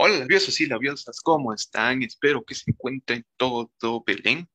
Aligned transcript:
Hola, 0.00 0.16
labiosos 0.20 0.60
y 0.60 0.66
labiosas, 0.66 1.20
¿cómo 1.20 1.52
están? 1.52 2.04
Espero 2.04 2.44
que 2.44 2.54
se 2.54 2.70
encuentren 2.70 3.26
todo 3.36 4.04
Belén. 4.06 4.48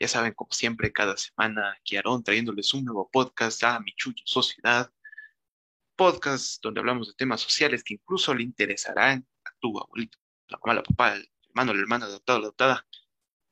Ya 0.00 0.08
saben, 0.08 0.34
como 0.34 0.50
siempre, 0.50 0.92
cada 0.92 1.16
semana 1.16 1.76
aquí 1.78 1.94
Aarón 1.94 2.24
trayéndoles 2.24 2.74
un 2.74 2.84
nuevo 2.84 3.08
podcast 3.08 3.62
a 3.62 3.78
Michuyo 3.78 4.24
Sociedad. 4.24 4.92
Podcast 5.94 6.60
donde 6.64 6.80
hablamos 6.80 7.06
de 7.06 7.14
temas 7.14 7.40
sociales 7.42 7.84
que 7.84 7.94
incluso 7.94 8.34
le 8.34 8.42
interesarán 8.42 9.24
a 9.44 9.50
tu 9.60 9.78
abuelito, 9.78 10.18
la 10.48 10.58
mamá, 10.64 10.74
la 10.74 10.82
papá, 10.82 11.14
el 11.14 11.30
hermano, 11.48 11.74
la 11.74 11.80
hermana, 11.80 12.06
adoptado, 12.06 12.40
adoptada. 12.40 12.84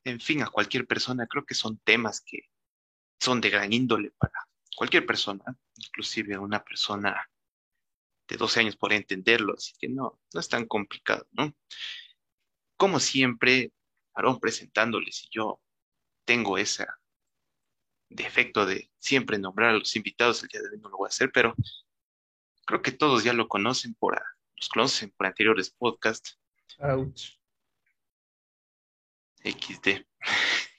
En 0.03 0.19
fin, 0.19 0.41
a 0.41 0.49
cualquier 0.49 0.85
persona. 0.85 1.27
Creo 1.27 1.45
que 1.45 1.55
son 1.55 1.77
temas 1.77 2.19
que 2.19 2.49
son 3.21 3.39
de 3.39 3.51
gran 3.51 3.71
índole 3.71 4.11
para 4.17 4.49
cualquier 4.75 5.05
persona, 5.05 5.45
inclusive 5.77 6.37
una 6.37 6.61
persona 6.61 7.25
de 8.27 8.37
12 8.37 8.59
años 8.59 8.75
por 8.75 8.93
entenderlo, 8.93 9.53
así 9.53 9.73
que 9.79 9.87
no, 9.87 10.19
no 10.33 10.39
es 10.39 10.49
tan 10.49 10.65
complicado, 10.65 11.27
¿no? 11.31 11.55
Como 12.75 12.99
siempre, 12.99 13.71
Aarón 14.13 14.39
presentándoles 14.39 15.23
y 15.23 15.29
yo 15.31 15.61
tengo 16.25 16.57
ese 16.57 16.85
defecto 18.09 18.65
de 18.65 18.89
siempre 18.99 19.37
nombrar 19.37 19.71
a 19.71 19.77
los 19.79 19.95
invitados, 19.95 20.43
el 20.43 20.49
día 20.49 20.61
de 20.61 20.69
hoy 20.69 20.79
no 20.79 20.89
lo 20.89 20.97
voy 20.97 21.07
a 21.07 21.09
hacer, 21.09 21.31
pero 21.31 21.55
creo 22.65 22.81
que 22.81 22.91
todos 22.91 23.23
ya 23.23 23.33
lo 23.33 23.47
conocen 23.47 23.95
por, 23.95 24.21
los 24.55 24.69
conocen 24.69 25.11
por 25.11 25.27
anteriores 25.27 25.69
podcasts. 25.69 26.39
Ouch. 26.79 27.37
XD. 29.43 30.05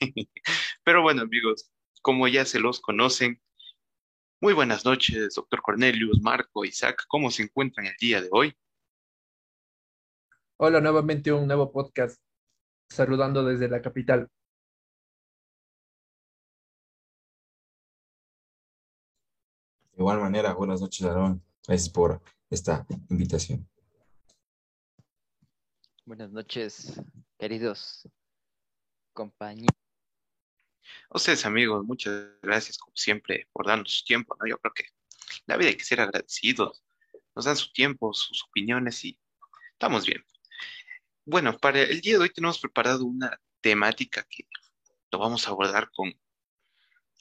pero 0.85 1.03
bueno, 1.03 1.23
amigos, 1.23 1.71
como 2.03 2.29
ya 2.29 2.45
se 2.45 2.61
los 2.61 2.81
conocen, 2.81 3.41
muy 4.41 4.55
buenas 4.55 4.85
noches, 4.85 5.35
doctor 5.35 5.61
Cornelius, 5.63 6.21
Marco, 6.23 6.65
Isaac. 6.65 7.05
¿Cómo 7.09 7.31
se 7.31 7.43
encuentran 7.43 7.87
el 7.87 7.95
día 8.01 8.21
de 8.21 8.29
hoy? 8.31 8.57
Hola, 10.59 10.81
nuevamente 10.81 11.33
un 11.33 11.47
nuevo 11.47 11.73
podcast, 11.73 12.21
saludando 12.89 13.45
desde 13.45 13.69
la 13.69 13.83
capital. 13.83 14.29
De 19.93 20.03
igual 20.03 20.21
manera, 20.21 20.55
buenas 20.55 20.81
noches, 20.81 21.05
Aaron. 21.05 21.43
Gracias 21.67 21.91
por 21.91 22.23
esta 22.51 22.87
invitación. 23.09 23.69
Buenas 26.05 26.31
noches, 26.31 27.01
queridos 27.39 28.09
compañeros. 29.13 29.88
Ustedes, 31.11 31.47
amigos, 31.47 31.85
muchas 31.85 32.27
gracias, 32.43 32.79
como 32.79 32.97
siempre, 32.97 33.49
por 33.53 33.67
darnos 33.67 33.93
su 33.99 34.05
tiempo, 34.05 34.37
¿no? 34.39 34.47
Yo 34.47 34.59
creo 34.59 34.73
que 34.75 34.85
la 35.47 35.57
vida 35.57 35.69
hay 35.71 35.77
que 35.77 35.85
ser 35.85 36.01
agradecidos. 36.01 36.85
Nos 37.35 37.45
dan 37.45 37.57
su 37.57 37.73
tiempo, 37.73 38.13
sus 38.13 38.45
opiniones 38.45 39.05
y 39.05 39.19
estamos 39.73 40.07
bien. 40.07 40.25
Bueno, 41.25 41.57
para 41.59 41.83
el 41.83 42.01
día 42.01 42.15
de 42.15 42.21
hoy 42.21 42.31
tenemos 42.31 42.59
preparado 42.59 43.05
una 43.05 43.41
temática 43.61 44.27
que 44.29 44.45
lo 45.13 45.19
vamos 45.19 45.47
a 45.47 45.51
abordar 45.51 45.91
con 45.91 46.13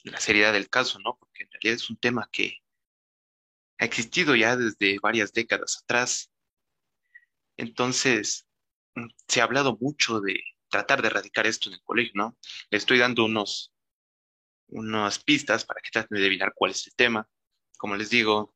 la 0.04 0.20
seriedad 0.20 0.52
del 0.52 0.68
caso, 0.68 0.98
¿no? 1.00 1.16
Porque 1.18 1.44
en 1.44 1.50
realidad 1.52 1.74
es 1.74 1.90
un 1.90 1.96
tema 1.96 2.28
que 2.32 2.58
ha 3.78 3.84
existido 3.84 4.34
ya 4.34 4.56
desde 4.56 4.98
varias 5.00 5.32
décadas 5.32 5.80
atrás. 5.82 6.30
Entonces, 7.56 8.46
mm, 8.94 9.08
se 9.28 9.40
ha 9.40 9.44
hablado 9.44 9.76
mucho 9.80 10.20
de 10.20 10.40
tratar 10.68 11.02
de 11.02 11.08
erradicar 11.08 11.46
esto 11.46 11.68
en 11.68 11.74
el 11.74 11.82
colegio, 11.82 12.12
¿no? 12.14 12.36
Le 12.70 12.78
estoy 12.78 12.98
dando 12.98 13.24
unos, 13.24 13.72
unas 14.68 15.18
pistas 15.18 15.64
para 15.64 15.80
que 15.80 15.90
traten 15.90 16.16
de 16.16 16.22
adivinar 16.22 16.52
cuál 16.54 16.72
es 16.72 16.86
el 16.86 16.94
tema. 16.94 17.28
Como 17.78 17.96
les 17.96 18.10
digo, 18.10 18.54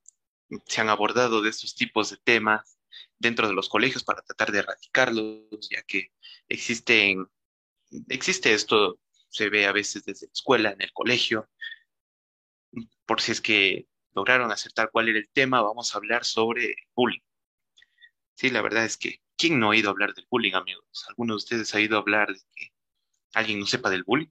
se 0.67 0.81
han 0.81 0.89
abordado 0.89 1.43
de 1.43 1.51
estos 1.51 1.75
tipos 1.75 2.11
de 2.11 2.19
temas 2.19 2.79
dentro 3.19 3.49
de 3.49 3.55
los 3.55 3.69
colegios 3.69 4.05
para 4.05 4.23
tratar 4.23 4.53
de 4.53 4.59
erradicarlos, 4.61 5.69
ya 5.71 5.83
que 5.83 6.13
existen, 6.49 7.27
existe 8.09 8.53
esto, 8.53 8.99
se 9.29 9.49
ve 9.49 9.67
a 9.67 9.73
veces 9.73 10.05
desde 10.05 10.27
la 10.27 10.33
escuela, 10.33 10.71
en 10.73 10.83
el 10.83 10.93
colegio. 10.93 11.49
Por 13.07 13.21
si 13.21 13.33
es 13.33 13.41
que 13.41 13.87
lograron 14.15 14.51
acertar 14.53 14.91
cuál 14.91 15.09
era 15.09 15.19
el 15.19 15.31
tema, 15.31 15.63
vamos 15.63 15.95
a 15.95 15.99
hablar 15.99 16.25
sobre 16.25 16.77
bullying. 16.95 17.21
Sí, 18.35 18.51
la 18.51 18.63
verdad 18.63 18.85
es 18.85 18.97
que 18.97 19.22
¿Quién 19.43 19.59
no 19.59 19.73
ha 19.73 19.77
ido 19.77 19.89
a 19.89 19.91
hablar 19.91 20.15
del 20.15 20.25
bullying, 20.31 20.53
amigos? 20.53 21.05
¿Alguno 21.09 21.33
de 21.33 21.39
ustedes 21.39 21.75
ha 21.75 21.81
ido 21.81 21.97
a 21.97 22.01
hablar 22.01 22.29
de 22.29 22.39
que 22.55 22.69
alguien 23.35 23.59
no 23.59 23.67
sepa 23.67 23.91
del 23.91 24.05
bullying? 24.05 24.29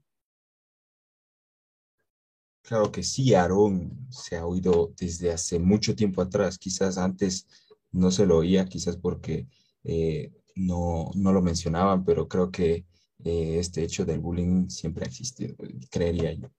Claro 2.61 2.93
que 2.93 3.03
sí, 3.03 3.33
Aarón 3.33 4.07
se 4.09 4.37
ha 4.37 4.45
oído 4.45 4.93
desde 4.95 5.33
hace 5.33 5.59
mucho 5.59 5.97
tiempo 5.97 6.21
atrás. 6.21 6.57
Quizás 6.57 6.97
antes 6.97 7.45
no 7.91 8.09
se 8.09 8.25
lo 8.25 8.37
oía, 8.37 8.63
quizás 8.67 8.95
porque 8.95 9.49
eh, 9.83 10.31
no, 10.55 11.11
no, 11.13 11.33
lo 11.33 11.41
mencionaban, 11.41 12.05
pero 12.05 12.29
creo 12.29 12.49
que 12.49 12.85
eh, 13.25 13.59
este 13.59 13.83
hecho 13.83 14.05
del 14.05 14.21
bullying 14.21 14.69
siempre 14.69 15.03
ha 15.03 15.09
existido, 15.09 15.57
creería 15.89 16.31
yo. 16.31 16.49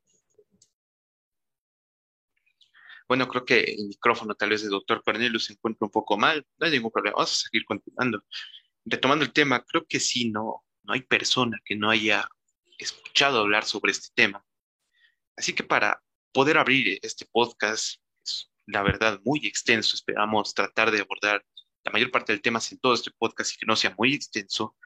Bueno, 3.09 3.29
creo 3.29 3.45
que 3.45 3.61
el 3.61 3.89
micrófono 3.89 4.35
tal 4.35 4.51
vez 4.51 4.63
del 4.63 4.71
doctor 4.71 5.03
Cornelius 5.03 5.47
se 5.47 5.53
encuentra 5.55 5.87
un 5.87 5.91
poco 5.91 6.17
mal, 6.17 6.47
no 6.59 6.67
hay 6.67 6.73
ningún 6.73 6.91
problema, 6.91 7.17
vamos 7.17 7.33
a 7.33 7.49
seguir 7.49 7.65
continuando. 7.65 8.25
Retomando 8.85 9.25
el 9.25 9.33
tema, 9.33 9.65
creo 9.65 9.87
que 9.87 10.01
sí, 10.01 10.31
no, 10.31 10.65
no 10.83 10.93
hay 10.93 11.03
persona 11.03 11.59
que 11.65 11.77
no 11.77 11.91
haya 11.91 12.29
escuchado 12.79 13.41
hablar 13.41 13.65
sobre 13.65 13.93
este 13.93 14.09
tema. 14.15 14.45
Así 15.37 15.53
que 15.55 15.63
para 15.63 16.03
poder 16.33 16.59
abrir 16.59 16.99
este 17.03 17.27
podcast, 17.27 18.01
es 18.25 18.51
la 18.67 18.83
verdad 18.83 19.21
muy 19.25 19.47
extenso, 19.47 19.95
esperamos 19.95 20.55
tratar 20.55 20.91
de 20.91 21.01
abordar 21.01 21.45
la 21.85 21.93
mayor 21.93 22.11
parte 22.11 22.33
del 22.33 22.43
tema 22.43 22.61
en 22.71 22.79
todo 22.79 22.95
este 22.95 23.11
podcast 23.11 23.55
y 23.55 23.59
que 23.59 23.67
no 23.67 23.77
sea 23.77 23.95
muy 23.99 24.15
extenso. 24.15 24.77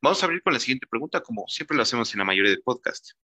Vamos 0.00 0.22
a 0.22 0.26
abrir 0.26 0.42
con 0.42 0.52
la 0.52 0.60
siguiente 0.60 0.86
pregunta, 0.86 1.22
como 1.22 1.46
siempre 1.48 1.76
lo 1.76 1.82
hacemos 1.82 2.12
en 2.12 2.18
la 2.18 2.24
mayoría 2.24 2.50
de 2.50 2.58
podcasts. 2.58 3.16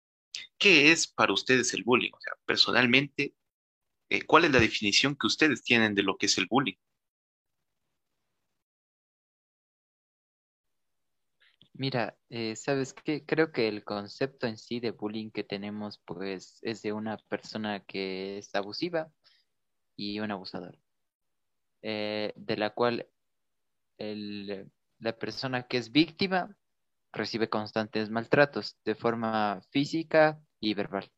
¿Qué 0.58 0.92
es 0.92 1.06
para 1.06 1.32
ustedes 1.32 1.72
el 1.74 1.82
bullying? 1.82 2.12
O 2.12 2.20
sea, 2.20 2.34
personalmente, 2.44 3.34
eh, 4.10 4.22
¿cuál 4.26 4.44
es 4.44 4.52
la 4.52 4.60
definición 4.60 5.16
que 5.16 5.26
ustedes 5.26 5.62
tienen 5.62 5.94
de 5.94 6.02
lo 6.02 6.16
que 6.16 6.26
es 6.26 6.38
el 6.38 6.46
bullying? 6.48 6.76
Mira, 11.74 12.16
eh, 12.30 12.56
¿sabes 12.56 12.94
qué? 12.94 13.24
Creo 13.26 13.52
que 13.52 13.68
el 13.68 13.84
concepto 13.84 14.46
en 14.46 14.56
sí 14.56 14.80
de 14.80 14.92
bullying 14.92 15.30
que 15.30 15.44
tenemos, 15.44 16.00
pues, 16.06 16.58
es 16.62 16.82
de 16.82 16.92
una 16.92 17.18
persona 17.28 17.80
que 17.84 18.38
es 18.38 18.54
abusiva 18.54 19.10
y 19.96 20.20
un 20.20 20.30
abusador, 20.30 20.78
eh, 21.82 22.32
de 22.36 22.56
la 22.56 22.70
cual 22.70 23.08
la 23.98 25.18
persona 25.18 25.66
que 25.66 25.78
es 25.78 25.92
víctima 25.92 26.54
recibe 27.12 27.48
constantes 27.48 28.10
maltratos 28.10 28.78
de 28.84 28.94
forma 28.94 29.60
física 29.70 30.40
y 30.60 30.74
verbal. 30.74 31.10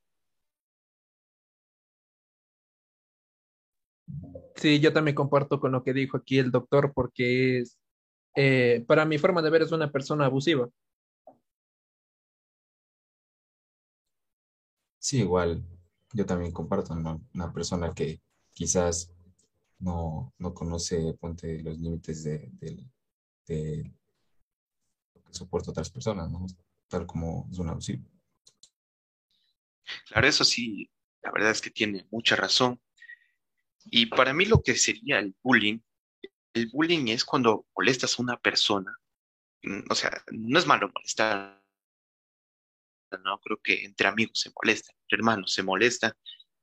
Sí, 4.58 4.80
yo 4.80 4.92
también 4.92 5.14
comparto 5.14 5.60
con 5.60 5.72
lo 5.72 5.84
que 5.84 5.92
dijo 5.92 6.16
aquí 6.16 6.38
el 6.38 6.50
doctor, 6.50 6.92
porque 6.92 7.60
es, 7.60 7.78
eh, 8.36 8.84
para 8.88 9.04
mi 9.04 9.18
forma 9.18 9.40
de 9.42 9.50
ver, 9.50 9.62
es 9.62 9.72
una 9.72 9.92
persona 9.92 10.26
abusiva. 10.26 10.68
Sí, 14.98 15.20
igual, 15.20 15.64
yo 16.12 16.26
también 16.26 16.52
comparto, 16.52 16.92
Una 16.94 17.52
persona 17.52 17.94
que 17.94 18.20
quizás 18.52 19.14
no, 19.78 20.34
no 20.38 20.52
conoce, 20.54 21.14
ponte 21.20 21.62
los 21.62 21.78
límites 21.78 22.24
de, 22.24 22.50
de, 22.54 22.72
lo 25.14 25.22
que 25.22 25.32
soporta 25.32 25.70
otras 25.70 25.90
personas, 25.90 26.30
¿no? 26.30 26.46
Tal 26.88 27.06
como 27.06 27.48
es 27.52 27.58
un 27.58 27.68
abusivo. 27.68 28.04
Claro, 30.08 30.26
eso 30.26 30.44
sí, 30.44 30.90
la 31.22 31.30
verdad 31.30 31.52
es 31.52 31.60
que 31.60 31.70
tiene 31.70 32.06
mucha 32.10 32.34
razón. 32.34 32.80
Y 33.90 34.06
para 34.06 34.34
mí 34.34 34.44
lo 34.44 34.62
que 34.62 34.76
sería 34.76 35.18
el 35.18 35.34
bullying, 35.42 35.80
el 36.54 36.68
bullying 36.72 37.08
es 37.08 37.24
cuando 37.24 37.66
molestas 37.76 38.18
a 38.18 38.22
una 38.22 38.36
persona, 38.38 38.96
mm, 39.62 39.90
o 39.90 39.94
sea, 39.94 40.22
no 40.32 40.58
es 40.58 40.66
malo 40.66 40.90
molestar, 40.94 41.62
no 43.24 43.40
creo 43.40 43.58
que 43.62 43.84
entre 43.84 44.08
amigos 44.08 44.40
se 44.40 44.50
molesta, 44.54 44.92
entre 45.02 45.16
hermanos 45.18 45.52
se 45.52 45.62
molesta, 45.62 46.16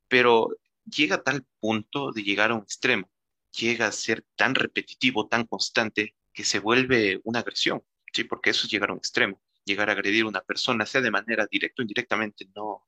pero 0.08 0.48
llega 0.84 1.16
a 1.16 1.22
tal 1.22 1.44
punto 1.60 2.12
de 2.12 2.22
llegar 2.22 2.50
a 2.50 2.54
un 2.54 2.62
extremo, 2.62 3.10
llega 3.52 3.86
a 3.86 3.92
ser 3.92 4.24
tan 4.36 4.54
repetitivo, 4.54 5.28
tan 5.28 5.46
constante, 5.46 6.14
que 6.32 6.44
se 6.44 6.58
vuelve 6.58 7.20
una 7.24 7.40
agresión, 7.40 7.82
¿sí? 8.12 8.24
Porque 8.24 8.50
eso 8.50 8.66
es 8.66 8.72
llegar 8.72 8.90
a 8.90 8.92
un 8.92 8.98
extremo, 8.98 9.42
llegar 9.64 9.88
a 9.88 9.92
agredir 9.92 10.24
a 10.24 10.28
una 10.28 10.42
persona, 10.42 10.86
sea 10.86 11.00
de 11.00 11.10
manera 11.10 11.46
directa 11.50 11.82
o 11.82 11.82
indirectamente, 11.82 12.46
no. 12.54 12.86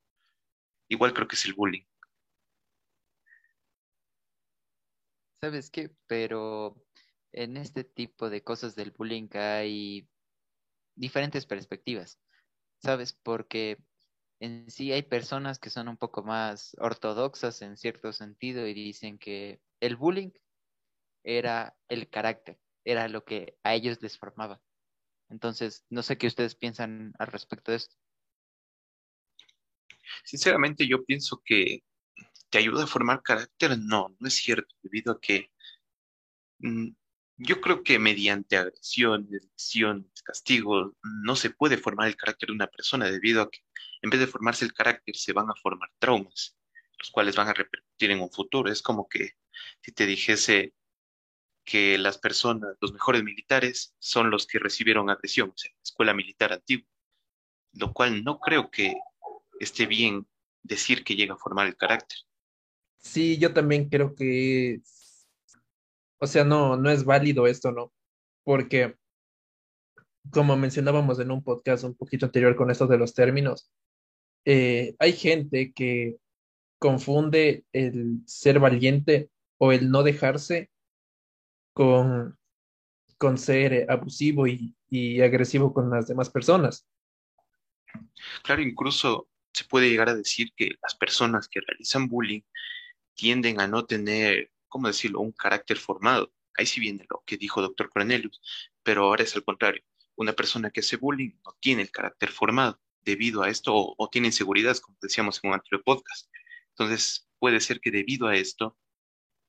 Igual 0.88 1.14
creo 1.14 1.26
que 1.26 1.36
es 1.36 1.44
el 1.46 1.54
bullying. 1.54 1.84
¿Sabes 5.40 5.70
qué? 5.70 5.90
Pero 6.06 6.84
en 7.32 7.56
este 7.56 7.84
tipo 7.84 8.28
de 8.28 8.42
cosas 8.42 8.74
del 8.74 8.90
bullying 8.90 9.28
hay 9.34 10.08
diferentes 10.96 11.46
perspectivas, 11.46 12.18
¿sabes? 12.82 13.12
Porque 13.12 13.78
en 14.40 14.70
sí 14.70 14.92
hay 14.92 15.02
personas 15.02 15.58
que 15.58 15.70
son 15.70 15.88
un 15.88 15.96
poco 15.96 16.22
más 16.22 16.76
ortodoxas 16.80 17.62
en 17.62 17.76
cierto 17.76 18.12
sentido 18.12 18.66
y 18.66 18.74
dicen 18.74 19.18
que 19.18 19.60
el 19.80 19.96
bullying 19.96 20.30
era 21.24 21.76
el 21.88 22.08
carácter, 22.08 22.58
era 22.84 23.06
lo 23.08 23.24
que 23.24 23.56
a 23.62 23.74
ellos 23.74 24.02
les 24.02 24.18
formaba. 24.18 24.60
Entonces, 25.28 25.84
no 25.90 26.02
sé 26.02 26.18
qué 26.18 26.26
ustedes 26.26 26.56
piensan 26.56 27.12
al 27.18 27.28
respecto 27.28 27.70
de 27.70 27.76
esto. 27.76 27.96
Sinceramente, 30.24 30.88
yo 30.88 31.04
pienso 31.04 31.42
que 31.44 31.84
te 32.50 32.58
ayuda 32.58 32.84
a 32.84 32.86
formar 32.86 33.22
carácter. 33.22 33.78
No, 33.78 34.14
no 34.18 34.28
es 34.28 34.34
cierto, 34.34 34.74
debido 34.82 35.12
a 35.12 35.20
que 35.20 35.50
mm, 36.60 36.90
yo 37.38 37.60
creo 37.60 37.82
que 37.84 37.98
mediante 37.98 38.56
agresiones, 38.56 39.44
lesiones, 39.52 40.22
castigos, 40.22 40.92
no 41.02 41.36
se 41.36 41.50
puede 41.50 41.78
formar 41.78 42.08
el 42.08 42.16
carácter 42.16 42.48
de 42.48 42.54
una 42.54 42.66
persona, 42.66 43.10
debido 43.10 43.42
a 43.42 43.50
que 43.50 43.60
en 44.02 44.10
vez 44.10 44.20
de 44.20 44.26
formarse 44.26 44.64
el 44.64 44.72
carácter, 44.72 45.16
se 45.16 45.32
van 45.32 45.50
a 45.50 45.54
formar 45.60 45.90
traumas, 45.98 46.56
los 46.98 47.10
cuales 47.10 47.36
van 47.36 47.48
a 47.48 47.54
repercutir 47.54 48.10
en 48.10 48.20
un 48.20 48.30
futuro. 48.30 48.70
Es 48.70 48.82
como 48.82 49.08
que 49.08 49.32
si 49.82 49.92
te 49.92 50.06
dijese 50.06 50.74
que 51.64 51.98
las 51.98 52.18
personas, 52.18 52.76
los 52.80 52.92
mejores 52.92 53.22
militares, 53.22 53.94
son 53.98 54.30
los 54.30 54.46
que 54.46 54.58
recibieron 54.58 55.10
agresión, 55.10 55.50
o 55.50 55.56
sea, 55.56 55.70
la 55.70 55.82
escuela 55.82 56.14
militar 56.14 56.52
antigua, 56.52 56.88
lo 57.72 57.92
cual 57.92 58.24
no 58.24 58.40
creo 58.40 58.70
que 58.70 58.94
esté 59.60 59.86
bien 59.86 60.26
decir 60.62 61.04
que 61.04 61.16
llega 61.16 61.34
a 61.34 61.38
formar 61.38 61.66
el 61.66 61.76
carácter. 61.76 62.18
Sí, 62.98 63.38
yo 63.38 63.54
también 63.54 63.88
creo 63.88 64.14
que, 64.14 64.80
o 66.18 66.26
sea, 66.26 66.44
no, 66.44 66.76
no 66.76 66.90
es 66.90 67.04
válido 67.04 67.46
esto, 67.46 67.72
¿no? 67.72 67.92
Porque, 68.44 68.96
como 70.30 70.56
mencionábamos 70.56 71.18
en 71.20 71.30
un 71.30 71.42
podcast 71.42 71.84
un 71.84 71.94
poquito 71.94 72.26
anterior 72.26 72.56
con 72.56 72.70
esto 72.70 72.86
de 72.86 72.98
los 72.98 73.14
términos, 73.14 73.70
eh, 74.44 74.94
hay 74.98 75.12
gente 75.12 75.72
que 75.72 76.16
confunde 76.78 77.64
el 77.72 78.20
ser 78.26 78.60
valiente 78.60 79.30
o 79.58 79.72
el 79.72 79.90
no 79.90 80.02
dejarse 80.02 80.70
con, 81.72 82.38
con 83.16 83.38
ser 83.38 83.90
abusivo 83.90 84.46
y, 84.46 84.76
y 84.88 85.20
agresivo 85.20 85.72
con 85.72 85.90
las 85.90 86.08
demás 86.08 86.30
personas. 86.30 86.86
Claro, 88.42 88.62
incluso 88.62 89.28
se 89.52 89.64
puede 89.64 89.88
llegar 89.88 90.08
a 90.08 90.14
decir 90.14 90.52
que 90.56 90.72
las 90.82 90.94
personas 90.94 91.48
que 91.48 91.60
realizan 91.60 92.08
bullying 92.08 92.42
tienden 93.18 93.60
a 93.60 93.68
no 93.68 93.84
tener, 93.84 94.52
¿cómo 94.68 94.86
decirlo?, 94.88 95.20
un 95.20 95.32
carácter 95.32 95.76
formado. 95.76 96.32
Ahí 96.56 96.66
sí 96.66 96.80
viene 96.80 97.06
lo 97.10 97.22
que 97.26 97.36
dijo 97.36 97.60
doctor 97.60 97.90
Cornelius, 97.90 98.40
pero 98.82 99.04
ahora 99.04 99.24
es 99.24 99.36
al 99.36 99.44
contrario. 99.44 99.82
Una 100.16 100.32
persona 100.32 100.70
que 100.70 100.80
hace 100.80 100.96
bullying 100.96 101.32
no 101.44 101.56
tiene 101.60 101.82
el 101.82 101.90
carácter 101.90 102.30
formado 102.30 102.80
debido 103.02 103.42
a 103.42 103.50
esto 103.50 103.72
o, 103.74 104.08
tiene 104.10 104.28
inseguridades, 104.28 104.80
como 104.80 104.96
decíamos 105.02 105.40
en 105.42 105.50
un 105.50 105.54
anterior 105.54 105.82
podcast. 105.84 106.30
Entonces, 106.70 107.28
puede 107.38 107.60
ser 107.60 107.80
que 107.80 107.90
debido 107.90 108.28
a 108.28 108.36
esto 108.36 108.78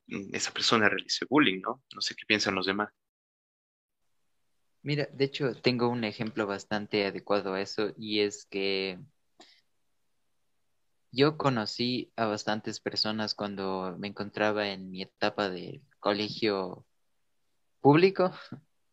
Mm, 0.09 0.33
esa 0.33 0.51
persona 0.51 0.89
realice 0.89 1.25
bullying, 1.29 1.61
¿no? 1.61 1.83
No 1.93 2.01
sé 2.01 2.15
qué 2.15 2.25
piensan 2.25 2.55
los 2.55 2.65
demás. 2.65 2.91
Mira, 4.81 5.07
de 5.11 5.25
hecho, 5.25 5.53
tengo 5.55 5.89
un 5.89 6.03
ejemplo 6.03 6.47
bastante 6.47 7.05
adecuado 7.05 7.53
a 7.53 7.61
eso 7.61 7.93
y 7.97 8.21
es 8.21 8.45
que 8.45 8.97
yo 11.11 11.37
conocí 11.37 12.11
a 12.15 12.25
bastantes 12.25 12.79
personas 12.79 13.33
cuando 13.33 13.95
me 13.97 14.07
encontraba 14.07 14.69
en 14.69 14.91
mi 14.91 15.01
etapa 15.01 15.49
de 15.49 15.81
colegio 15.99 16.85
público, 17.81 18.31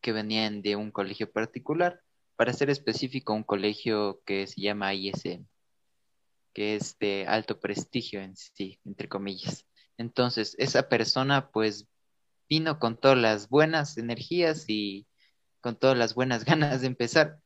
que 0.00 0.12
venían 0.12 0.62
de 0.62 0.76
un 0.76 0.90
colegio 0.90 1.30
particular, 1.30 2.02
para 2.36 2.52
ser 2.52 2.70
específico, 2.70 3.32
un 3.32 3.44
colegio 3.44 4.20
que 4.24 4.46
se 4.46 4.60
llama 4.60 4.94
ISM, 4.94 5.46
que 6.52 6.76
es 6.76 6.98
de 6.98 7.26
alto 7.26 7.58
prestigio 7.58 8.20
en 8.20 8.36
sí, 8.36 8.78
entre 8.84 9.08
comillas. 9.08 9.66
Entonces, 9.98 10.54
esa 10.58 10.88
persona 10.88 11.50
pues 11.50 11.86
vino 12.48 12.78
con 12.78 12.96
todas 12.96 13.18
las 13.18 13.48
buenas 13.48 13.96
energías 13.98 14.66
y 14.68 15.06
con 15.60 15.76
todas 15.76 15.96
las 15.96 16.14
buenas 16.14 16.44
ganas 16.44 16.80
de 16.80 16.86
empezar, 16.86 17.40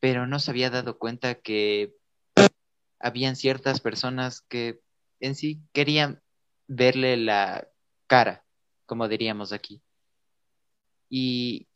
pero 0.00 0.26
no 0.26 0.38
se 0.38 0.50
había 0.50 0.70
dado 0.70 0.98
cuenta 0.98 1.36
que 1.36 1.94
habían 3.00 3.36
ciertas 3.36 3.80
personas 3.80 4.42
que 4.42 4.80
en 5.20 5.34
sí 5.34 5.60
querían 5.72 6.22
verle 6.66 7.16
la 7.16 7.68
cara, 8.06 8.44
como 8.86 9.08
diríamos 9.08 9.52
aquí. 9.52 9.82
Y 11.08 11.68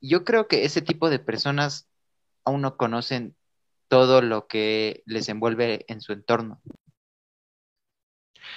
yo 0.00 0.24
creo 0.24 0.48
que 0.48 0.64
ese 0.64 0.82
tipo 0.82 1.10
de 1.10 1.18
personas 1.18 1.88
aún 2.44 2.60
no 2.60 2.76
conocen 2.76 3.36
todo 3.88 4.22
lo 4.22 4.46
que 4.46 5.02
les 5.06 5.28
envuelve 5.28 5.84
en 5.88 6.00
su 6.00 6.12
entorno. 6.12 6.60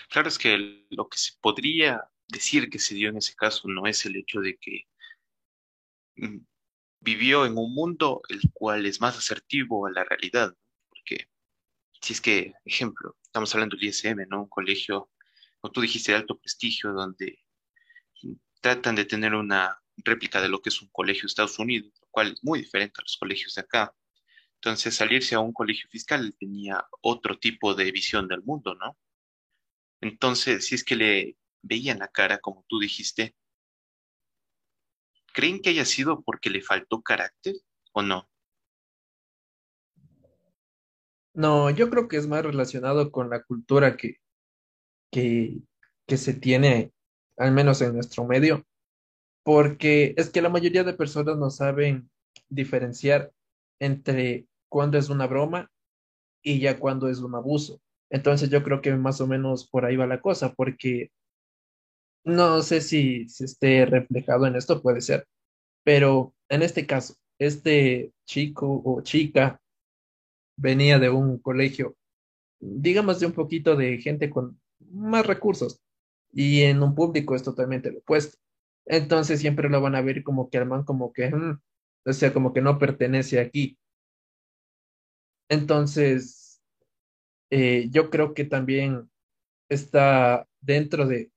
Claro, 0.10 0.28
es 0.28 0.38
que 0.38 0.86
lo 0.90 1.08
que 1.08 1.18
se 1.18 1.34
podría 1.40 2.10
decir 2.28 2.70
que 2.70 2.80
se 2.80 2.96
dio 2.96 3.10
en 3.10 3.18
ese 3.18 3.36
caso 3.36 3.68
no 3.68 3.88
es 3.88 4.06
el 4.06 4.18
hecho 4.18 4.42
de 4.42 4.58
que 4.58 4.86
mm, 6.18 6.40
vivió 7.00 7.46
en 7.46 7.58
un 7.58 7.74
mundo 7.74 8.22
el 8.30 8.42
cual 8.54 8.86
es 8.86 9.00
más 9.00 9.18
asertivo 9.18 9.86
a 9.86 9.92
la 9.92 10.04
realidad, 10.04 10.54
porque 10.90 11.30
si 12.02 12.14
es 12.14 12.22
que, 12.22 12.54
ejemplo, 12.66 13.16
estamos 13.22 13.54
hablando 13.54 13.76
del 13.76 13.86
ISM, 13.86 14.28
¿no? 14.30 14.44
Un 14.44 14.50
colegio, 14.50 15.12
como 15.60 15.72
tú 15.72 15.82
dijiste, 15.82 16.12
de 16.12 16.20
alto 16.20 16.38
prestigio, 16.38 16.94
donde 16.94 17.40
tratan 18.62 18.96
de 18.96 19.06
tener 19.06 19.34
una 19.34 19.80
réplica 19.98 20.42
de 20.42 20.50
lo 20.50 20.62
que 20.62 20.70
es 20.70 20.82
un 20.82 20.90
colegio 20.92 21.24
de 21.24 21.28
Estados 21.28 21.60
Unidos, 21.60 21.94
lo 22.02 22.08
cual 22.12 22.34
es 22.34 22.44
muy 22.44 22.60
diferente 22.62 22.96
a 23.00 23.04
los 23.04 23.18
colegios 23.18 23.56
de 23.56 23.62
acá. 23.62 23.96
Entonces, 24.56 24.96
salirse 24.96 25.36
a 25.36 25.40
un 25.40 25.54
colegio 25.54 25.88
fiscal 25.90 26.36
tenía 26.40 26.86
otro 27.02 27.38
tipo 27.40 27.76
de 27.76 27.92
visión 27.92 28.28
del 28.28 28.44
mundo, 28.44 28.76
¿no? 28.76 28.98
Entonces, 30.02 30.68
si 30.68 30.76
es 30.76 30.84
que 30.84 30.96
le 30.96 31.38
veían 31.62 32.00
la 32.00 32.08
cara, 32.08 32.40
como 32.40 32.66
tú 32.68 32.80
dijiste, 32.80 33.36
¿creen 35.34 35.62
que 35.62 35.70
haya 35.70 35.86
sido 35.86 36.24
porque 36.24 36.50
le 36.50 36.62
faltó 36.62 37.02
carácter 37.02 37.56
o 37.94 38.02
no? 38.02 38.30
No, 41.38 41.70
yo 41.70 41.90
creo 41.92 42.08
que 42.08 42.18
es 42.18 42.28
más 42.28 42.44
relacionado 42.44 43.12
con 43.12 43.30
la 43.30 43.44
cultura 43.44 43.96
que, 43.96 44.16
que, 45.12 45.58
que 46.08 46.18
se 46.18 46.34
tiene, 46.34 46.94
al 47.38 47.52
menos 47.52 47.82
en 47.82 47.94
nuestro 47.94 48.26
medio, 48.26 48.66
porque 49.44 50.14
es 50.18 50.30
que 50.30 50.42
la 50.42 50.50
mayoría 50.50 50.84
de 50.84 50.94
personas 50.94 51.38
no 51.38 51.50
saben 51.52 52.10
diferenciar 52.50 53.32
entre 53.80 54.48
cuándo 54.70 54.98
es 54.98 55.10
una 55.10 55.28
broma 55.28 55.72
y 56.44 56.60
ya 56.60 56.80
cuándo 56.80 57.10
es 57.10 57.20
un 57.20 57.36
abuso. 57.36 57.82
Entonces 58.12 58.50
yo 58.50 58.64
creo 58.64 58.82
que 58.82 58.96
más 58.96 59.22
o 59.22 59.28
menos 59.28 59.68
por 59.70 59.86
ahí 59.86 59.98
va 59.98 60.08
la 60.08 60.22
cosa, 60.22 60.54
porque 60.54 61.12
no 62.24 62.62
sé 62.62 62.82
si, 62.82 63.28
si 63.30 63.46
esté 63.46 63.86
reflejado 63.86 64.46
en 64.48 64.56
esto, 64.56 64.82
puede 64.82 65.02
ser, 65.02 65.26
pero 65.84 66.34
en 66.50 66.64
este 66.64 66.86
caso, 66.88 67.16
este 67.40 68.14
chico 68.26 68.82
o 68.86 69.02
chica 69.02 69.62
venía 70.58 71.00
de 71.00 71.10
un 71.10 71.40
colegio, 71.40 71.96
digamos, 72.60 73.20
de 73.20 73.28
un 73.28 73.34
poquito 73.34 73.76
de 73.76 74.00
gente 74.00 74.30
con 74.30 74.60
más 74.80 75.26
recursos, 75.26 75.82
y 76.32 76.64
en 76.64 76.84
un 76.84 76.96
público 76.96 77.36
es 77.36 77.44
totalmente 77.44 77.92
lo 77.92 78.00
opuesto. 78.00 78.38
Entonces 78.86 79.40
siempre 79.40 79.70
lo 79.70 79.82
van 79.82 79.96
a 79.96 80.02
ver 80.02 80.24
como 80.24 80.50
que 80.50 80.58
al 80.58 80.86
como 80.86 81.14
que, 81.14 81.30
mm, 81.32 81.60
o 82.06 82.14
sea, 82.14 82.34
como 82.34 82.54
que 82.54 82.62
no 82.62 82.80
pertenece 82.80 83.40
aquí. 83.40 83.78
Entonces, 85.50 86.62
eh, 87.50 87.88
yo 87.92 88.10
creo 88.10 88.34
que 88.34 88.46
también 88.46 89.10
está 89.70 90.48
dentro 90.62 91.08
de, 91.08 91.32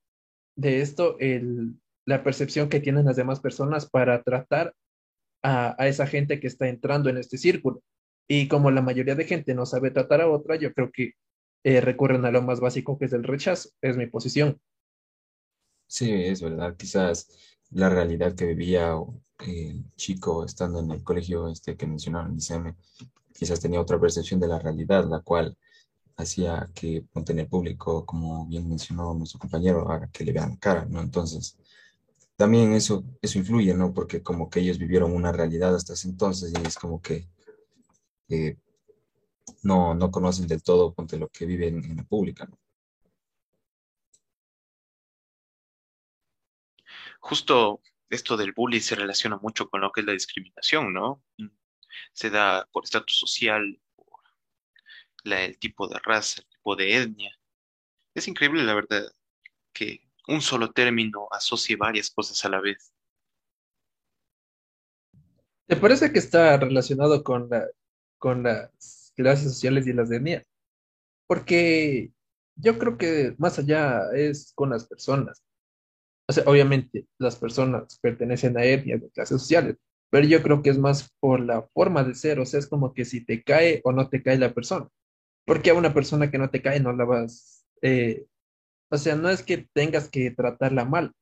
de 0.57 0.81
esto 0.83 1.19
el, 1.21 1.77
la 2.07 2.23
percepción 2.25 2.69
que 2.69 2.81
tienen 2.81 3.07
las 3.07 3.17
demás 3.17 3.41
personas 3.41 3.89
para 3.89 4.23
tratar 4.23 4.75
a, 5.43 5.83
a, 5.83 5.89
esa 5.89 6.07
gente 6.07 6.41
que 6.41 6.49
está 6.49 6.69
entrando 6.69 7.09
en 7.11 7.19
este 7.19 7.39
círculo. 7.39 7.83
Y 8.33 8.47
como 8.47 8.71
la 8.71 8.81
mayoría 8.81 9.17
de 9.17 9.25
gente 9.25 9.57
no 9.57 9.67
sabe 9.67 9.91
tratar 9.91 10.21
a 10.21 10.31
otra, 10.31 10.55
yo 10.55 10.73
creo 10.73 10.93
que 10.93 11.15
eh, 11.65 11.81
recurren 11.81 12.25
a 12.25 12.31
lo 12.31 12.41
más 12.43 12.61
básico 12.61 12.97
que 12.97 13.07
es 13.07 13.13
el 13.13 13.25
rechazo, 13.25 13.71
es 13.83 13.97
mi 13.97 14.07
posición. 14.07 14.61
Sí, 15.89 16.13
es 16.13 16.41
verdad, 16.41 16.77
quizás 16.77 17.29
la 17.71 17.89
realidad 17.89 18.37
que 18.37 18.47
vivía 18.47 18.95
el 19.49 19.85
chico 19.97 20.45
estando 20.45 20.79
en 20.79 20.93
el 20.93 21.03
colegio 21.03 21.49
este 21.49 21.77
que 21.77 21.89
mencionaron, 21.89 22.37
ICM, 22.37 22.77
quizás 23.35 23.59
tenía 23.59 23.81
otra 23.81 23.99
percepción 23.99 24.39
de 24.39 24.47
la 24.47 24.61
realidad, 24.61 25.09
la 25.09 25.23
cual 25.23 25.59
hacía 26.17 26.71
que 26.73 27.05
el 27.13 27.49
público, 27.49 28.07
como 28.07 28.47
bien 28.47 28.69
mencionó 28.69 29.13
nuestro 29.13 29.41
compañero, 29.41 29.91
haga 29.91 30.09
que 30.13 30.25
le 30.25 30.33
vean 30.33 30.55
cara, 30.55 30.85
¿no? 30.85 31.01
Entonces, 31.01 31.57
también 32.37 32.75
eso, 32.75 33.03
eso 33.21 33.39
influye, 33.41 33.75
¿no? 33.75 33.93
Porque 33.93 34.23
como 34.23 34.49
que 34.49 34.61
ellos 34.61 34.79
vivieron 34.79 35.11
una 35.13 35.33
realidad 35.33 35.75
hasta 35.75 35.95
ese 35.95 36.07
entonces 36.07 36.53
y 36.53 36.65
es 36.65 36.77
como 36.77 37.03
que 37.03 37.27
eh, 38.31 38.57
no, 39.63 39.95
no 39.95 40.11
conocen 40.11 40.47
del 40.47 40.63
todo 40.63 40.95
ponte 40.95 41.19
lo 41.19 41.29
que 41.29 41.47
viven 41.47 41.85
en 41.85 41.97
la 41.97 42.05
pública, 42.05 42.47
¿no? 42.47 42.59
Justo 47.21 47.83
esto 48.09 48.37
del 48.37 48.53
bullying 48.53 48.81
se 48.81 48.97
relaciona 48.97 49.37
mucho 49.37 49.69
con 49.69 49.81
lo 49.83 49.93
que 49.93 50.01
es 50.01 50.07
la 50.07 50.15
discriminación, 50.15 50.93
¿no? 50.93 51.23
Se 52.13 52.31
da 52.31 52.67
por 52.73 52.85
estatus 52.85 53.19
social, 53.19 53.81
el 55.25 55.59
tipo 55.59 55.87
de 55.87 55.99
raza, 56.03 56.41
el 56.41 56.49
tipo 56.49 56.77
de 56.77 56.97
etnia. 56.97 57.39
Es 58.15 58.27
increíble, 58.27 58.65
la 58.65 58.75
verdad, 58.75 59.13
que 59.73 60.01
un 60.29 60.41
solo 60.41 60.73
término 60.73 61.29
asocie 61.31 61.77
varias 61.77 62.11
cosas 62.11 62.45
a 62.45 62.49
la 62.49 62.61
vez. 62.61 62.93
¿Te 65.67 65.77
parece 65.77 66.13
que 66.13 66.19
está 66.19 66.57
relacionado 66.57 67.23
con 67.23 67.49
la, 67.49 67.69
con 68.21 68.45
las 68.45 69.13
clases 69.17 69.53
sociales 69.53 69.89
y 69.89 69.93
las 69.93 70.13
etnias? 70.13 70.45
Porque 71.27 72.13
yo 72.57 72.79
creo 72.79 72.99
que 72.99 73.35
más 73.39 73.59
allá 73.59 74.11
es 74.15 74.53
con 74.55 74.71
las 74.71 74.87
personas. 74.87 75.43
O 76.29 76.33
sea, 76.33 76.45
obviamente 76.47 77.07
las 77.19 77.37
personas 77.37 77.99
pertenecen 78.01 78.57
a 78.57 78.65
etnias 78.65 79.01
de 79.01 79.11
clases 79.11 79.41
sociales, 79.41 79.77
pero 80.11 80.27
yo 80.27 80.43
creo 80.43 80.63
que 80.63 80.71
es 80.71 80.79
más 80.79 81.11
por 81.21 81.41
la 81.41 81.63
forma 81.75 82.05
de 82.05 82.15
ser, 82.15 82.41
o 82.41 82.47
sea, 82.47 82.61
es 82.61 82.69
como 82.69 82.95
que 82.95 83.05
si 83.05 83.25
te 83.25 83.43
cae 83.43 83.81
o 83.85 83.93
no 83.93 84.09
te 84.09 84.23
cae 84.23 84.39
la 84.39 84.55
persona. 84.55 84.89
Porque 85.47 85.71
a 85.71 85.75
una 85.75 85.95
persona 85.95 86.31
que 86.31 86.39
no 86.39 86.51
te 86.51 86.63
cae 86.63 86.81
no 86.81 86.93
la 86.93 87.05
vas, 87.05 87.67
eh, 87.83 88.27
o 88.91 88.99
sea, 88.99 89.17
no 89.17 89.31
es 89.31 89.43
que 89.43 89.69
tengas 89.73 90.09
que 90.11 90.31
tratarla 90.31 90.85
mal, 90.85 91.13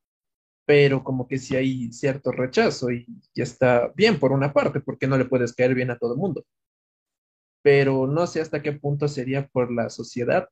pero 0.66 1.04
como 1.04 1.26
que 1.28 1.38
si 1.38 1.56
hay 1.56 1.92
cierto 1.92 2.32
rechazo 2.32 2.90
y, 2.90 3.06
y 3.34 3.42
está 3.42 3.92
bien 3.96 4.18
por 4.18 4.32
una 4.32 4.52
parte, 4.52 4.80
porque 4.80 5.06
no 5.06 5.16
le 5.16 5.24
puedes 5.26 5.54
caer 5.54 5.74
bien 5.74 5.90
a 5.90 5.98
todo 5.98 6.14
el 6.14 6.20
mundo. 6.20 6.44
Pero 7.62 8.06
no 8.06 8.26
sé 8.26 8.40
hasta 8.40 8.62
qué 8.62 8.72
punto 8.72 9.08
sería 9.08 9.46
por 9.48 9.72
la 9.72 9.90
sociedad 9.90 10.48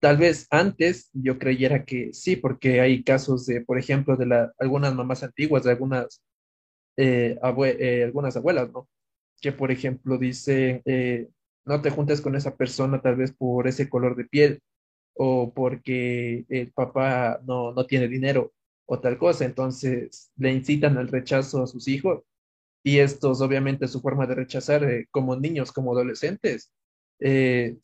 Tal 0.00 0.18
vez 0.18 0.46
antes 0.50 1.10
yo 1.14 1.38
creyera 1.38 1.84
que 1.84 2.12
sí, 2.14 2.36
porque 2.36 2.80
hay 2.80 3.02
casos 3.04 3.46
de, 3.46 3.62
por 3.62 3.78
ejemplo, 3.78 4.16
de 4.16 4.26
la, 4.26 4.52
algunas 4.58 4.94
mamás 4.94 5.24
antiguas, 5.24 5.64
de 5.64 5.72
algunas, 5.72 6.22
eh, 6.96 7.38
abue- 7.42 7.76
eh, 7.78 8.04
algunas 8.04 8.36
abuelas, 8.36 8.70
¿no? 8.72 8.88
Que, 9.40 9.52
por 9.52 9.70
ejemplo, 9.72 10.18
dicen, 10.18 10.82
eh, 10.86 11.28
no 11.66 11.82
te 11.82 11.90
juntes 11.90 12.20
con 12.20 12.34
esa 12.36 12.56
persona 12.56 13.00
tal 13.02 13.16
vez 13.16 13.32
por 13.32 13.68
ese 13.68 13.88
color 13.88 14.16
de 14.16 14.24
piel 14.26 14.60
o 15.14 15.52
porque 15.54 16.46
el 16.48 16.72
papá 16.72 17.40
no, 17.46 17.72
no 17.72 17.86
tiene 17.86 18.08
dinero 18.08 18.52
o 18.86 19.00
tal 19.00 19.18
cosa. 19.18 19.44
Entonces 19.46 20.32
le 20.36 20.52
incitan 20.52 20.98
al 20.98 21.08
rechazo 21.08 21.62
a 21.62 21.66
sus 21.66 21.88
hijos 21.88 22.22
y 22.86 22.98
estos, 22.98 23.40
obviamente, 23.40 23.88
su 23.88 24.00
forma 24.02 24.26
de 24.26 24.34
rechazar 24.34 24.84
eh, 24.84 25.08
como 25.10 25.34
niños, 25.36 25.72
como 25.72 25.92
adolescentes, 25.92 26.70
eh, 27.18 27.78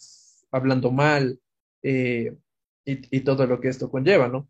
hablando 0.53 0.93
mal 0.93 1.41
eh, 1.83 2.37
y, 2.85 3.17
y 3.17 3.21
todo 3.23 3.47
lo 3.47 3.61
que 3.61 3.69
esto 3.69 3.91
conlleva, 3.91 4.29
¿no? 4.29 4.49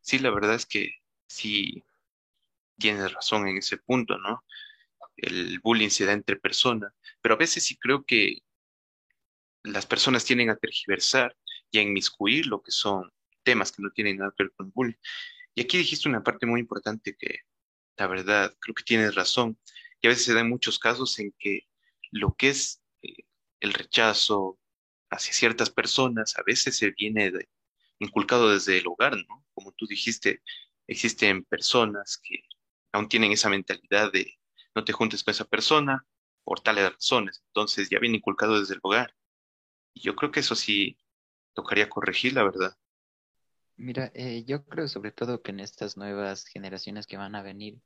Sí, 0.00 0.18
la 0.18 0.30
verdad 0.30 0.54
es 0.54 0.64
que 0.64 0.92
sí 1.26 1.84
tienes 2.78 3.12
razón 3.12 3.46
en 3.48 3.58
ese 3.58 3.76
punto, 3.76 4.16
¿no? 4.16 4.44
El 5.16 5.60
bullying 5.60 5.90
se 5.90 6.06
da 6.06 6.12
entre 6.12 6.36
personas, 6.36 6.92
pero 7.20 7.34
a 7.34 7.38
veces 7.38 7.64
sí 7.64 7.76
creo 7.76 8.04
que 8.04 8.38
las 9.62 9.84
personas 9.84 10.24
tienden 10.24 10.48
a 10.48 10.56
tergiversar 10.56 11.36
y 11.70 11.78
a 11.78 11.82
inmiscuir 11.82 12.46
lo 12.46 12.62
que 12.62 12.70
son 12.70 13.12
temas 13.42 13.72
que 13.72 13.82
no 13.82 13.90
tienen 13.90 14.16
nada 14.16 14.32
que 14.36 14.44
ver 14.44 14.52
con 14.56 14.66
el 14.66 14.72
bullying. 14.74 14.96
Y 15.54 15.60
aquí 15.62 15.76
dijiste 15.76 16.08
una 16.08 16.22
parte 16.22 16.46
muy 16.46 16.60
importante 16.60 17.14
que, 17.14 17.40
la 17.96 18.06
verdad, 18.06 18.56
creo 18.60 18.74
que 18.74 18.82
tienes 18.84 19.14
razón. 19.14 19.58
Y 20.00 20.06
a 20.06 20.10
veces 20.10 20.26
se 20.26 20.34
dan 20.34 20.48
muchos 20.48 20.78
casos 20.78 21.18
en 21.18 21.34
que 21.38 21.68
lo 22.10 22.34
que 22.36 22.50
es 22.50 22.82
eh, 23.02 23.24
el 23.60 23.72
rechazo 23.72 24.58
hacia 25.10 25.32
ciertas 25.32 25.70
personas 25.70 26.36
a 26.38 26.42
veces 26.42 26.76
se 26.76 26.90
viene 26.90 27.32
inculcado 27.98 28.50
desde 28.52 28.78
el 28.78 28.86
hogar, 28.86 29.16
¿no? 29.28 29.44
Como 29.54 29.72
tú 29.72 29.86
dijiste, 29.86 30.42
existen 30.86 31.44
personas 31.44 32.18
que 32.22 32.44
aún 32.92 33.08
tienen 33.08 33.32
esa 33.32 33.48
mentalidad 33.48 34.12
de 34.12 34.38
no 34.74 34.84
te 34.84 34.92
juntes 34.92 35.24
con 35.24 35.32
esa 35.32 35.44
persona 35.44 36.06
por 36.44 36.60
tales 36.60 36.92
razones. 36.92 37.42
Entonces 37.48 37.88
ya 37.90 37.98
viene 37.98 38.18
inculcado 38.18 38.60
desde 38.60 38.74
el 38.74 38.80
hogar. 38.82 39.14
Y 39.94 40.02
yo 40.02 40.16
creo 40.16 40.30
que 40.32 40.40
eso 40.40 40.54
sí 40.56 40.98
tocaría 41.54 41.88
corregir, 41.88 42.34
la 42.34 42.44
verdad. 42.44 42.76
Mira, 43.76 44.12
eh, 44.14 44.44
yo 44.44 44.64
creo 44.64 44.86
sobre 44.88 45.10
todo 45.10 45.42
que 45.42 45.50
en 45.50 45.60
estas 45.60 45.96
nuevas 45.96 46.46
generaciones 46.46 47.06
que 47.06 47.16
van 47.16 47.34
a 47.34 47.42
venir, 47.42 47.80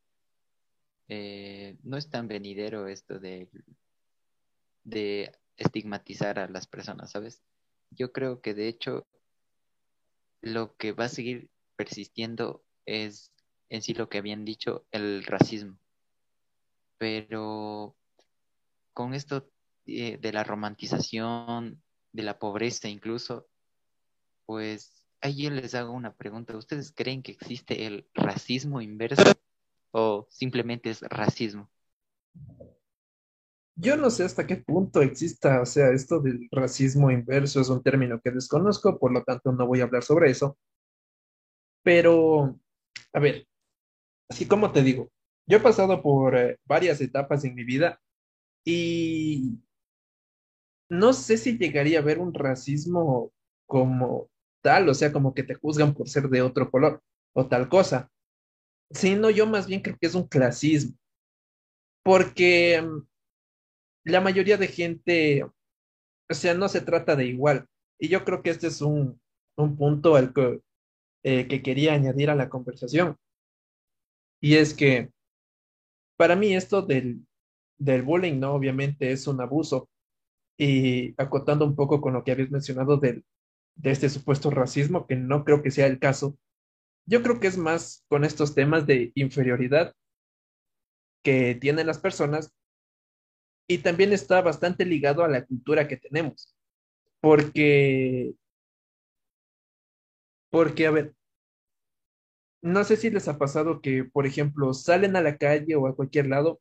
eh, 1.08 1.78
no 1.82 1.96
es 1.96 2.10
tan 2.10 2.28
venidero 2.28 2.86
esto 2.86 3.18
de, 3.18 3.48
de 4.84 5.32
estigmatizar 5.56 6.38
a 6.38 6.48
las 6.48 6.66
personas, 6.66 7.10
¿sabes? 7.10 7.42
Yo 7.90 8.12
creo 8.12 8.42
que 8.42 8.52
de 8.52 8.68
hecho 8.68 9.06
lo 10.42 10.76
que 10.76 10.92
va 10.92 11.06
a 11.06 11.08
seguir 11.08 11.50
persistiendo 11.76 12.64
es 12.84 13.32
en 13.70 13.82
sí 13.82 13.94
lo 13.94 14.08
que 14.08 14.18
habían 14.18 14.44
dicho, 14.44 14.86
el 14.90 15.24
racismo. 15.24 15.78
Pero 16.98 17.96
con 18.92 19.14
esto 19.14 19.50
eh, 19.86 20.18
de 20.18 20.32
la 20.32 20.44
romantización, 20.44 21.82
de 22.12 22.22
la 22.22 22.38
pobreza 22.38 22.88
incluso, 22.88 23.48
pues 24.46 24.97
yo 25.22 25.50
les 25.50 25.74
hago 25.74 25.92
una 25.92 26.14
pregunta. 26.14 26.56
¿Ustedes 26.56 26.92
creen 26.92 27.22
que 27.22 27.32
existe 27.32 27.86
el 27.86 28.08
racismo 28.14 28.80
inverso 28.80 29.32
o 29.90 30.26
simplemente 30.30 30.90
es 30.90 31.02
racismo? 31.02 31.70
Yo 33.74 33.96
no 33.96 34.10
sé 34.10 34.24
hasta 34.24 34.46
qué 34.46 34.56
punto 34.56 35.02
exista, 35.02 35.60
o 35.60 35.66
sea, 35.66 35.90
esto 35.90 36.20
del 36.20 36.48
racismo 36.50 37.12
inverso 37.12 37.60
es 37.60 37.68
un 37.68 37.82
término 37.82 38.20
que 38.20 38.32
desconozco, 38.32 38.98
por 38.98 39.12
lo 39.12 39.22
tanto 39.22 39.52
no 39.52 39.68
voy 39.68 39.80
a 39.80 39.84
hablar 39.84 40.02
sobre 40.02 40.30
eso, 40.30 40.58
pero, 41.82 42.58
a 43.12 43.20
ver, 43.20 43.46
así 44.28 44.46
como 44.46 44.72
te 44.72 44.82
digo, 44.82 45.10
yo 45.46 45.58
he 45.58 45.60
pasado 45.60 46.02
por 46.02 46.36
eh, 46.36 46.58
varias 46.66 47.00
etapas 47.00 47.44
en 47.44 47.54
mi 47.54 47.64
vida 47.64 48.00
y 48.64 49.58
no 50.90 51.12
sé 51.12 51.36
si 51.36 51.56
llegaría 51.56 51.98
a 51.98 52.02
haber 52.02 52.18
un 52.18 52.34
racismo 52.34 53.32
como 53.66 54.28
tal, 54.62 54.88
o 54.88 54.94
sea, 54.94 55.12
como 55.12 55.34
que 55.34 55.42
te 55.42 55.54
juzgan 55.54 55.94
por 55.94 56.08
ser 56.08 56.28
de 56.28 56.42
otro 56.42 56.70
color 56.70 57.02
o 57.34 57.46
tal 57.46 57.68
cosa, 57.68 58.10
sino 58.90 59.30
yo 59.30 59.46
más 59.46 59.66
bien 59.66 59.82
creo 59.82 59.96
que 60.00 60.06
es 60.06 60.14
un 60.14 60.26
clasismo, 60.26 60.94
porque 62.02 62.80
mm, 62.82 63.06
la 64.04 64.20
mayoría 64.20 64.56
de 64.56 64.68
gente, 64.68 65.44
o 65.44 66.34
sea, 66.34 66.54
no 66.54 66.68
se 66.68 66.80
trata 66.80 67.16
de 67.16 67.26
igual. 67.26 67.66
Y 67.98 68.08
yo 68.08 68.24
creo 68.24 68.42
que 68.42 68.50
este 68.50 68.68
es 68.68 68.80
un, 68.80 69.20
un 69.56 69.76
punto 69.76 70.16
al 70.16 70.32
que, 70.32 70.60
eh, 71.24 71.48
que 71.48 71.62
quería 71.62 71.94
añadir 71.94 72.30
a 72.30 72.34
la 72.34 72.48
conversación. 72.48 73.16
Y 74.40 74.54
es 74.56 74.72
que 74.74 75.10
para 76.16 76.36
mí 76.36 76.54
esto 76.54 76.82
del, 76.82 77.26
del 77.78 78.02
bullying, 78.02 78.38
¿no? 78.40 78.54
Obviamente 78.54 79.12
es 79.12 79.26
un 79.26 79.40
abuso. 79.40 79.88
Y 80.58 81.14
acotando 81.20 81.64
un 81.64 81.76
poco 81.76 82.00
con 82.00 82.14
lo 82.14 82.24
que 82.24 82.32
habías 82.32 82.50
mencionado 82.50 82.96
del, 82.96 83.24
de 83.78 83.92
este 83.92 84.08
supuesto 84.08 84.50
racismo, 84.50 85.06
que 85.06 85.16
no 85.16 85.44
creo 85.44 85.62
que 85.62 85.70
sea 85.70 85.86
el 85.86 85.98
caso, 85.98 86.36
yo 87.06 87.22
creo 87.22 87.40
que 87.40 87.46
es 87.46 87.56
más 87.56 88.04
con 88.08 88.24
estos 88.24 88.54
temas 88.54 88.86
de 88.86 89.12
inferioridad 89.14 89.94
que 91.22 91.54
tienen 91.54 91.86
las 91.86 91.98
personas 91.98 92.52
y 93.68 93.78
también 93.78 94.12
está 94.12 94.42
bastante 94.42 94.84
ligado 94.84 95.24
a 95.24 95.28
la 95.28 95.44
cultura 95.44 95.88
que 95.88 95.96
tenemos, 95.96 96.54
porque, 97.20 98.34
porque, 100.50 100.86
a 100.86 100.90
ver, 100.90 101.14
no 102.62 102.82
sé 102.84 102.96
si 102.96 103.10
les 103.10 103.28
ha 103.28 103.38
pasado 103.38 103.80
que, 103.80 104.04
por 104.04 104.26
ejemplo, 104.26 104.74
salen 104.74 105.16
a 105.16 105.22
la 105.22 105.36
calle 105.36 105.76
o 105.76 105.86
a 105.86 105.94
cualquier 105.94 106.26
lado 106.26 106.60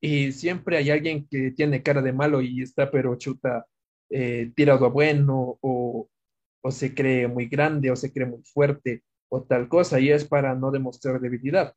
y 0.00 0.32
siempre 0.32 0.76
hay 0.76 0.90
alguien 0.90 1.26
que 1.28 1.52
tiene 1.52 1.82
cara 1.82 2.02
de 2.02 2.12
malo 2.12 2.40
y 2.42 2.62
está 2.62 2.90
pero 2.90 3.16
chuta 3.16 3.66
eh, 4.10 4.52
tirado 4.54 4.86
a 4.86 4.88
bueno 4.90 5.58
o, 5.60 6.08
o 6.62 6.70
se 6.70 6.94
cree 6.94 7.28
muy 7.28 7.46
grande 7.46 7.90
o 7.90 7.96
se 7.96 8.12
cree 8.12 8.26
muy 8.26 8.42
fuerte 8.44 9.02
o 9.28 9.42
tal 9.42 9.68
cosa 9.68 10.00
y 10.00 10.10
es 10.10 10.24
para 10.26 10.54
no 10.54 10.70
demostrar 10.70 11.20
debilidad. 11.20 11.74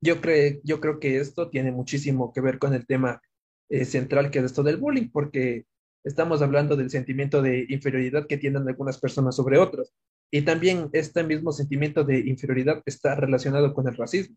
Yo, 0.00 0.20
cre- 0.20 0.60
yo 0.64 0.80
creo 0.80 1.00
que 1.00 1.18
esto 1.18 1.50
tiene 1.50 1.72
muchísimo 1.72 2.32
que 2.32 2.40
ver 2.40 2.58
con 2.58 2.74
el 2.74 2.86
tema 2.86 3.20
eh, 3.68 3.84
central 3.84 4.30
que 4.30 4.38
es 4.40 4.46
esto 4.46 4.62
del 4.62 4.76
bullying, 4.76 5.10
porque 5.10 5.66
estamos 6.04 6.40
hablando 6.42 6.76
del 6.76 6.90
sentimiento 6.90 7.42
de 7.42 7.66
inferioridad 7.68 8.26
que 8.26 8.38
tienen 8.38 8.66
algunas 8.68 8.98
personas 8.98 9.36
sobre 9.36 9.58
otras. 9.58 9.92
Y 10.30 10.42
también 10.42 10.90
este 10.92 11.24
mismo 11.24 11.52
sentimiento 11.52 12.04
de 12.04 12.20
inferioridad 12.20 12.82
está 12.86 13.14
relacionado 13.14 13.74
con 13.74 13.88
el 13.88 13.96
racismo. 13.96 14.36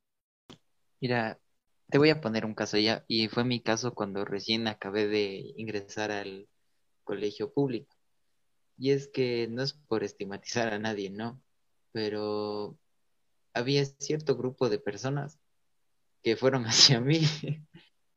Mira, 1.02 1.38
te 1.90 1.98
voy 1.98 2.10
a 2.10 2.22
poner 2.22 2.46
un 2.46 2.54
caso 2.56 2.78
ya, 2.78 3.04
y 3.08 3.28
fue 3.28 3.44
mi 3.44 3.62
caso 3.62 3.94
cuando 3.94 4.26
recién 4.26 4.68
acabé 4.68 5.08
de 5.08 5.54
ingresar 5.58 6.12
al 6.12 6.48
colegio 7.04 7.54
público. 7.54 7.96
Y 8.78 8.92
es 8.92 9.08
que 9.08 9.48
no 9.48 9.64
es 9.64 9.74
por 9.74 10.04
estigmatizar 10.04 10.74
a 10.74 10.80
nadie, 10.80 11.10
¿no? 11.10 11.42
Pero 11.92 12.78
había 13.54 13.86
cierto 13.86 14.36
grupo 14.38 14.70
de 14.70 14.80
personas 14.80 15.40
que 16.24 16.36
fueron 16.36 16.66
hacia 16.68 17.00
mí 17.02 17.22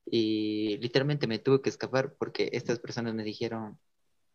y 0.07 0.79
literalmente 0.79 1.27
me 1.27 1.39
tuve 1.39 1.63
que 1.63 1.71
escapar 1.71 2.15
porque 2.15 2.51
estas 2.53 2.79
personas 2.79 3.15
me 3.15 3.25
dijeron 3.25 3.79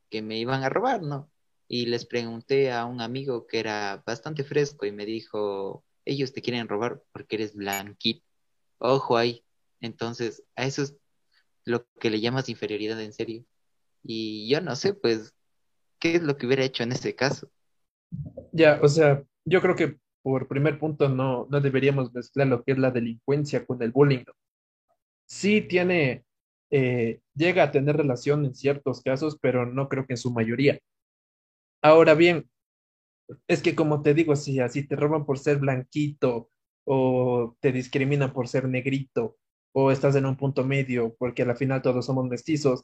que 0.10 0.22
me 0.22 0.38
iban 0.40 0.64
a 0.64 0.70
robar, 0.70 1.04
¿no? 1.04 1.32
Y 1.68 1.86
les 1.86 2.06
pregunté 2.06 2.72
a 2.72 2.86
un 2.86 3.02
amigo 3.02 3.46
que 3.46 3.60
era 3.60 4.04
bastante 4.06 4.44
fresco 4.44 4.86
y 4.86 4.92
me 4.92 5.06
dijo, 5.06 5.86
ellos 6.06 6.34
te 6.34 6.42
quieren 6.42 6.68
robar 6.68 7.04
porque 7.12 7.36
eres 7.36 7.54
blanquito. 7.56 8.26
Ojo 8.80 9.18
ahí. 9.18 9.46
Entonces, 9.80 10.44
a 10.56 10.66
eso 10.66 10.82
es 10.82 10.96
lo 11.66 11.88
que 12.00 12.10
le 12.10 12.22
llamas 12.22 12.50
inferioridad 12.50 13.00
en 13.02 13.14
serio. 13.14 13.46
Y 14.04 14.50
yo 14.50 14.62
no 14.62 14.76
sé, 14.76 14.94
pues, 14.94 15.34
¿qué 16.00 16.16
es 16.16 16.24
lo 16.24 16.38
que 16.38 16.48
hubiera 16.48 16.64
hecho 16.64 16.84
en 16.84 16.92
ese 16.92 17.16
caso? 17.16 17.50
Ya, 18.52 18.80
o 18.82 18.88
sea, 18.88 19.24
yo 19.46 19.62
creo 19.62 19.76
que 19.76 20.00
por 20.22 20.48
primer 20.48 20.80
punto, 20.80 21.10
no, 21.10 21.48
no 21.50 21.62
deberíamos 21.62 22.14
mezclar 22.14 22.48
lo 22.48 22.64
que 22.64 22.74
es 22.74 22.78
la 22.78 22.92
delincuencia 22.92 23.66
con 23.66 23.82
el 23.82 23.92
bullying. 23.92 24.24
Sí 25.26 25.62
tiene, 25.62 26.26
eh, 26.72 27.22
llega 27.36 27.64
a 27.64 27.72
tener 27.72 27.98
relación 27.98 28.46
en 28.46 28.56
ciertos 28.56 29.02
casos, 29.02 29.38
pero 29.42 29.66
no 29.66 29.88
creo 29.90 30.06
que 30.06 30.14
en 30.14 30.18
su 30.18 30.32
mayoría. 30.32 30.80
Ahora 31.82 32.14
bien, 32.14 32.50
es 33.48 33.62
que 33.62 33.76
como 33.76 34.02
te 34.02 34.14
digo, 34.14 34.36
si 34.36 34.60
así 34.60 34.88
te 34.88 34.96
roban 34.96 35.26
por 35.26 35.40
ser 35.40 35.60
blanquito 35.60 36.50
o 36.86 37.56
te 37.60 37.72
discriminan 37.72 38.34
por 38.34 38.48
ser 38.48 38.68
negrito 38.68 39.38
o 39.72 39.92
estás 39.92 40.16
en 40.16 40.26
un 40.26 40.36
punto 40.36 40.66
medio 40.66 41.16
porque 41.20 41.44
al 41.44 41.56
final 41.56 41.82
todos 41.82 42.06
somos 42.06 42.26
mestizos, 42.28 42.84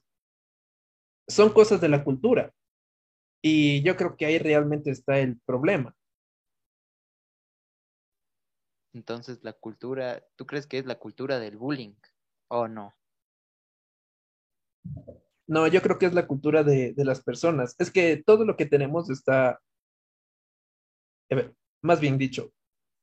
son 1.27 1.51
cosas 1.53 1.81
de 1.81 1.89
la 1.89 2.03
cultura. 2.03 2.53
Y 3.41 3.83
yo 3.83 3.95
creo 3.95 4.15
que 4.17 4.25
ahí 4.25 4.39
realmente 4.39 4.91
está 4.91 5.19
el 5.19 5.39
problema. 5.41 5.95
Entonces, 8.93 9.43
la 9.43 9.53
cultura, 9.53 10.23
¿tú 10.35 10.45
crees 10.45 10.67
que 10.67 10.77
es 10.77 10.85
la 10.85 10.97
cultura 10.97 11.37
del 11.37 11.57
bullying 11.57 11.95
o 12.47 12.67
no? 12.67 12.95
No, 15.47 15.67
yo 15.67 15.81
creo 15.81 15.99
que 15.99 16.05
es 16.05 16.13
la 16.13 16.25
cultura 16.25 16.63
de, 16.63 16.93
de 16.93 17.05
las 17.05 17.21
personas. 17.21 17.75
Es 17.77 17.91
que 17.91 18.23
todo 18.25 18.45
lo 18.45 18.55
que 18.55 18.65
tenemos 18.65 19.09
está, 19.09 19.61
más 21.81 21.99
bien 21.99 22.17
dicho, 22.17 22.51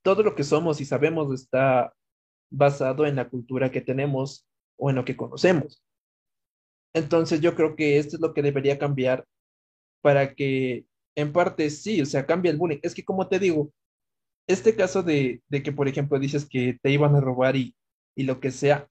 todo 0.02 0.22
lo 0.22 0.34
que 0.34 0.44
somos 0.44 0.80
y 0.80 0.84
sabemos 0.84 1.32
está 1.32 1.94
basado 2.50 3.06
en 3.06 3.16
la 3.16 3.28
cultura 3.28 3.70
que 3.70 3.80
tenemos 3.80 4.46
o 4.76 4.90
en 4.90 4.96
lo 4.96 5.04
que 5.04 5.16
conocemos. 5.16 5.84
Entonces 6.94 7.40
yo 7.40 7.54
creo 7.54 7.76
que 7.76 7.98
esto 7.98 8.16
es 8.16 8.22
lo 8.22 8.34
que 8.34 8.42
debería 8.42 8.78
cambiar 8.78 9.24
para 10.02 10.34
que 10.34 10.86
en 11.16 11.32
parte 11.32 11.70
sí, 11.70 12.02
o 12.02 12.06
sea, 12.06 12.26
cambie 12.26 12.50
el 12.52 12.58
bullying. 12.58 12.80
Es 12.82 12.94
que 12.94 13.04
como 13.04 13.28
te 13.28 13.38
digo, 13.38 13.72
este 14.48 14.76
caso 14.76 15.02
de, 15.02 15.42
de 15.48 15.62
que, 15.62 15.72
por 15.72 15.88
ejemplo, 15.88 16.18
dices 16.18 16.46
que 16.48 16.78
te 16.82 16.90
iban 16.90 17.16
a 17.16 17.20
robar 17.20 17.56
y, 17.56 17.76
y 18.16 18.24
lo 18.24 18.40
que 18.40 18.50
sea, 18.52 18.88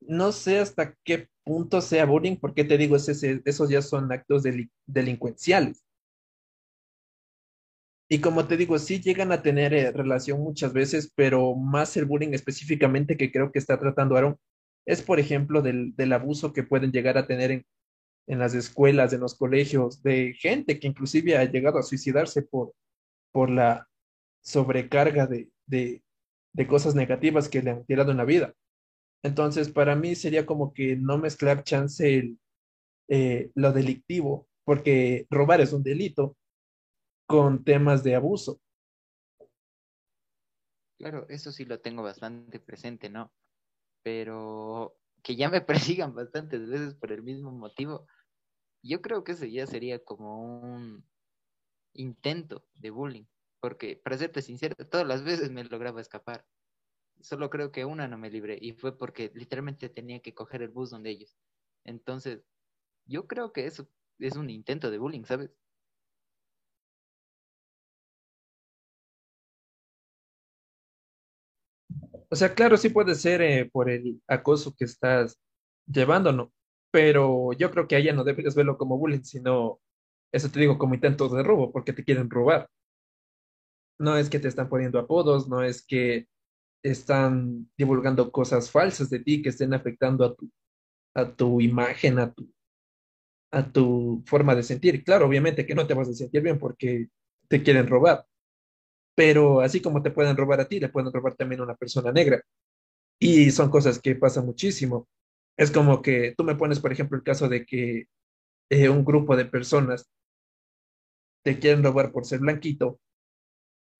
no 0.00 0.32
sé 0.32 0.58
hasta 0.58 0.94
qué 1.04 1.28
punto 1.44 1.80
sea 1.80 2.06
bullying, 2.06 2.36
porque 2.36 2.64
te 2.64 2.78
digo, 2.78 2.96
ese, 2.96 3.42
esos 3.44 3.68
ya 3.70 3.82
son 3.82 4.10
actos 4.12 4.42
delincuenciales. 4.86 5.84
Y 8.08 8.20
como 8.20 8.46
te 8.46 8.56
digo, 8.56 8.78
sí 8.78 9.00
llegan 9.00 9.32
a 9.32 9.42
tener 9.42 9.74
eh, 9.74 9.90
relación 9.92 10.40
muchas 10.40 10.72
veces, 10.72 11.12
pero 11.14 11.54
más 11.56 11.96
el 11.96 12.04
bullying 12.04 12.34
específicamente 12.34 13.16
que 13.16 13.32
creo 13.32 13.50
que 13.50 13.58
está 13.58 13.78
tratando 13.78 14.16
Aaron 14.16 14.36
es, 14.86 15.02
por 15.02 15.18
ejemplo, 15.20 15.62
del, 15.62 15.94
del 15.96 16.12
abuso 16.12 16.52
que 16.52 16.62
pueden 16.62 16.92
llegar 16.92 17.18
a 17.18 17.26
tener 17.26 17.50
en, 17.50 17.66
en, 18.28 18.38
las 18.38 18.54
escuelas, 18.54 19.12
en 19.12 19.20
los 19.20 19.34
colegios, 19.34 20.02
de 20.02 20.34
gente 20.34 20.78
que 20.78 20.86
inclusive 20.86 21.36
ha 21.36 21.44
llegado 21.44 21.78
a 21.78 21.82
suicidarse 21.82 22.42
por, 22.42 22.72
por 23.32 23.50
la 23.50 23.88
sobrecarga 24.42 25.26
de, 25.26 25.50
de, 25.66 26.02
cosas 26.68 26.94
negativas 26.94 27.48
que 27.48 27.62
le 27.62 27.70
han 27.72 27.84
tirado 27.84 28.12
en 28.12 28.16
la 28.16 28.24
vida. 28.24 28.54
Entonces, 29.22 29.70
para 29.70 29.96
mí 29.96 30.14
sería 30.14 30.46
como 30.46 30.72
que 30.72 30.96
no 30.96 31.18
mezclar 31.18 31.64
chance 31.64 32.16
el, 32.16 32.38
eh, 33.08 33.50
lo 33.54 33.72
delictivo, 33.72 34.48
porque 34.64 35.26
robar 35.30 35.60
es 35.60 35.72
un 35.72 35.82
delito, 35.82 36.36
con 37.26 37.64
temas 37.64 38.04
de 38.04 38.14
abuso. 38.14 38.60
Claro, 40.98 41.26
eso 41.28 41.50
sí 41.50 41.64
lo 41.64 41.80
tengo 41.80 42.02
bastante 42.02 42.60
presente, 42.60 43.10
¿no? 43.10 43.32
Pero 44.06 44.96
que 45.24 45.34
ya 45.34 45.50
me 45.50 45.60
persigan 45.66 46.14
bastantes 46.14 46.68
veces 46.68 46.94
por 46.94 47.10
el 47.10 47.24
mismo 47.24 47.50
motivo, 47.50 48.06
yo 48.80 49.02
creo 49.02 49.24
que 49.24 49.32
eso 49.32 49.46
ya 49.46 49.66
sería 49.66 49.98
como 50.04 50.60
un 50.60 51.04
intento 51.92 52.64
de 52.76 52.90
bullying, 52.90 53.24
porque 53.58 53.96
para 53.96 54.16
serte 54.16 54.42
sincero, 54.42 54.76
todas 54.88 55.08
las 55.08 55.24
veces 55.24 55.50
me 55.50 55.64
lograba 55.64 56.00
escapar. 56.00 56.46
Solo 57.20 57.50
creo 57.50 57.72
que 57.72 57.84
una 57.84 58.06
no 58.06 58.16
me 58.16 58.30
libré 58.30 58.56
y 58.60 58.74
fue 58.74 58.96
porque 58.96 59.32
literalmente 59.34 59.88
tenía 59.88 60.20
que 60.20 60.34
coger 60.34 60.62
el 60.62 60.68
bus 60.68 60.90
donde 60.90 61.10
ellos. 61.10 61.36
Entonces, 61.82 62.44
yo 63.06 63.26
creo 63.26 63.52
que 63.52 63.66
eso 63.66 63.88
es 64.20 64.36
un 64.36 64.50
intento 64.50 64.92
de 64.92 64.98
bullying, 64.98 65.24
¿sabes? 65.24 65.50
O 72.30 72.36
sea, 72.36 72.54
claro, 72.54 72.76
sí 72.76 72.88
puede 72.90 73.14
ser 73.14 73.40
eh, 73.42 73.70
por 73.72 73.88
el 73.90 74.20
acoso 74.26 74.74
que 74.76 74.84
estás 74.84 75.38
llevándonos, 75.86 76.50
pero 76.90 77.52
yo 77.52 77.70
creo 77.70 77.86
que 77.88 77.96
allá 77.96 78.12
no 78.12 78.24
deberías 78.24 78.54
verlo 78.54 78.76
como 78.78 78.98
bullying, 78.98 79.22
sino, 79.22 79.80
eso 80.32 80.50
te 80.50 80.60
digo, 80.60 80.78
como 80.78 80.94
intentos 80.94 81.32
de 81.32 81.42
robo, 81.42 81.72
porque 81.72 81.92
te 81.92 82.04
quieren 82.04 82.30
robar. 82.30 82.68
No 83.98 84.16
es 84.16 84.28
que 84.30 84.38
te 84.38 84.48
están 84.48 84.68
poniendo 84.68 84.98
apodos, 84.98 85.48
no 85.48 85.62
es 85.62 85.84
que 85.84 86.28
están 86.82 87.70
divulgando 87.78 88.32
cosas 88.32 88.70
falsas 88.70 89.10
de 89.10 89.20
ti 89.20 89.42
que 89.42 89.50
estén 89.50 89.74
afectando 89.74 90.24
a 90.24 90.34
tu, 90.36 90.50
a 91.14 91.36
tu 91.36 91.60
imagen, 91.60 92.18
a 92.20 92.32
tu, 92.32 92.50
a 93.52 93.62
tu 93.72 94.22
forma 94.26 94.54
de 94.54 94.62
sentir. 94.62 95.02
Claro, 95.04 95.26
obviamente 95.26 95.66
que 95.66 95.74
no 95.74 95.86
te 95.86 95.94
vas 95.94 96.08
a 96.08 96.14
sentir 96.14 96.42
bien 96.42 96.58
porque 96.58 97.08
te 97.48 97.62
quieren 97.62 97.86
robar, 97.86 98.26
pero 99.16 99.60
así 99.62 99.80
como 99.82 100.02
te 100.02 100.12
pueden 100.12 100.36
robar 100.36 100.60
a 100.60 100.68
ti, 100.68 100.80
le 100.80 100.90
pueden 100.90 101.12
robar 101.12 101.34
también 101.36 101.60
a 101.62 101.64
una 101.64 101.76
persona 101.76 102.12
negra. 102.12 102.42
Y 103.20 103.50
son 103.50 103.70
cosas 103.70 104.00
que 104.00 104.16
pasan 104.16 104.46
muchísimo. 104.46 105.08
Es 105.56 105.70
como 105.70 106.02
que 106.02 106.34
tú 106.36 106.44
me 106.44 106.56
pones, 106.56 106.80
por 106.80 106.92
ejemplo, 106.92 107.16
el 107.18 107.24
caso 107.24 107.48
de 107.48 107.66
que 107.66 108.06
eh, 108.70 108.88
un 108.90 109.04
grupo 109.04 109.36
de 109.36 109.46
personas 109.46 110.08
te 111.44 111.58
quieren 111.58 111.82
robar 111.84 112.12
por 112.12 112.26
ser 112.26 112.40
blanquito 112.40 113.00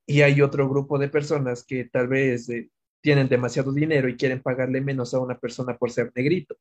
y 0.07 0.23
hay 0.23 0.41
otro 0.43 0.69
grupo 0.69 0.99
de 0.99 1.09
personas 1.09 1.65
que 1.65 1.85
tal 1.85 2.09
vez 2.09 2.49
eh, 2.51 2.71
tienen 3.01 3.29
demasiado 3.29 3.73
dinero 3.73 4.09
y 4.09 4.17
quieren 4.17 4.43
pagarle 4.43 4.81
menos 4.81 5.15
a 5.15 5.21
una 5.21 5.39
persona 5.39 5.77
por 5.77 5.91
ser 5.91 6.13
negrito. 6.15 6.57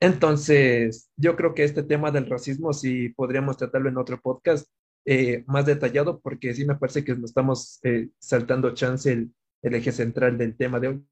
Entonces, 0.00 1.10
yo 1.16 1.36
creo 1.36 1.54
que 1.54 1.64
este 1.64 1.82
tema 1.82 2.10
del 2.10 2.28
racismo 2.28 2.72
sí 2.72 3.10
podríamos 3.10 3.56
tratarlo 3.56 3.88
en 3.88 3.98
otro 3.98 4.20
podcast, 4.20 4.68
eh, 5.08 5.44
más 5.46 5.64
detallado 5.64 6.20
porque 6.20 6.52
sí 6.52 6.64
me 6.64 6.74
parece 6.74 7.04
que 7.04 7.14
nos 7.14 7.30
estamos 7.30 7.78
eh, 7.84 8.08
saltando 8.18 8.74
chance 8.74 9.12
el, 9.12 9.32
el, 9.62 9.74
eje 9.74 9.92
central 9.92 10.36
del 10.36 10.56
tema 10.56 10.80
de 10.80 10.88
hoy. 10.88 11.06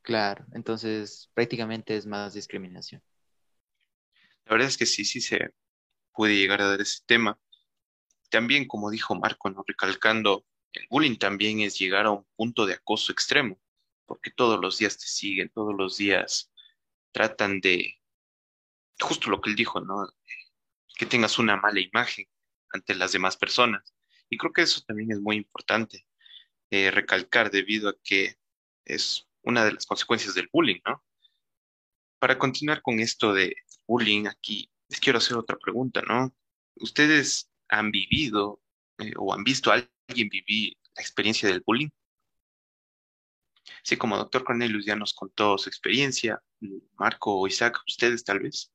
Claro, 0.00 0.46
entonces 0.52 1.30
prácticamente 1.34 1.94
es 1.94 2.06
más 2.06 2.32
discriminación. 2.32 3.02
La 4.46 4.52
verdad 4.52 4.68
es 4.68 4.78
que 4.78 4.86
sí, 4.86 5.04
sí 5.04 5.20
se 5.20 5.52
puede 6.14 6.34
llegar 6.34 6.62
a 6.62 6.68
dar 6.70 6.80
ese 6.80 7.02
tema. 7.04 7.38
También, 8.30 8.66
como 8.66 8.90
dijo 8.90 9.14
Marco, 9.14 9.50
¿no? 9.50 9.62
recalcando, 9.66 10.46
el 10.72 10.86
bullying 10.88 11.18
también 11.18 11.60
es 11.60 11.78
llegar 11.78 12.06
a 12.06 12.12
un 12.12 12.26
punto 12.36 12.64
de 12.64 12.72
acoso 12.72 13.12
extremo, 13.12 13.60
porque 14.06 14.30
todos 14.30 14.58
los 14.58 14.78
días 14.78 14.96
te 14.96 15.06
siguen, 15.06 15.50
todos 15.50 15.74
los 15.76 15.98
días 15.98 16.50
tratan 17.12 17.60
de, 17.60 18.00
justo 18.98 19.28
lo 19.28 19.42
que 19.42 19.50
él 19.50 19.56
dijo, 19.56 19.80
¿no? 19.82 20.08
Que 20.98 21.06
tengas 21.06 21.38
una 21.38 21.56
mala 21.56 21.80
imagen 21.80 22.26
ante 22.70 22.94
las 22.94 23.12
demás 23.12 23.36
personas. 23.36 23.94
Y 24.28 24.36
creo 24.36 24.52
que 24.52 24.62
eso 24.62 24.82
también 24.86 25.12
es 25.12 25.20
muy 25.20 25.36
importante 25.36 26.06
eh, 26.70 26.90
recalcar 26.90 27.50
debido 27.50 27.88
a 27.88 27.96
que 28.04 28.36
es 28.84 29.26
una 29.42 29.64
de 29.64 29.72
las 29.72 29.86
consecuencias 29.86 30.34
del 30.34 30.50
bullying, 30.52 30.80
¿no? 30.84 31.02
Para 32.18 32.36
continuar 32.36 32.82
con 32.82 32.98
esto 32.98 33.32
de 33.32 33.54
bullying, 33.86 34.26
aquí 34.26 34.70
les 34.88 35.00
quiero 35.00 35.18
hacer 35.18 35.36
otra 35.36 35.56
pregunta, 35.56 36.02
¿no? 36.02 36.34
¿Ustedes 36.74 37.48
han 37.68 37.90
vivido 37.92 38.60
eh, 38.98 39.12
o 39.16 39.32
han 39.32 39.44
visto 39.44 39.70
a 39.70 39.88
alguien 40.08 40.28
vivir 40.28 40.76
la 40.96 41.02
experiencia 41.02 41.48
del 41.48 41.62
bullying? 41.64 41.90
Sí, 43.84 43.96
como 43.96 44.16
doctor 44.16 44.42
Cornelius 44.44 44.84
ya 44.84 44.96
nos 44.96 45.14
contó 45.14 45.56
su 45.58 45.68
experiencia, 45.68 46.42
Marco 46.98 47.38
o 47.38 47.46
Isaac, 47.46 47.80
ustedes 47.86 48.24
tal 48.24 48.40
vez. 48.40 48.72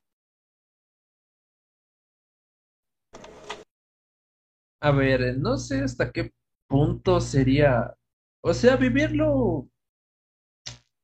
A 4.84 4.91
ver, 4.91 5.38
no 5.38 5.58
sé 5.58 5.82
hasta 5.82 6.12
qué 6.12 6.34
punto 6.67 7.22
sería, 7.22 7.96
o 8.41 8.54
sea, 8.54 8.76
vivirlo, 8.76 9.69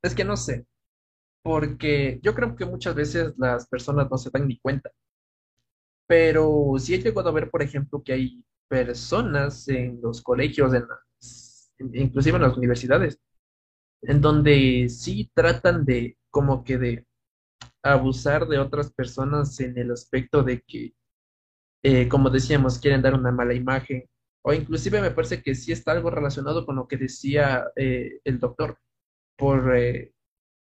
es 0.04 0.14
que 0.14 0.26
no 0.26 0.36
sé, 0.36 0.66
porque 1.44 2.20
yo 2.22 2.36
creo 2.36 2.58
que 2.58 2.66
muchas 2.66 2.94
veces 2.94 3.34
las 3.38 3.70
personas 3.70 4.10
no 4.12 4.18
se 4.18 4.32
dan 4.32 4.50
ni 4.50 4.60
cuenta, 4.60 4.92
pero 6.08 6.74
sí 6.78 6.96
he 6.96 7.02
llegado 7.02 7.30
a 7.30 7.32
ver, 7.32 7.50
por 7.50 7.62
ejemplo, 7.62 8.04
que 8.04 8.14
hay 8.14 8.44
personas 8.68 9.66
en 9.70 10.02
los 10.02 10.22
colegios, 10.22 10.74
en 10.74 10.84
inclusive 11.94 12.36
en 12.36 12.44
las 12.44 12.58
universidades, 12.58 13.18
en 14.02 14.20
donde 14.20 14.90
sí 14.90 15.32
tratan 15.34 15.86
de, 15.86 16.18
como 16.30 16.66
que 16.66 16.78
de 16.78 17.08
abusar 17.82 18.46
de 18.50 18.60
otras 18.60 18.92
personas 18.92 19.58
en 19.62 19.78
el 19.78 19.92
aspecto 19.92 20.44
de 20.44 20.62
que 20.64 20.94
eh, 21.84 22.08
como 22.10 22.30
decíamos, 22.30 22.80
quieren 22.80 23.02
dar 23.02 23.14
una 23.16 23.32
mala 23.32 23.54
imagen, 23.54 24.06
o 24.44 24.54
inclusive 24.54 25.02
me 25.02 25.12
parece 25.12 25.42
que 25.42 25.56
sí 25.56 25.72
está 25.72 25.92
algo 25.92 26.10
relacionado 26.10 26.66
con 26.66 26.76
lo 26.78 26.88
que 26.88 26.98
decía 26.98 27.66
eh, 27.76 28.20
el 28.24 28.40
doctor, 28.40 28.78
por, 29.38 29.76
eh, 29.76 30.14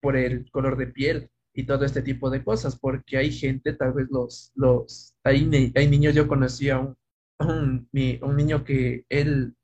por 0.01 0.17
el 0.17 0.49
color 0.51 0.77
de 0.77 0.87
piel 0.87 1.29
y 1.53 1.65
todo 1.65 1.85
este 1.85 2.01
tipo 2.01 2.29
de 2.29 2.43
cosas, 2.43 2.77
porque 2.77 3.17
hay 3.17 3.31
gente, 3.31 3.73
tal 3.73 3.93
vez 3.93 4.07
los, 4.11 4.51
los, 4.55 5.15
hay, 5.23 5.71
hay 5.75 5.87
niños, 5.87 6.15
yo 6.15 6.27
conocí 6.27 6.69
a 6.69 6.79
un, 6.79 6.97
un, 7.39 8.35
niño 8.35 8.63
que 8.63 9.05
él, 9.09 9.55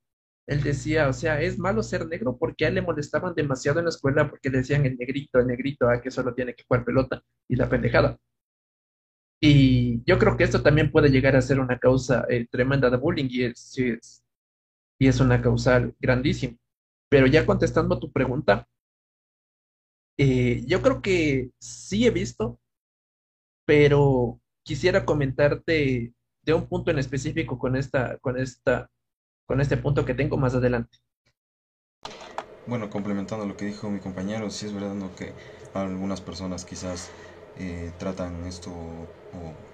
él 0.47 0.63
decía, 0.63 1.09
o 1.09 1.13
sea, 1.13 1.41
es 1.41 1.57
malo 1.59 1.83
ser 1.83 2.07
negro 2.07 2.37
porque 2.37 2.65
a 2.65 2.69
él 2.69 2.75
le 2.75 2.81
molestaban 2.81 3.35
demasiado 3.35 3.79
en 3.79 3.85
la 3.85 3.89
escuela 3.89 4.29
porque 4.29 4.49
le 4.49 4.59
decían 4.59 4.85
el 4.85 4.97
negrito, 4.97 5.39
el 5.39 5.47
negrito, 5.47 5.89
ah, 5.89 6.01
que 6.01 6.11
solo 6.11 6.33
tiene 6.33 6.55
que 6.55 6.63
jugar 6.63 6.85
pelota 6.85 7.23
y 7.49 7.55
la 7.55 7.69
pendejada. 7.69 8.17
Y 9.43 9.80
yo 10.05 10.17
creo 10.19 10.37
que 10.37 10.43
esto 10.43 10.61
también 10.61 10.91
puede 10.91 11.09
llegar 11.09 11.35
a 11.35 11.41
ser 11.41 11.59
una 11.59 11.77
causa 11.77 12.25
eh, 12.29 12.47
tremenda 12.49 12.89
de 12.89 12.97
bullying 12.97 13.27
y 13.29 13.43
es, 13.43 14.23
y 14.99 15.07
es 15.07 15.19
una 15.19 15.41
causal 15.41 15.95
grandísima. 15.99 16.57
Pero 17.09 17.27
ya 17.27 17.45
contestando 17.45 17.95
a 17.95 17.99
tu 17.99 18.11
pregunta, 18.11 18.67
eh, 20.17 20.63
yo 20.67 20.81
creo 20.81 21.01
que 21.01 21.51
sí 21.59 22.05
he 22.05 22.11
visto, 22.11 22.59
pero 23.65 24.39
quisiera 24.63 25.05
comentarte 25.05 26.13
de 26.43 26.53
un 26.53 26.67
punto 26.67 26.91
en 26.91 26.99
específico 26.99 27.57
con 27.57 27.75
esta, 27.75 28.17
con 28.19 28.37
esta, 28.37 28.89
con 29.45 29.61
este 29.61 29.77
punto 29.77 30.05
que 30.05 30.13
tengo 30.13 30.37
más 30.37 30.55
adelante. 30.55 30.97
Bueno, 32.67 32.89
complementando 32.89 33.45
lo 33.45 33.57
que 33.57 33.65
dijo 33.65 33.89
mi 33.89 33.99
compañero, 33.99 34.49
sí 34.49 34.67
es 34.67 34.73
verdad 34.73 34.95
que 35.17 35.33
algunas 35.73 36.21
personas 36.21 36.63
quizás 36.63 37.09
eh, 37.57 37.91
tratan 37.97 38.45
esto 38.45 38.71
o 38.71 39.70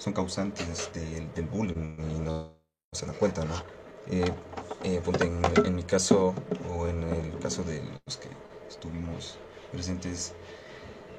son 0.00 0.14
causantes 0.14 0.92
del, 0.92 1.32
del 1.34 1.48
bullying 1.48 1.98
y 2.10 2.20
no 2.20 2.58
se 2.92 3.06
dan 3.06 3.16
cuenta, 3.16 3.44
¿no? 3.46 3.64
Eh, 4.06 4.34
eh, 4.82 5.02
ponte 5.02 5.26
en, 5.26 5.74
mi 5.76 5.84
caso 5.84 6.34
o 6.58 6.88
en 6.88 7.04
el 7.04 7.38
caso 7.38 7.64
de 7.64 7.84
los 8.06 8.18
que 8.18 8.38
estuvimos 8.68 9.42
presentes, 9.70 10.36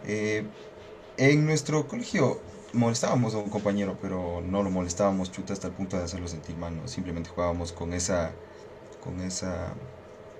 eh, 0.01 0.51
en 1.17 1.45
nuestro 1.45 1.87
colegio 1.87 2.45
molestábamos 2.73 3.35
a 3.35 3.39
un 3.39 3.49
compañero, 3.49 3.99
pero 3.99 4.41
no 4.41 4.63
lo 4.63 4.71
molestábamos 4.71 5.31
chuta 5.31 5.53
hasta 5.53 5.67
el 5.67 5.73
punto 5.75 5.97
de 5.97 6.03
hacerlo 6.05 6.27
sentir 6.27 6.57
mal, 6.57 6.75
¿no? 6.77 6.87
Simplemente 6.87 7.29
jugábamos 7.29 7.73
con 7.73 7.93
esa, 7.93 8.39
con 8.99 9.21
esa 9.21 9.75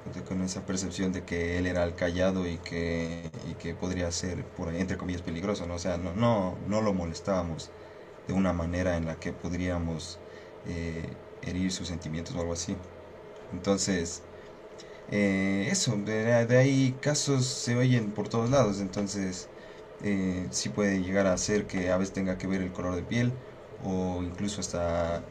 de- 0.06 0.24
con 0.24 0.42
esa 0.42 0.66
percepción 0.66 1.12
de 1.14 1.26
que 1.26 1.58
él 1.60 1.68
era 1.68 1.84
el 1.84 1.96
callado 1.96 2.48
y 2.48 2.60
que, 2.60 3.32
y 3.44 3.56
que 3.56 3.76
podría 3.76 4.12
ser, 4.12 4.46
por 4.48 4.74
entre 4.74 4.98
comillas, 4.98 5.22
peligroso, 5.22 5.66
¿no? 5.68 5.76
O 5.76 5.80
sea, 5.80 5.98
no, 5.98 6.14
no, 6.16 6.60
no 6.66 6.82
lo 6.82 6.94
molestábamos 6.94 7.72
de 8.28 8.34
una 8.34 8.54
manera 8.54 8.98
en 8.98 9.06
la 9.06 9.20
que 9.20 9.34
podríamos 9.34 10.22
eh, 10.64 11.18
herir 11.42 11.72
sus 11.72 11.88
sentimientos 11.88 12.36
o 12.36 12.40
algo 12.42 12.54
así. 12.54 12.82
Entonces, 13.52 14.28
eh, 15.08 15.68
eso, 15.72 15.98
de, 15.98 16.46
de 16.48 16.58
ahí 16.58 17.00
casos 17.00 17.46
se 17.48 17.76
oyen 17.78 18.14
por 18.14 18.30
todos 18.30 18.50
lados, 18.50 18.80
entonces 18.82 19.52
eh, 20.00 20.48
sí 20.52 20.70
puede 20.70 21.02
llegar 21.04 21.28
a 21.28 21.38
ser 21.38 21.68
que 21.68 21.92
a 21.92 21.98
veces 21.98 22.14
tenga 22.14 22.38
que 22.38 22.48
ver 22.48 22.62
el 22.62 22.72
color 22.74 22.96
de 22.96 23.04
piel 23.04 23.40
o 23.78 24.24
incluso 24.24 24.62
hasta 24.62 25.28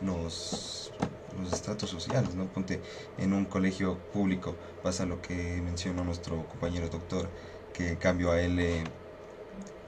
los, 0.00 0.94
los 1.36 1.52
estratos 1.52 1.90
sociales, 1.90 2.34
¿no? 2.34 2.50
Ponte 2.52 2.82
en 3.16 3.32
un 3.32 3.46
colegio 3.46 4.04
público, 4.10 4.58
pasa 4.80 5.06
lo 5.06 5.20
que 5.20 5.60
mencionó 5.62 6.04
nuestro 6.04 6.46
compañero 6.48 6.88
doctor, 6.88 7.32
que 7.72 7.98
cambio 7.98 8.30
a 8.32 8.40
él 8.40 8.58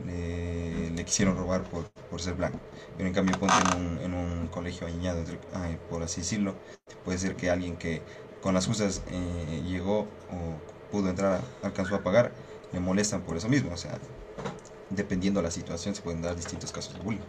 le, 0.05 1.05
quisieron 1.05 1.37
robar 1.37 1.63
por, 1.65 1.91
por 2.11 2.21
ser 2.21 2.35
blanco. 2.35 2.59
Pero 2.97 3.09
en 3.09 3.15
cambio 3.15 3.39
ponte 3.39 3.55
en 3.77 3.83
un, 3.83 3.99
en 3.99 4.15
un 4.15 4.49
colegio 4.49 4.87
añado, 4.87 5.23
por 5.91 6.03
así 6.03 6.21
decirlo, 6.21 6.55
puede 7.05 7.19
ser 7.19 7.37
que 7.37 7.51
alguien 7.51 7.77
que 7.77 8.03
con 8.43 8.55
las 8.55 8.67
justas 8.67 9.03
eh, 9.09 9.63
llegó 9.67 10.01
o 10.01 10.91
pudo 10.91 11.11
entrar, 11.11 11.41
alcanzó 11.63 11.97
a 11.97 12.03
pagar, 12.03 12.33
le 12.73 12.81
molestan 12.81 13.23
por 13.23 13.37
eso 13.37 13.49
mismo. 13.49 13.73
O 13.73 13.77
sea, 13.77 13.99
dependiendo 14.91 15.41
de 15.41 15.45
la 15.45 15.51
situación 15.51 15.95
se 15.95 16.03
pueden 16.03 16.23
dar 16.23 16.37
distintos 16.37 16.73
casos 16.73 16.95
de 16.95 17.01
bullying. 17.01 17.23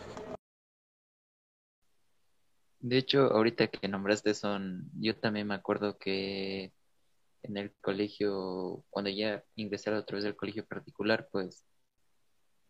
De 2.80 2.98
hecho, 2.98 3.32
ahorita 3.32 3.68
que 3.68 3.88
nombraste 3.88 4.34
son, 4.36 4.92
yo 5.00 5.18
también 5.18 5.48
me 5.48 5.56
acuerdo 5.56 5.98
que 5.98 6.72
en 7.42 7.58
el 7.58 7.74
colegio, 7.82 8.84
cuando 8.90 9.10
ya 9.10 9.44
ingresé 9.56 9.90
a 9.90 9.94
la 9.94 10.00
otra 10.00 10.16
vez 10.16 10.24
del 10.24 10.36
colegio 10.36 10.66
particular, 10.66 11.28
pues 11.32 11.66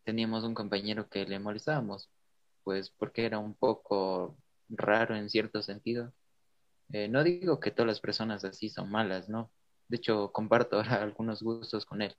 teníamos 0.06 0.44
un 0.44 0.54
compañero 0.54 1.10
que 1.10 1.26
le 1.26 1.40
molestábamos, 1.40 2.10
pues 2.64 2.90
porque 2.92 3.26
era 3.26 3.40
un 3.40 3.56
poco 3.56 4.38
raro 4.70 5.16
en 5.16 5.30
cierto 5.30 5.62
sentido. 5.62 6.14
Eh, 6.94 7.08
no 7.10 7.24
digo 7.24 7.60
que 7.60 7.72
todas 7.72 7.88
las 7.88 8.00
personas 8.00 8.46
así 8.46 8.70
son 8.70 8.90
malas, 8.92 9.30
¿no? 9.30 9.52
De 9.88 9.98
hecho, 9.98 10.32
comparto 10.32 10.80
algunos 10.90 11.44
gustos 11.44 11.86
con 11.86 12.02
él. 12.02 12.16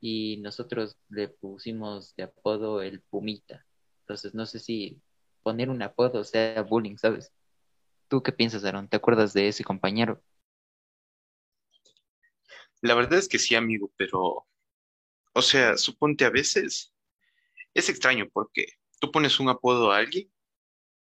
Y 0.00 0.38
nosotros 0.38 0.96
le 1.08 1.28
pusimos 1.28 2.14
de 2.16 2.24
apodo 2.24 2.82
el 2.82 3.02
Pumita. 3.02 3.66
Entonces, 4.00 4.34
no 4.34 4.46
sé 4.46 4.60
si 4.60 5.02
poner 5.42 5.70
un 5.70 5.82
apodo 5.82 6.22
sea 6.24 6.62
bullying, 6.62 6.96
¿sabes? 6.96 7.32
¿Tú 8.08 8.22
qué 8.22 8.32
piensas, 8.32 8.64
Aaron? 8.64 8.88
¿Te 8.88 8.96
acuerdas 8.96 9.32
de 9.32 9.48
ese 9.48 9.64
compañero? 9.64 10.22
La 12.82 12.94
verdad 12.94 13.18
es 13.18 13.28
que 13.28 13.38
sí, 13.38 13.54
amigo, 13.54 13.90
pero, 13.96 14.46
o 15.36 15.42
sea, 15.42 15.76
suponte 15.76 16.24
a 16.24 16.30
veces 16.30 16.94
es 17.74 17.90
extraño 17.90 18.26
porque 18.32 18.78
tú 18.98 19.12
pones 19.12 19.38
un 19.38 19.50
apodo 19.50 19.92
a 19.92 19.98
alguien 19.98 20.32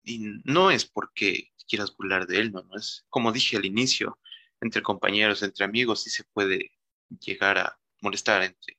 y 0.03 0.19
no 0.43 0.71
es 0.71 0.83
porque 0.85 1.53
quieras 1.69 1.95
burlar 1.95 2.27
de 2.27 2.39
él, 2.39 2.51
no, 2.51 2.61
no 2.63 2.75
es 2.75 3.05
como 3.07 3.31
dije 3.31 3.55
al 3.55 3.63
inicio, 3.63 4.19
entre 4.59 4.81
compañeros, 4.81 5.41
entre 5.41 5.63
amigos, 5.63 6.03
sí 6.03 6.09
se 6.09 6.25
puede 6.25 6.73
llegar 7.21 7.57
a 7.57 7.79
molestar 8.01 8.43
entre, 8.43 8.77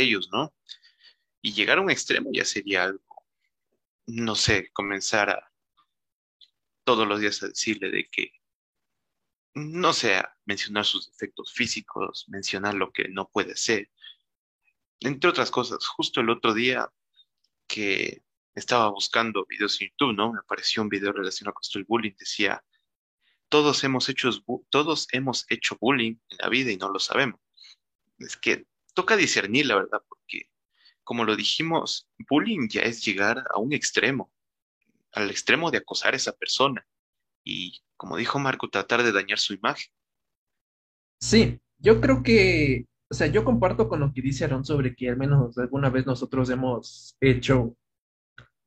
ellos, 0.00 0.28
¿no? 0.32 0.52
Y 1.40 1.52
llegar 1.52 1.78
a 1.78 1.82
un 1.82 1.90
extremo 1.90 2.30
ya 2.32 2.44
sería 2.44 2.82
algo, 2.82 3.24
no 4.06 4.34
sé, 4.34 4.70
comenzar 4.72 5.30
a 5.30 5.52
todos 6.82 7.06
los 7.06 7.20
días 7.20 7.40
a 7.44 7.48
decirle 7.48 7.92
de 7.92 8.08
que, 8.10 8.32
no 9.54 9.92
sé, 9.92 10.16
a 10.16 10.36
mencionar 10.46 10.84
sus 10.84 11.12
defectos 11.12 11.52
físicos, 11.52 12.24
mencionar 12.28 12.74
lo 12.74 12.90
que 12.90 13.08
no 13.08 13.28
puede 13.28 13.54
ser, 13.54 13.88
entre 15.00 15.30
otras 15.30 15.50
cosas. 15.50 15.86
Justo 15.86 16.20
el 16.20 16.30
otro 16.30 16.54
día 16.54 16.90
que 17.66 18.22
estaba 18.54 18.88
buscando 18.90 19.44
videos 19.46 19.80
en 19.80 19.88
YouTube, 19.88 20.16
¿no? 20.16 20.32
Me 20.32 20.38
apareció 20.38 20.82
un 20.82 20.88
video 20.88 21.12
relacionado 21.12 21.54
con 21.54 21.62
del 21.74 21.84
bullying, 21.84 22.14
decía, 22.18 22.64
todos 23.48 23.84
hemos 23.84 24.08
hecho, 24.08 24.30
todos 24.70 25.06
hemos 25.12 25.46
hecho 25.50 25.76
bullying 25.80 26.16
en 26.30 26.38
la 26.38 26.48
vida 26.48 26.70
y 26.70 26.76
no 26.76 26.88
lo 26.88 26.98
sabemos. 26.98 27.40
Es 28.18 28.36
que 28.36 28.66
toca 28.94 29.16
discernir, 29.16 29.66
la 29.66 29.76
verdad, 29.76 30.02
porque 30.08 30.50
como 31.04 31.24
lo 31.24 31.36
dijimos, 31.36 32.08
bullying 32.28 32.68
ya 32.68 32.82
es 32.82 33.04
llegar 33.04 33.44
a 33.54 33.58
un 33.58 33.72
extremo, 33.72 34.32
al 35.12 35.30
extremo 35.30 35.70
de 35.70 35.78
acosar 35.78 36.14
a 36.14 36.16
esa 36.16 36.32
persona 36.32 36.86
y, 37.44 37.80
como 37.96 38.16
dijo 38.16 38.38
Marco, 38.38 38.68
tratar 38.68 39.04
de 39.04 39.12
dañar 39.12 39.38
su 39.38 39.54
imagen. 39.54 39.92
Sí, 41.20 41.60
yo 41.78 42.00
creo 42.00 42.22
que, 42.22 42.86
o 43.10 43.14
sea, 43.14 43.28
yo 43.28 43.44
comparto 43.44 43.88
con 43.88 44.00
lo 44.00 44.12
que 44.12 44.22
dice 44.22 44.44
Aaron 44.44 44.64
sobre 44.64 44.94
que 44.94 45.08
al 45.08 45.16
menos 45.16 45.56
alguna 45.58 45.90
vez 45.90 46.06
nosotros 46.06 46.50
hemos 46.50 47.16
hecho 47.20 47.76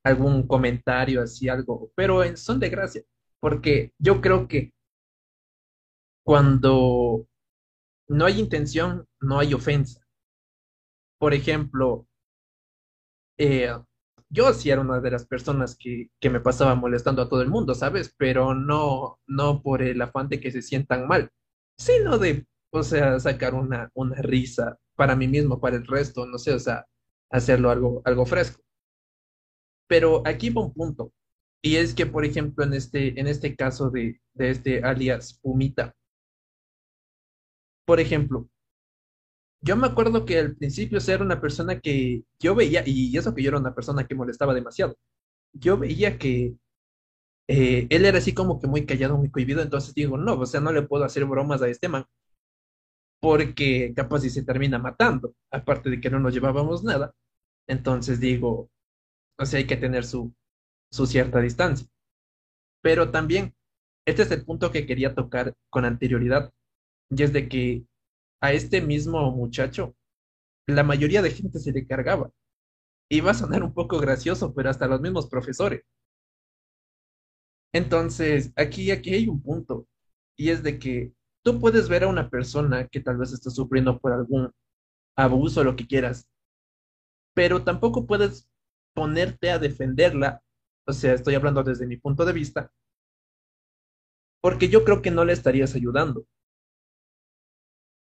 algún 0.04 0.48
comentario 0.48 1.22
así, 1.22 1.50
algo, 1.50 1.92
pero 1.96 2.22
son 2.38 2.60
de 2.60 2.70
gracia, 2.70 3.04
porque 3.40 3.94
yo 4.00 4.22
creo 4.22 4.48
que 4.48 4.74
cuando 6.26 7.28
no 8.08 8.26
hay 8.26 8.40
intención, 8.40 9.06
no 9.20 9.40
hay 9.40 9.54
ofensa. 9.54 10.02
Por 11.20 11.34
ejemplo, 11.34 12.08
eh, 13.38 13.70
yo 14.30 14.54
sí 14.54 14.70
era 14.70 14.82
una 14.82 15.00
de 15.02 15.12
las 15.12 15.26
personas 15.26 15.76
que, 15.78 16.10
que 16.20 16.30
me 16.30 16.40
pasaba 16.40 16.76
molestando 16.76 17.22
a 17.22 17.30
todo 17.30 17.42
el 17.42 17.50
mundo, 17.50 17.74
¿sabes? 17.76 18.14
Pero 18.18 18.54
no, 18.54 19.20
no 19.28 19.62
por 19.62 19.82
el 19.82 20.02
afán 20.02 20.30
de 20.30 20.40
que 20.40 20.52
se 20.52 20.62
sientan 20.62 21.08
mal, 21.08 21.30
sino 21.78 22.18
de, 22.20 22.46
o 22.72 22.84
sea, 22.84 23.20
sacar 23.20 23.54
una, 23.54 23.90
una 23.94 24.16
risa 24.22 24.78
para 24.96 25.16
mí 25.16 25.28
mismo, 25.28 25.60
para 25.60 25.78
el 25.78 25.88
resto, 25.88 26.26
no 26.26 26.38
sé, 26.38 26.54
o 26.54 26.60
sea, 26.60 26.86
hacerlo 27.30 27.70
algo, 27.72 28.02
algo 28.06 28.26
fresco. 28.26 28.62
Pero 29.88 30.22
aquí 30.26 30.50
va 30.50 30.62
un 30.64 30.74
punto, 30.74 31.12
y 31.62 31.76
es 31.76 31.94
que, 31.94 32.06
por 32.06 32.24
ejemplo, 32.26 32.64
en 32.64 32.74
este, 32.74 33.20
en 33.20 33.28
este 33.28 33.56
caso 33.56 33.90
de, 33.90 34.22
de 34.34 34.50
este 34.52 34.82
alias 34.84 35.40
Pumita, 35.42 35.96
por 37.86 38.00
ejemplo, 38.00 38.48
yo 39.62 39.76
me 39.76 39.88
acuerdo 39.88 40.26
que 40.26 40.40
al 40.40 40.56
principio 40.56 41.00
era 41.08 41.24
una 41.24 41.42
persona 41.42 41.80
que 41.80 42.24
yo 42.40 42.56
veía, 42.56 42.84
y 42.86 43.16
eso 43.18 43.36
que 43.36 43.44
yo 43.44 43.50
era 43.50 43.60
una 43.60 43.76
persona 43.76 44.08
que 44.08 44.16
molestaba 44.16 44.54
demasiado, 44.54 44.98
yo 45.54 45.78
veía 45.78 46.18
que 46.18 46.56
eh, 47.48 47.88
él 47.90 48.06
era 48.06 48.20
así 48.20 48.34
como 48.34 48.60
que 48.60 48.68
muy 48.68 48.86
callado, 48.86 49.18
muy 49.18 49.32
cohibido, 49.32 49.62
entonces 49.62 49.94
digo, 49.96 50.18
no, 50.18 50.36
o 50.40 50.46
sea, 50.46 50.62
no 50.62 50.72
le 50.72 50.84
puedo 50.84 51.04
hacer 51.04 51.26
bromas 51.26 51.62
a 51.62 51.70
este 51.70 51.90
man, 51.90 52.06
porque 53.20 53.94
capaz 53.96 54.22
si 54.22 54.30
se 54.30 54.44
termina 54.44 54.80
matando, 54.80 55.36
aparte 55.52 55.90
de 55.90 56.00
que 56.02 56.10
no 56.10 56.20
nos 56.20 56.34
llevábamos 56.34 56.84
nada, 56.84 57.14
entonces 57.68 58.20
digo, 58.20 58.70
o 59.38 59.46
sea, 59.46 59.60
hay 59.60 59.68
que 59.68 59.78
tener 59.78 60.06
su, 60.06 60.34
su 60.92 61.06
cierta 61.06 61.40
distancia. 61.42 61.88
Pero 62.82 63.12
también, 63.12 63.56
este 64.06 64.24
es 64.24 64.32
el 64.32 64.46
punto 64.46 64.72
que 64.72 64.86
quería 64.86 65.16
tocar 65.16 65.54
con 65.70 65.86
anterioridad, 65.86 66.52
y 67.10 67.24
es 67.24 67.34
de 67.34 67.50
que 67.50 67.86
a 68.42 68.54
este 68.54 68.82
mismo 68.82 69.32
muchacho, 69.32 69.96
la 70.68 70.84
mayoría 70.84 71.22
de 71.22 71.32
gente 71.32 71.60
se 71.60 71.72
le 71.72 71.88
cargaba. 71.88 72.32
Y 73.10 73.22
va 73.22 73.32
a 73.32 73.36
sonar 73.36 73.64
un 73.64 73.74
poco 73.74 74.00
gracioso, 74.00 74.54
pero 74.54 74.70
hasta 74.70 74.88
los 74.88 75.02
mismos 75.02 75.28
profesores. 75.28 75.82
Entonces, 77.74 78.52
aquí, 78.56 78.92
aquí 78.92 79.14
hay 79.14 79.28
un 79.28 79.42
punto, 79.42 79.88
y 80.38 80.50
es 80.50 80.64
de 80.64 80.80
que 80.80 81.14
tú 81.44 81.60
puedes 81.60 81.90
ver 81.90 82.04
a 82.04 82.08
una 82.08 82.30
persona 82.30 82.88
que 82.88 83.00
tal 83.02 83.18
vez 83.18 83.34
está 83.34 83.50
sufriendo 83.50 84.00
por 84.00 84.14
algún 84.14 84.52
abuso 85.18 85.64
lo 85.64 85.76
que 85.76 85.88
quieras, 85.88 86.28
pero 87.34 87.64
tampoco 87.64 88.06
puedes 88.06 88.48
ponerte 88.94 89.50
a 89.52 89.60
defenderla, 89.60 90.42
o 90.86 90.94
sea, 90.94 91.14
estoy 91.14 91.36
hablando 91.36 91.64
desde 91.64 91.88
mi 91.88 91.98
punto 91.98 92.26
de 92.26 92.34
vista, 92.34 92.72
porque 94.42 94.68
yo 94.68 94.84
creo 94.84 95.02
que 95.02 95.12
no 95.12 95.24
le 95.24 95.32
estarías 95.34 95.76
ayudando. 95.76 96.26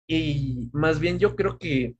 Y 0.08 0.68
más 0.72 0.98
bien 0.98 1.18
yo 1.20 1.36
creo 1.36 1.58
que, 1.58 1.94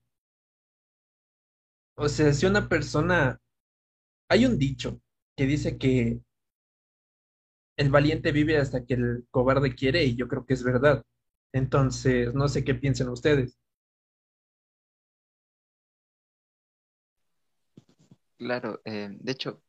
o 1.97 2.09
sea, 2.09 2.33
si 2.33 2.47
una 2.47 2.69
persona, 2.69 3.41
hay 4.31 4.47
un 4.47 4.59
dicho 4.59 5.01
que 5.37 5.47
dice 5.47 5.79
que 5.79 6.21
el 7.79 7.91
valiente 7.91 8.33
vive 8.33 8.59
hasta 8.59 8.85
que 8.85 8.93
el 8.95 9.27
cobarde 9.31 9.75
quiere 9.75 10.05
y 10.05 10.15
yo 10.15 10.29
creo 10.29 10.45
que 10.45 10.53
es 10.55 10.63
verdad. 10.63 11.03
Entonces, 11.53 12.35
no 12.35 12.49
sé 12.49 12.65
qué 12.65 12.75
piensan 12.75 13.09
ustedes. 13.09 13.59
Claro, 18.39 18.81
eh, 18.85 19.09
de 19.11 19.33
hecho, 19.33 19.63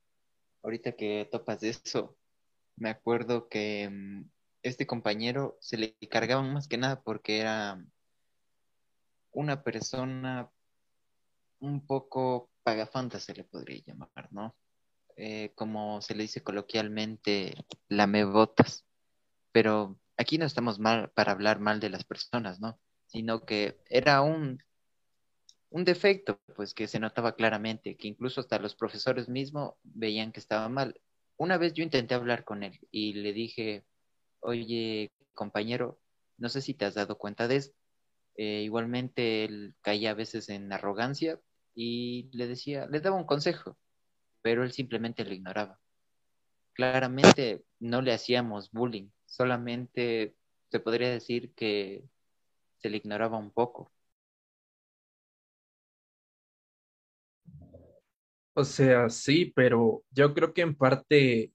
ahorita 0.63 0.93
que 0.93 1.27
topas 1.31 1.61
de 1.61 1.69
eso, 1.69 2.17
me 2.77 2.89
acuerdo 2.89 3.49
que 3.49 3.89
mm, 3.89 4.29
este 4.63 4.87
compañero 4.87 5.57
se 5.61 5.77
le 5.77 5.97
cargaban 6.09 6.53
más 6.53 6.67
que 6.67 6.77
nada 6.77 7.01
porque 7.03 7.39
era 7.39 7.81
una 9.31 9.63
persona 9.63 10.51
un 11.59 11.85
poco 11.85 12.49
pagafanta, 12.63 13.19
se 13.19 13.33
le 13.33 13.43
podría 13.43 13.81
llamar, 13.85 14.27
¿no? 14.31 14.55
Eh, 15.15 15.51
como 15.55 16.01
se 16.01 16.15
le 16.15 16.23
dice 16.23 16.43
coloquialmente, 16.43 17.55
lamebotas. 17.89 18.85
Pero 19.51 19.99
aquí 20.17 20.37
no 20.37 20.45
estamos 20.45 20.79
mal 20.79 21.11
para 21.11 21.31
hablar 21.31 21.59
mal 21.59 21.79
de 21.79 21.89
las 21.89 22.03
personas, 22.03 22.59
¿no? 22.59 22.79
Sino 23.07 23.45
que 23.45 23.79
era 23.89 24.21
un, 24.21 24.61
un 25.69 25.85
defecto, 25.85 26.39
pues 26.55 26.73
que 26.73 26.87
se 26.87 26.99
notaba 26.99 27.35
claramente, 27.35 27.95
que 27.95 28.07
incluso 28.07 28.41
hasta 28.41 28.59
los 28.59 28.75
profesores 28.75 29.29
mismos 29.29 29.75
veían 29.83 30.31
que 30.31 30.39
estaba 30.39 30.67
mal. 30.69 30.99
Una 31.37 31.57
vez 31.57 31.73
yo 31.73 31.83
intenté 31.83 32.15
hablar 32.15 32.43
con 32.43 32.63
él 32.63 32.79
y 32.91 33.13
le 33.13 33.33
dije, 33.33 33.85
oye, 34.39 35.11
compañero, 35.33 35.99
no 36.37 36.49
sé 36.49 36.61
si 36.61 36.73
te 36.73 36.85
has 36.85 36.95
dado 36.95 37.17
cuenta 37.17 37.47
de 37.47 37.57
esto. 37.57 37.77
Eh, 38.35 38.61
igualmente 38.63 39.45
él 39.45 39.75
caía 39.81 40.11
a 40.11 40.15
veces 40.15 40.49
en 40.49 40.71
arrogancia 40.71 41.39
y 41.73 42.29
le 42.33 42.47
decía, 42.47 42.87
le 42.87 42.99
daba 42.99 43.15
un 43.15 43.25
consejo 43.25 43.77
pero 44.47 44.63
él 44.63 44.71
simplemente 44.71 45.25
lo 45.25 45.33
ignoraba. 45.33 45.77
Claramente 46.71 47.65
no 47.79 48.01
le 48.01 48.13
hacíamos 48.13 48.71
bullying, 48.71 49.09
solamente 49.27 50.35
se 50.71 50.79
podría 50.79 51.11
decir 51.11 51.53
que 51.53 52.03
se 52.79 52.89
le 52.89 52.97
ignoraba 52.97 53.37
un 53.37 53.51
poco. 53.51 53.91
O 58.53 58.63
sea, 58.65 59.09
sí, 59.09 59.53
pero 59.55 60.03
yo 60.11 60.33
creo 60.33 60.53
que 60.53 60.61
en 60.61 60.75
parte 60.75 61.53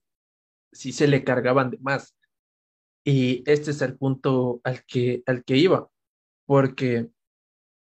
sí 0.71 0.93
se 0.93 1.07
le 1.07 1.23
cargaban 1.23 1.71
de 1.71 1.77
más. 1.79 2.15
Y 3.03 3.43
este 3.49 3.71
es 3.71 3.81
el 3.81 3.97
punto 3.97 4.61
al 4.63 4.85
que, 4.85 5.23
al 5.25 5.43
que 5.43 5.57
iba, 5.57 5.89
porque 6.45 7.09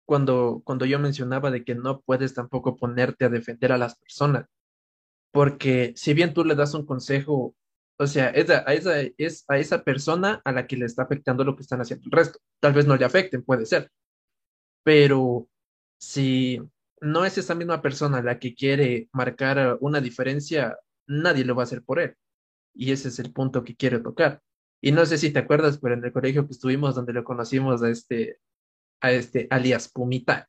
cuando, 0.06 0.62
cuando 0.64 0.86
yo 0.86 0.98
mencionaba 0.98 1.50
de 1.50 1.64
que 1.64 1.74
no 1.74 2.00
puedes 2.02 2.34
tampoco 2.34 2.76
ponerte 2.76 3.26
a 3.26 3.28
defender 3.30 3.72
a 3.72 3.78
las 3.78 3.96
personas, 3.98 4.46
porque 5.32 5.92
si 5.96 6.14
bien 6.14 6.34
tú 6.34 6.44
le 6.44 6.54
das 6.54 6.74
un 6.74 6.86
consejo, 6.86 7.54
o 7.98 8.06
sea, 8.06 8.30
es 8.30 8.50
a, 8.50 8.60
esa, 8.72 9.00
es 9.16 9.44
a 9.48 9.58
esa 9.58 9.84
persona 9.84 10.40
a 10.44 10.52
la 10.52 10.66
que 10.66 10.76
le 10.76 10.86
está 10.86 11.02
afectando 11.02 11.44
lo 11.44 11.56
que 11.56 11.62
están 11.62 11.80
haciendo 11.80 12.04
el 12.06 12.12
resto. 12.12 12.38
Tal 12.60 12.72
vez 12.72 12.86
no 12.86 12.96
le 12.96 13.04
afecten, 13.04 13.42
puede 13.42 13.66
ser, 13.66 13.90
pero 14.82 15.48
si 15.98 16.60
no 17.00 17.24
es 17.24 17.38
esa 17.38 17.54
misma 17.54 17.82
persona 17.82 18.22
la 18.22 18.38
que 18.38 18.54
quiere 18.54 19.08
marcar 19.12 19.78
una 19.80 20.00
diferencia, 20.00 20.78
nadie 21.06 21.44
lo 21.44 21.54
va 21.54 21.62
a 21.62 21.64
hacer 21.64 21.82
por 21.82 22.00
él. 22.00 22.16
Y 22.74 22.92
ese 22.92 23.08
es 23.08 23.18
el 23.18 23.32
punto 23.32 23.64
que 23.64 23.76
quiero 23.76 24.02
tocar. 24.02 24.40
Y 24.80 24.92
no 24.92 25.06
sé 25.06 25.18
si 25.18 25.30
te 25.30 25.38
acuerdas, 25.38 25.78
pero 25.78 25.94
en 25.94 26.04
el 26.04 26.12
colegio 26.12 26.46
que 26.46 26.52
estuvimos, 26.52 26.94
donde 26.94 27.12
lo 27.12 27.24
conocimos 27.24 27.82
a 27.82 27.90
este, 27.90 28.38
a 29.00 29.12
este 29.12 29.46
alias 29.50 29.88
Pumita, 29.88 30.48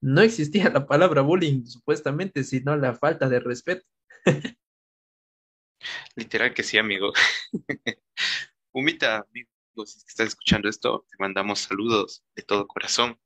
no 0.00 0.20
existía 0.22 0.70
la 0.70 0.86
palabra 0.86 1.22
bullying, 1.22 1.64
supuestamente, 1.64 2.44
sino 2.44 2.76
la 2.76 2.94
falta 2.94 3.28
de 3.28 3.40
respeto. 3.40 3.84
Literal 6.16 6.54
que 6.54 6.62
sí, 6.62 6.78
amigo. 6.78 7.12
Humita, 8.72 9.18
amigo, 9.18 9.50
si 9.86 9.98
estás 10.06 10.28
escuchando 10.28 10.68
esto, 10.68 11.06
te 11.10 11.16
mandamos 11.18 11.60
saludos 11.60 12.24
de 12.34 12.42
todo 12.42 12.66
corazón. 12.66 13.18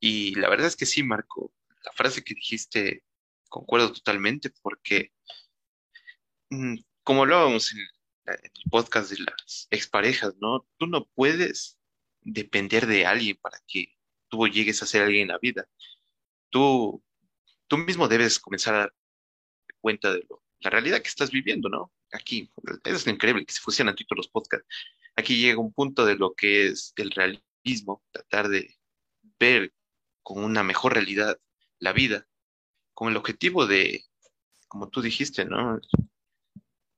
Y 0.00 0.34
la 0.36 0.48
verdad 0.48 0.66
es 0.66 0.76
que 0.76 0.86
sí, 0.86 1.02
Marco, 1.02 1.52
la 1.84 1.92
frase 1.92 2.22
que 2.24 2.34
dijiste, 2.34 3.04
concuerdo 3.48 3.92
totalmente, 3.92 4.50
porque 4.62 5.12
mm, 6.50 6.76
como 7.02 7.22
hablábamos 7.22 7.72
en, 7.72 7.80
en 8.26 8.40
el 8.44 8.70
podcast 8.70 9.10
de 9.10 9.18
las 9.18 9.68
exparejas, 9.70 10.34
¿no? 10.40 10.66
Tú 10.78 10.86
no 10.86 11.06
puedes 11.14 11.78
depender 12.20 12.86
de 12.86 13.06
alguien 13.06 13.36
para 13.40 13.58
que 13.66 13.94
tú 14.28 14.46
llegues 14.48 14.82
a 14.82 14.86
ser 14.86 15.02
alguien 15.02 15.22
en 15.22 15.28
la 15.28 15.38
vida. 15.38 15.68
Tú, 16.50 17.02
tú 17.68 17.78
mismo 17.78 18.08
debes 18.08 18.38
comenzar 18.38 18.74
a 18.74 18.94
cuenta 19.80 20.12
de 20.12 20.24
lo, 20.28 20.43
la 20.64 20.70
realidad 20.70 21.02
que 21.02 21.08
estás 21.08 21.30
viviendo, 21.30 21.68
¿no? 21.68 21.92
Aquí, 22.12 22.50
es 22.84 23.06
increíble 23.06 23.44
que 23.44 23.52
se 23.52 23.60
fusionan 23.60 23.94
todos 23.94 24.16
los 24.16 24.28
podcasts. 24.28 24.66
Aquí 25.14 25.38
llega 25.38 25.60
un 25.60 25.72
punto 25.72 26.06
de 26.06 26.16
lo 26.16 26.34
que 26.34 26.66
es 26.68 26.92
el 26.96 27.10
realismo, 27.10 28.02
tratar 28.10 28.48
de 28.48 28.74
ver 29.38 29.72
con 30.22 30.42
una 30.42 30.62
mejor 30.62 30.94
realidad 30.94 31.38
la 31.78 31.92
vida, 31.92 32.26
con 32.94 33.10
el 33.10 33.16
objetivo 33.16 33.66
de, 33.66 34.04
como 34.66 34.88
tú 34.88 35.02
dijiste, 35.02 35.44
¿no? 35.44 35.78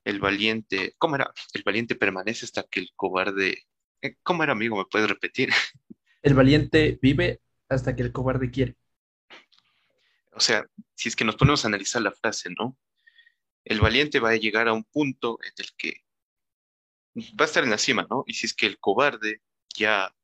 El 0.05 0.21
valiente, 0.21 0.95
¿cómo 0.99 1.17
era? 1.17 1.33
El 1.53 1.65
valiente 1.65 1.97
permanece 1.97 2.45
hasta 2.45 2.63
que 2.63 2.79
el 2.79 2.91
cobarde, 2.95 3.65
eh, 4.01 4.15
¿cómo 4.23 4.45
era, 4.45 4.53
amigo? 4.53 4.77
¿Me 4.77 4.85
puedes 4.85 5.09
repetir? 5.09 5.51
El 6.23 6.35
valiente 6.35 6.99
vive 7.03 7.41
hasta 7.69 7.97
que 7.97 8.03
el 8.03 8.13
cobarde 8.13 8.51
quiere. 8.51 8.77
O 10.33 10.41
sea, 10.41 10.67
si 10.95 11.09
es 11.09 11.17
que 11.17 11.25
nos 11.25 11.37
ponemos 11.37 11.65
a 11.65 11.69
analizar 11.69 12.03
la 12.03 12.13
frase, 12.13 12.51
¿no? 12.57 12.77
El 13.67 13.81
valiente 13.81 14.21
va 14.21 14.31
a 14.31 14.37
llegar 14.37 14.69
a 14.69 14.73
un 14.73 14.85
punto 14.85 15.39
en 15.43 15.53
el 15.59 15.67
que 15.77 16.05
va 17.39 17.45
a 17.45 17.49
estar 17.49 17.65
en 17.65 17.71
la 17.71 17.79
cima, 17.79 18.07
¿no? 18.09 18.23
Y 18.27 18.35
si 18.35 18.47
es 18.47 18.55
que 18.55 18.67
el 18.67 18.79
cobarde 18.79 19.43
ya 19.77 20.15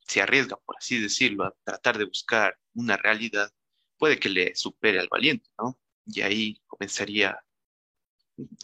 se 0.00 0.20
arriesga, 0.20 0.56
por 0.56 0.76
así 0.76 1.00
decirlo, 1.00 1.44
a 1.44 1.54
tratar 1.62 1.98
de 1.98 2.06
buscar 2.06 2.58
una 2.74 2.96
realidad, 2.96 3.52
puede 3.96 4.18
que 4.18 4.28
le 4.28 4.56
supere 4.56 4.98
al 4.98 5.08
valiente, 5.08 5.48
¿no? 5.56 5.78
Y 6.04 6.22
ahí 6.22 6.60
comenzaría. 6.66 7.38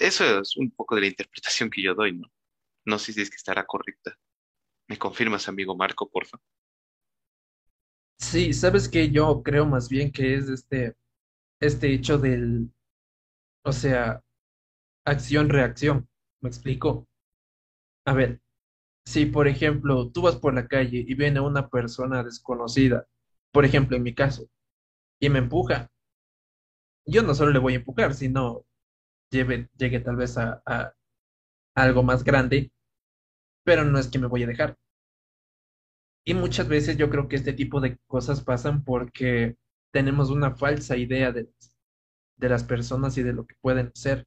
Eso 0.01 0.41
es 0.41 0.57
un 0.57 0.73
poco 0.73 0.97
de 0.97 1.03
la 1.03 1.07
interpretación 1.07 1.71
que 1.71 1.83
yo 1.83 1.95
doy, 1.95 2.19
¿no? 2.19 2.29
No 2.85 2.99
sé 2.99 3.13
si 3.13 3.23
es 3.23 3.31
que 3.31 3.37
estará 3.37 3.65
correcta. 3.65 4.19
¿Me 4.89 4.99
confirmas, 4.99 5.49
amigo 5.49 5.77
Marco, 5.77 6.11
porfa? 6.11 6.41
Sí, 8.19 8.53
sabes 8.53 8.89
que 8.89 9.09
yo 9.11 9.41
creo 9.45 9.67
más 9.67 9.89
bien 9.89 10.11
que 10.11 10.35
es 10.35 10.49
este, 10.49 10.97
este 11.61 11.93
hecho 11.93 12.19
del, 12.19 12.73
o 13.67 13.73
sea, 13.73 14.23
acción-reacción. 15.07 16.09
¿Me 16.43 16.49
explico? 16.51 17.09
A 18.07 18.15
ver, 18.15 18.41
si 19.07 19.27
por 19.27 19.49
ejemplo 19.49 20.11
tú 20.11 20.23
vas 20.23 20.37
por 20.37 20.55
la 20.55 20.69
calle 20.69 21.05
y 21.07 21.15
viene 21.15 21.41
una 21.41 21.69
persona 21.69 22.25
desconocida, 22.25 23.07
por 23.53 23.65
ejemplo 23.65 23.97
en 23.97 24.05
mi 24.05 24.15
caso, 24.15 24.49
y 25.21 25.31
me 25.31 25.41
empuja, 25.41 25.91
yo 27.07 27.23
no 27.23 27.35
solo 27.35 27.53
le 27.53 27.59
voy 27.59 27.75
a 27.75 27.77
empujar, 27.77 28.15
sino 28.15 28.65
lleve, 29.31 29.71
llegue 29.79 30.01
tal 30.01 30.17
vez 30.17 30.39
a, 30.39 30.63
a 30.67 30.95
algo 31.77 32.03
más 32.03 32.25
grande, 32.25 32.73
pero 33.65 33.85
no 33.85 33.99
es 33.99 34.09
que 34.09 34.19
me 34.21 34.29
voy 34.29 34.45
a 34.45 34.49
dejar. 34.49 34.77
Y 36.27 36.35
muchas 36.35 36.69
veces 36.69 36.99
yo 36.99 37.09
creo 37.09 37.27
que 37.29 37.37
este 37.37 37.53
tipo 37.55 37.81
de 37.81 37.97
cosas 38.07 38.43
pasan 38.43 38.85
porque 38.85 39.57
tenemos 39.93 40.29
una 40.31 40.55
falsa 40.55 40.97
idea 40.97 41.33
de, 41.33 41.49
de 42.37 42.49
las 42.49 42.65
personas 42.65 43.17
y 43.19 43.23
de 43.23 43.33
lo 43.33 43.47
que 43.47 43.55
pueden 43.61 43.91
ser. 43.95 44.27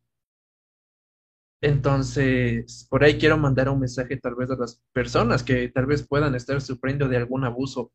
Entonces, 1.61 2.87
por 2.89 3.03
ahí 3.03 3.17
quiero 3.17 3.37
mandar 3.37 3.69
un 3.69 3.79
mensaje 3.81 4.17
tal 4.17 4.35
vez 4.35 4.49
a 4.51 4.55
las 4.55 4.81
personas 4.93 5.43
que 5.43 5.67
tal 5.69 5.85
vez 5.87 6.07
puedan 6.07 6.35
estar 6.35 6.61
sufriendo 6.61 7.07
de 7.09 7.17
algún 7.17 7.43
abuso. 7.43 7.91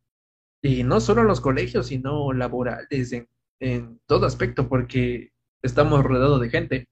Y 0.62 0.84
no 0.84 1.00
solo 1.00 1.22
en 1.22 1.28
los 1.28 1.40
colegios, 1.40 1.88
sino 1.88 2.32
laborales, 2.32 3.12
en, 3.12 3.28
en 3.60 4.00
todo 4.06 4.26
aspecto, 4.26 4.68
porque 4.68 5.32
estamos 5.62 6.04
rodeados 6.04 6.40
de 6.40 6.50
gente. 6.50 6.88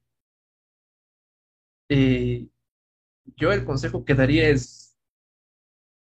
Y 1.89 2.51
yo 3.37 3.53
el 3.53 3.65
consejo 3.65 4.05
que 4.05 4.15
daría 4.15 4.49
es 4.49 4.99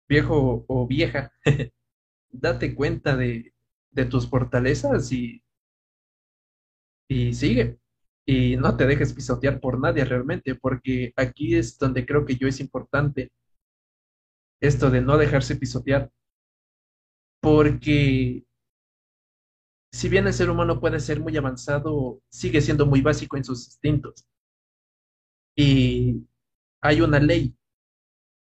viejo 0.10 0.66
o 0.68 0.88
vieja, 0.88 1.32
date 2.32 2.76
cuenta 2.76 3.16
de, 3.16 3.54
de 3.92 4.06
tus 4.06 4.30
fortalezas 4.30 5.12
y, 5.12 5.44
y 7.08 7.34
sigue. 7.34 7.80
y 8.28 8.58
no 8.58 8.76
te 8.78 8.88
dejes 8.88 9.14
pisotear 9.14 9.60
por 9.60 9.80
nadie 9.80 10.04
realmente, 10.06 10.56
porque 10.56 11.14
aquí 11.16 11.56
es 11.56 11.78
donde 11.78 12.06
creo 12.06 12.26
que 12.26 12.36
yo 12.36 12.48
es 12.48 12.60
importante 12.60 13.32
esto 14.60 14.90
de 14.90 15.02
no 15.02 15.18
dejarse 15.18 15.56
pisotear, 15.56 16.12
porque 17.42 18.44
si 19.92 20.10
bien 20.10 20.28
el 20.28 20.34
ser 20.34 20.50
humano 20.50 20.80
puede 20.80 21.00
ser 21.00 21.20
muy 21.20 21.36
avanzado, 21.38 22.22
sigue 22.30 22.62
siendo 22.62 22.86
muy 22.86 23.02
básico 23.02 23.38
en 23.38 23.44
sus 23.46 23.66
instintos. 23.68 24.26
Y 25.56 26.26
hay 26.82 27.02
una 27.02 27.20
ley 27.20 27.56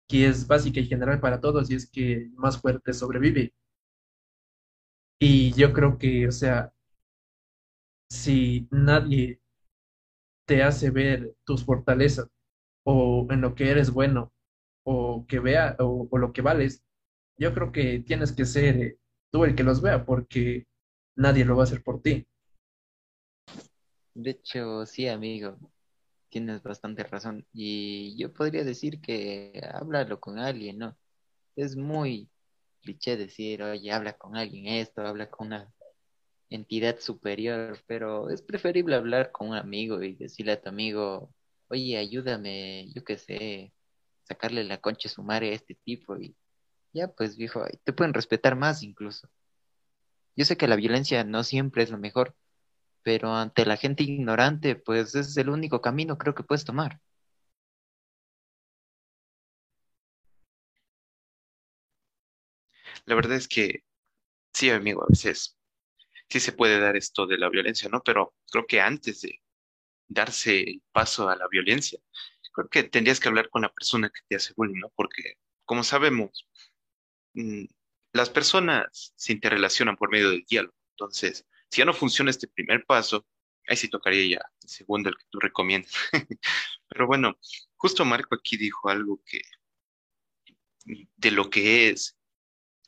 que 0.07 0.27
es 0.27 0.47
básica 0.47 0.79
y 0.79 0.87
general 0.87 1.19
para 1.19 1.41
todos 1.41 1.69
y 1.71 1.75
es 1.75 1.89
que 1.89 2.29
más 2.35 2.59
fuerte 2.61 2.93
sobrevive. 2.93 3.53
Y 5.19 5.53
yo 5.53 5.71
creo 5.73 5.97
que, 5.97 6.27
o 6.27 6.31
sea, 6.31 6.73
si 8.11 8.67
nadie 8.71 9.39
te 10.45 10.63
hace 10.63 10.89
ver 10.89 11.33
tus 11.45 11.63
fortalezas 11.63 12.27
o 12.83 13.25
en 13.29 13.39
lo 13.39 13.55
que 13.55 13.71
eres 13.71 13.89
bueno 13.89 14.33
o 14.83 15.25
que 15.29 15.39
vea 15.39 15.77
o, 15.79 16.09
lo 16.17 16.33
que 16.33 16.41
vales, 16.41 16.83
yo 17.37 17.53
creo 17.53 17.71
que 17.71 17.99
tienes 17.99 18.33
que 18.33 18.43
ser 18.43 18.75
eh, 18.77 18.97
tú 19.31 19.45
el 19.45 19.55
que 19.55 19.63
los 19.63 19.81
vea 19.81 20.05
porque 20.05 20.67
nadie 21.15 21.45
lo 21.45 21.55
va 21.55 21.63
a 21.63 21.67
hacer 21.67 21.83
por 21.83 22.01
ti. 22.01 22.27
De 24.13 24.31
hecho, 24.31 24.85
sí, 24.85 25.07
amigo, 25.07 25.57
tienes 26.27 26.61
bastante 26.61 27.05
razón. 27.05 27.47
Y 27.53 28.17
yo 28.17 28.33
podría 28.33 28.65
decir 28.65 28.99
que 28.99 29.61
háblalo 29.73 30.19
con 30.19 30.37
alguien, 30.37 30.79
¿no? 30.79 30.97
Es 31.55 31.77
muy 31.77 32.29
cliché 32.81 33.15
decir, 33.15 33.63
oye, 33.63 33.89
habla 33.89 34.13
con 34.17 34.35
alguien 34.35 34.67
esto, 34.67 35.01
habla 35.01 35.29
con 35.29 35.47
una 35.47 35.73
entidad 36.51 36.99
superior, 37.01 37.79
pero 37.87 38.29
es 38.31 38.43
preferible 38.43 38.95
hablar 38.97 39.31
con 39.33 39.49
un 39.51 39.55
amigo 39.57 40.03
y 40.03 40.15
decirle 40.15 40.53
a 40.53 40.61
tu 40.61 40.69
amigo, 40.69 41.33
oye, 41.69 41.97
ayúdame, 41.97 42.89
yo 42.95 43.03
qué 43.05 43.17
sé, 43.17 43.73
sacarle 44.25 44.63
la 44.65 44.79
concha 44.79 45.09
a 45.09 45.13
su 45.13 45.23
madre 45.23 45.51
a 45.51 45.55
este 45.55 45.75
tipo 45.75 46.17
y 46.19 46.35
ya 46.93 47.09
pues 47.09 47.37
viejo, 47.37 47.65
te 47.85 47.93
pueden 47.93 48.13
respetar 48.15 48.55
más 48.57 48.83
incluso. 48.83 49.29
Yo 50.35 50.43
sé 50.43 50.57
que 50.57 50.67
la 50.67 50.75
violencia 50.75 51.23
no 51.23 51.41
siempre 51.45 51.83
es 51.83 51.89
lo 51.89 51.97
mejor, 51.97 52.35
pero 53.03 53.35
ante 53.35 53.65
la 53.65 53.77
gente 53.77 54.03
ignorante, 54.03 54.75
pues 54.75 55.09
ese 55.15 55.21
es 55.21 55.37
el 55.37 55.49
único 55.49 55.81
camino 55.81 56.17
creo 56.17 56.35
que 56.35 56.43
puedes 56.43 56.65
tomar. 56.65 57.01
La 63.05 63.13
verdad 63.15 63.37
es 63.37 63.47
que 63.47 63.83
sí, 64.53 64.69
amigo, 64.71 65.03
a 65.03 65.07
veces 65.09 65.57
sí 66.31 66.39
se 66.39 66.53
puede 66.53 66.79
dar 66.79 66.95
esto 66.95 67.27
de 67.27 67.37
la 67.37 67.49
violencia, 67.49 67.89
¿no? 67.89 68.01
Pero 68.03 68.33
creo 68.51 68.65
que 68.65 68.79
antes 68.79 69.21
de 69.21 69.41
darse 70.07 70.61
el 70.61 70.83
paso 70.93 71.29
a 71.29 71.35
la 71.35 71.47
violencia, 71.49 71.99
creo 72.53 72.69
que 72.69 72.83
tendrías 72.83 73.19
que 73.19 73.29
hablar 73.29 73.49
con 73.49 73.63
la 73.63 73.73
persona 73.73 74.09
que 74.09 74.21
te 74.27 74.35
hace 74.37 74.53
bullying, 74.55 74.79
¿no? 74.79 74.89
Porque, 74.95 75.35
como 75.65 75.83
sabemos, 75.83 76.47
mm, 77.33 77.65
las 78.13 78.29
personas 78.29 79.13
se 79.15 79.33
interrelacionan 79.33 79.97
por 79.97 80.09
medio 80.11 80.29
del 80.31 80.45
diálogo. 80.47 80.75
Entonces, 80.91 81.45
si 81.69 81.79
ya 81.79 81.85
no 81.85 81.93
funciona 81.93 82.31
este 82.31 82.47
primer 82.47 82.85
paso, 82.85 83.25
ahí 83.67 83.77
sí 83.77 83.89
tocaría 83.89 84.37
ya 84.39 84.45
el 84.63 84.69
segundo, 84.69 85.09
el 85.09 85.17
que 85.17 85.25
tú 85.29 85.39
recomiendas. 85.39 85.93
Pero 86.87 87.07
bueno, 87.07 87.37
justo 87.77 88.05
Marco 88.05 88.35
aquí 88.35 88.57
dijo 88.57 88.89
algo 88.89 89.21
que 89.25 89.41
de 90.85 91.31
lo 91.31 91.49
que 91.49 91.89
es, 91.89 92.17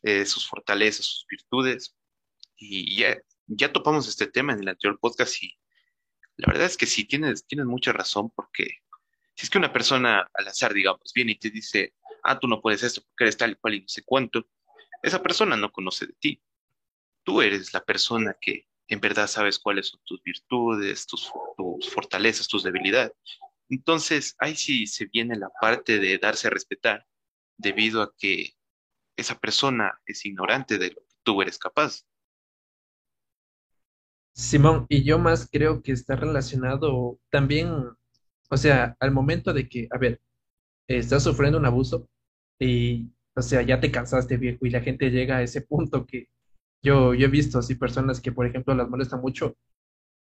eh, 0.04 0.26
sus 0.26 0.48
fortalezas, 0.48 1.06
sus 1.06 1.26
virtudes, 1.28 1.96
y 2.58 2.96
ya, 2.98 3.18
ya 3.48 3.72
topamos 3.72 4.08
este 4.08 4.28
tema 4.28 4.54
en 4.54 4.60
el 4.60 4.68
anterior 4.70 5.00
podcast 5.00 5.42
y 5.44 5.58
la 6.38 6.48
verdad 6.48 6.66
es 6.66 6.78
que 6.78 6.86
sí, 6.86 7.06
tienes, 7.06 7.46
tienes 7.46 7.68
mucha 7.68 7.94
razón 7.94 8.32
porque 8.32 8.80
si 9.36 9.46
es 9.46 9.50
que 9.50 9.58
una 9.58 9.74
persona 9.74 10.30
al 10.34 10.48
azar, 10.48 10.74
digamos, 10.74 11.12
viene 11.14 11.34
y 11.34 11.40
te 11.40 11.50
dice, 11.50 11.94
ah, 12.24 12.40
tú 12.40 12.48
no 12.48 12.62
puedes 12.62 12.84
esto 12.84 13.02
porque 13.02 13.26
eres 13.26 13.38
tal 13.38 13.52
y 13.52 13.56
cual 13.56 13.76
y 13.76 13.82
no 13.82 13.88
sé 13.88 14.04
cuánto, 14.04 14.48
esa 15.02 15.22
persona 15.22 15.56
no 15.56 15.72
conoce 15.72 16.08
de 16.08 16.14
ti. 16.14 16.42
Tú 17.24 17.42
eres 17.42 17.74
la 17.74 17.84
persona 17.84 18.36
que 18.40 18.68
en 18.88 19.00
verdad 19.00 19.28
sabes 19.28 19.60
cuáles 19.60 19.90
son 19.90 20.02
tus 20.06 20.22
virtudes, 20.24 21.08
tus, 21.08 21.32
tus 21.58 21.90
fortalezas, 21.90 22.48
tus 22.48 22.64
debilidades. 22.64 23.14
Entonces, 23.70 24.36
ahí 24.40 24.56
sí 24.56 24.88
se 24.88 25.06
viene 25.06 25.36
la 25.36 25.50
parte 25.50 26.00
de 26.00 26.18
darse 26.18 26.48
a 26.48 26.52
respetar 26.52 27.06
debido 27.58 28.02
a 28.02 28.14
que 28.18 28.54
esa 29.16 29.40
persona 29.40 30.00
es 30.06 30.26
ignorante 30.26 30.78
de 30.78 30.90
lo 30.90 31.02
que 31.02 31.16
tú 31.24 31.42
eres 31.42 31.58
capaz. 31.58 32.04
Simón, 34.34 34.86
y 34.90 35.04
yo 35.04 35.20
más 35.20 35.48
creo 35.52 35.82
que 35.82 35.92
está 35.92 36.16
relacionado 36.16 37.20
también, 37.30 37.70
o 38.50 38.58
sea, 38.58 38.96
al 39.00 39.12
momento 39.12 39.54
de 39.54 39.68
que, 39.70 39.88
a 39.92 39.98
ver, 39.98 40.22
estás 40.88 41.24
sufriendo 41.24 41.60
un 41.60 41.66
abuso 41.66 42.10
y, 42.60 43.12
o 43.36 43.42
sea, 43.42 43.62
ya 43.64 43.80
te 43.80 43.92
cansaste, 43.92 44.38
viejo, 44.38 44.66
y 44.66 44.72
la 44.72 44.82
gente 44.82 45.12
llega 45.12 45.38
a 45.38 45.44
ese 45.44 45.62
punto 45.62 46.06
que 46.06 46.30
yo, 46.84 47.14
yo 47.16 47.28
he 47.28 47.30
visto 47.30 47.60
así 47.60 47.76
personas 47.76 48.22
que, 48.22 48.32
por 48.32 48.46
ejemplo, 48.48 48.76
las 48.76 48.90
molesta 48.90 49.18
mucho 49.18 49.56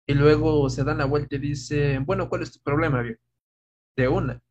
y 0.06 0.14
luego 0.14 0.70
se 0.70 0.84
dan 0.84 0.98
la 0.98 1.06
vuelta 1.06 1.36
y 1.36 1.38
dicen, 1.40 2.04
bueno, 2.06 2.28
¿cuál 2.28 2.42
es 2.42 2.52
tu 2.52 2.60
problema, 2.62 3.02
viejo? 3.02 3.20
De 3.96 4.08
una. 4.08 4.42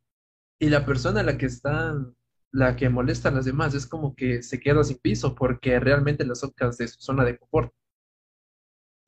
Y 0.60 0.70
la 0.70 0.86
persona 0.86 1.20
a 1.20 1.24
la 1.24 1.38
que 1.38 1.46
están, 1.46 2.16
la 2.52 2.76
que 2.76 2.88
molesta 2.90 3.30
a 3.30 3.32
las 3.32 3.46
demás, 3.46 3.74
es 3.74 3.86
como 3.86 4.14
que 4.16 4.42
se 4.42 4.60
queda 4.60 4.84
sin 4.84 4.98
piso 4.98 5.34
porque 5.34 5.80
realmente 5.80 6.24
las 6.26 6.40
sacas 6.40 6.78
de 6.78 6.88
su 6.88 7.00
zona 7.00 7.24
de 7.24 7.38
confort. 7.38 7.72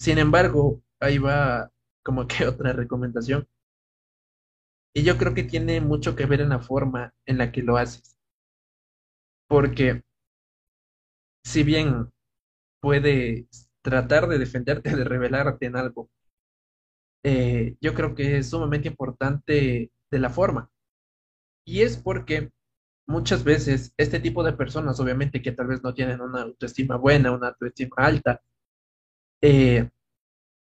Sin 0.03 0.19
embargo, 0.19 0.83
ahí 0.99 1.19
va 1.19 1.71
como 2.03 2.27
que 2.27 2.45
otra 2.49 2.73
recomendación. 2.73 3.47
Y 4.95 5.03
yo 5.05 5.19
creo 5.19 5.35
que 5.35 5.45
tiene 5.45 5.83
mucho 5.83 6.17
que 6.17 6.25
ver 6.25 6.41
en 6.41 6.49
la 6.49 6.59
forma 6.59 7.13
en 7.27 7.37
la 7.37 7.53
que 7.53 7.63
lo 7.63 7.77
haces. 7.77 8.17
Porque 9.49 10.03
si 11.45 11.63
bien 11.63 12.11
puedes 12.81 13.71
tratar 13.83 14.29
de 14.29 14.39
defenderte, 14.39 14.97
de 14.97 15.05
revelarte 15.05 15.67
en 15.67 15.77
algo, 15.77 16.11
eh, 17.25 17.77
yo 17.81 17.95
creo 17.95 18.15
que 18.15 18.39
es 18.39 18.51
sumamente 18.51 18.89
importante 18.89 19.91
de 20.11 20.19
la 20.19 20.31
forma. 20.31 20.71
Y 21.67 21.83
es 21.83 21.97
porque 21.97 22.51
muchas 23.07 23.45
veces 23.45 23.95
este 23.97 24.21
tipo 24.21 24.45
de 24.45 24.55
personas, 24.55 25.01
obviamente 25.01 25.43
que 25.43 25.53
tal 25.53 25.69
vez 25.69 25.83
no 25.83 25.95
tienen 25.95 26.21
una 26.21 26.43
autoestima 26.43 26.97
buena, 26.97 27.33
una 27.33 27.49
autoestima 27.49 27.97
alta, 27.99 28.43
eh, 29.43 29.91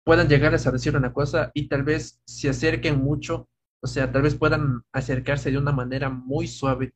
puedan 0.03 0.27
llegar 0.27 0.53
a 0.53 0.57
decir 0.71 0.97
una 0.97 1.13
cosa 1.13 1.51
y 1.53 1.67
tal 1.67 1.83
vez 1.83 2.21
se 2.25 2.49
acerquen 2.49 2.99
mucho, 2.99 3.49
o 3.81 3.87
sea, 3.87 4.11
tal 4.11 4.23
vez 4.23 4.35
puedan 4.35 4.83
acercarse 4.91 5.51
de 5.51 5.57
una 5.57 5.71
manera 5.71 6.09
muy 6.09 6.47
suave. 6.47 6.93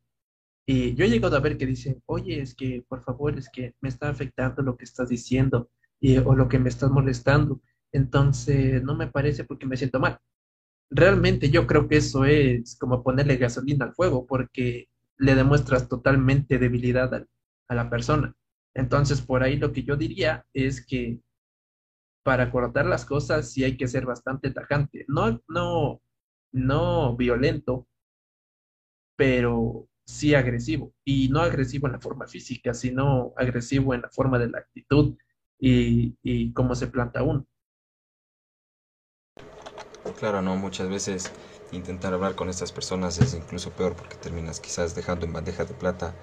Y 0.67 0.95
yo 0.95 1.05
he 1.05 1.09
llegado 1.09 1.37
a 1.37 1.39
ver 1.39 1.57
que 1.57 1.65
dicen, 1.65 2.01
oye, 2.07 2.41
es 2.41 2.55
que 2.55 2.83
por 2.87 3.03
favor, 3.03 3.37
es 3.37 3.49
que 3.49 3.75
me 3.81 3.89
está 3.89 4.09
afectando 4.09 4.61
lo 4.63 4.77
que 4.77 4.85
estás 4.85 5.09
diciendo 5.09 5.69
y, 5.99 6.17
o 6.17 6.35
lo 6.35 6.49
que 6.49 6.59
me 6.59 6.69
estás 6.69 6.91
molestando. 6.91 7.61
Entonces, 7.93 8.83
no 8.83 8.95
me 8.95 9.07
parece 9.07 9.45
porque 9.45 9.65
me 9.65 9.77
siento 9.77 9.99
mal. 9.99 10.19
Realmente 10.89 11.49
yo 11.49 11.67
creo 11.67 11.87
que 11.87 11.97
eso 11.97 12.25
es 12.25 12.77
como 12.77 13.03
ponerle 13.03 13.37
gasolina 13.37 13.85
al 13.85 13.93
fuego 13.95 14.25
porque 14.27 14.87
le 15.17 15.35
demuestras 15.35 15.87
totalmente 15.89 16.59
debilidad 16.59 17.25
a 17.69 17.75
la 17.75 17.89
persona. 17.89 18.35
Entonces, 18.73 19.21
por 19.21 19.43
ahí 19.43 19.57
lo 19.57 19.73
que 19.73 19.83
yo 19.83 19.97
diría 19.97 20.45
es 20.53 20.85
que 20.85 21.19
para 22.27 22.51
cortar 22.51 22.85
las 22.85 23.05
cosas 23.05 23.49
sí 23.53 23.63
hay 23.63 23.77
que 23.77 23.87
ser 23.87 24.05
bastante 24.05 24.51
tajante. 24.51 25.05
No, 25.07 25.41
no, 25.47 26.01
no 26.51 27.15
violento, 27.15 27.87
pero 29.15 29.87
sí 30.05 30.35
agresivo. 30.35 30.93
Y 31.05 31.29
no 31.29 31.41
agresivo 31.41 31.87
en 31.87 31.93
la 31.93 32.01
forma 32.01 32.27
física, 32.27 32.73
sino 32.73 33.33
agresivo 33.37 33.93
en 33.93 34.01
la 34.01 34.09
forma 34.09 34.39
de 34.39 34.49
la 34.49 34.59
actitud 34.59 35.15
y, 35.57 36.17
y 36.21 36.51
cómo 36.53 36.75
se 36.75 36.87
planta 36.87 37.23
uno. 37.23 37.47
Claro, 40.19 40.41
no, 40.41 40.55
muchas 40.55 40.89
veces 40.89 41.31
intentar 41.71 42.13
hablar 42.13 42.35
con 42.35 42.49
estas 42.49 42.71
personas 42.71 43.19
es 43.19 43.33
incluso 43.33 43.71
peor 43.71 43.95
porque 43.95 44.15
terminas 44.15 44.59
quizás 44.59 44.95
dejando 44.95 45.25
en 45.25 45.33
bandeja 45.33 45.65
de 45.65 45.73
plata 45.73 46.15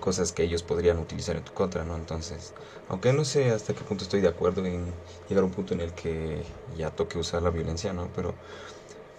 cosas 0.00 0.32
que 0.32 0.42
ellos 0.42 0.62
podrían 0.62 0.98
utilizar 0.98 1.36
en 1.36 1.44
tu 1.44 1.52
contra, 1.52 1.84
¿no? 1.84 1.96
Entonces, 1.96 2.52
aunque 2.88 3.12
no 3.12 3.24
sé 3.24 3.50
hasta 3.50 3.74
qué 3.74 3.84
punto 3.84 4.04
estoy 4.04 4.20
de 4.20 4.28
acuerdo 4.28 4.64
en 4.66 4.92
llegar 5.28 5.42
a 5.42 5.46
un 5.46 5.52
punto 5.52 5.74
en 5.74 5.80
el 5.80 5.92
que 5.94 6.44
ya 6.76 6.90
toque 6.90 7.18
usar 7.18 7.42
la 7.42 7.50
violencia, 7.50 7.92
¿no? 7.92 8.10
Pero, 8.14 8.34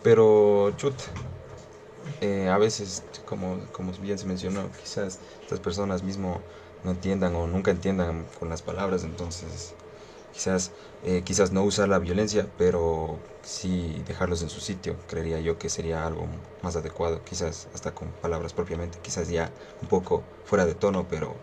pero, 0.03 0.71
chut, 0.77 0.95
eh, 2.21 2.49
a 2.49 2.57
veces, 2.57 3.03
como, 3.25 3.59
como 3.71 3.91
bien 3.93 4.19
se 4.19 4.25
mencionó, 4.27 4.69
quizás 4.81 5.19
estas 5.41 5.59
personas 5.59 6.03
mismo 6.03 6.41
no 6.83 6.91
entiendan 6.91 7.35
o 7.35 7.47
nunca 7.47 7.71
entiendan 7.71 8.27
con 8.39 8.49
las 8.49 8.61
palabras, 8.61 9.03
entonces 9.03 9.73
quizás, 10.36 10.73
eh, 11.03 11.23
quizás 11.25 11.53
no 11.53 11.63
usar 11.63 11.88
la 11.88 11.97
violencia, 11.97 12.47
pero 12.57 13.19
sí 13.41 14.03
dejarlos 14.05 14.41
en 14.41 14.49
su 14.49 14.59
sitio, 14.59 14.97
creería 15.07 15.39
yo 15.39 15.57
que 15.57 15.69
sería 15.69 16.05
algo 16.05 16.27
más 16.61 16.75
adecuado, 16.75 17.23
quizás 17.23 17.69
hasta 17.73 17.95
con 17.95 18.11
palabras 18.21 18.53
propiamente, 18.53 18.99
quizás 19.01 19.29
ya 19.29 19.49
un 19.81 19.88
poco 19.88 20.23
fuera 20.43 20.65
de 20.65 20.75
tono, 20.75 21.07
pero 21.07 21.36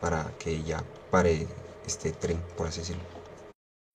para 0.00 0.32
que 0.38 0.62
ya 0.62 0.82
pare 1.10 1.46
este 1.86 2.12
tren, 2.12 2.40
por 2.56 2.66
así 2.66 2.80
decirlo. 2.80 3.02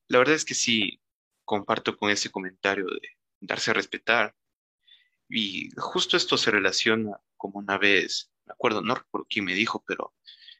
La 0.07 0.19
verdad 0.19 0.35
es 0.35 0.45
que 0.45 0.53
sí, 0.53 1.01
comparto 1.43 1.97
con 1.97 2.11
ese 2.11 2.29
comentario 2.29 2.85
de 2.85 3.01
darse 3.41 3.71
a 3.71 3.73
respetar. 3.73 4.35
Y 5.29 5.71
justo 5.75 6.15
esto 6.15 6.37
se 6.37 6.51
relaciona 6.51 7.19
como 7.35 7.59
una 7.59 7.77
vez, 7.77 8.31
me 8.45 8.53
acuerdo, 8.53 8.81
no 8.81 8.95
recuerdo 8.95 9.27
quién 9.29 9.43
me 9.45 9.53
dijo, 9.53 9.83
pero 9.85 10.13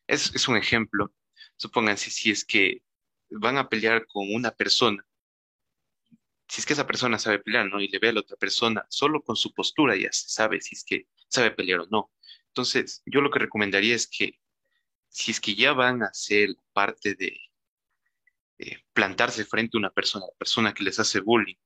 es, 0.08 0.34
es 0.36 0.48
un 0.48 0.58
ejemplo. 0.58 1.14
Supónganse 1.56 2.10
si 2.10 2.32
es 2.32 2.44
que 2.44 2.84
van 3.30 3.58
a 3.58 3.70
pelear 3.70 4.06
con 4.08 4.34
una 4.34 4.52
persona, 4.52 5.06
si 6.48 6.62
es 6.62 6.66
que 6.66 6.74
esa 6.74 6.88
persona 6.88 7.20
sabe 7.20 7.40
pelear, 7.40 7.68
¿no? 7.68 7.82
Y 7.82 7.90
le 7.90 8.00
ve 8.00 8.10
a 8.10 8.14
la 8.14 8.22
otra 8.22 8.38
persona, 8.38 8.86
solo 8.90 9.22
con 9.24 9.36
su 9.36 9.54
postura 9.54 9.96
ya 9.96 10.12
se 10.12 10.30
sabe 10.30 10.62
si 10.62 10.76
es 10.76 10.84
que 10.84 11.08
sabe 11.28 11.52
pelear 11.52 11.82
o 11.82 11.88
no. 11.88 12.12
Entonces, 12.48 13.04
yo 13.06 13.22
lo 13.22 13.30
que 13.30 13.40
recomendaría 13.40 13.96
es 13.96 14.08
que 14.08 14.40
si 15.10 15.32
es 15.32 15.42
que 15.42 15.56
ya 15.56 15.74
van 15.74 16.04
a 16.04 16.14
ser 16.14 16.56
parte 16.74 17.16
de 17.16 17.38
plantarse 18.94 19.46
frente 19.46 19.78
a 19.78 19.80
una 19.80 19.92
persona, 19.92 20.26
la 20.26 20.38
persona 20.38 20.74
que 20.74 20.84
les 20.84 21.00
hace 21.00 21.20
bullying, 21.20 21.58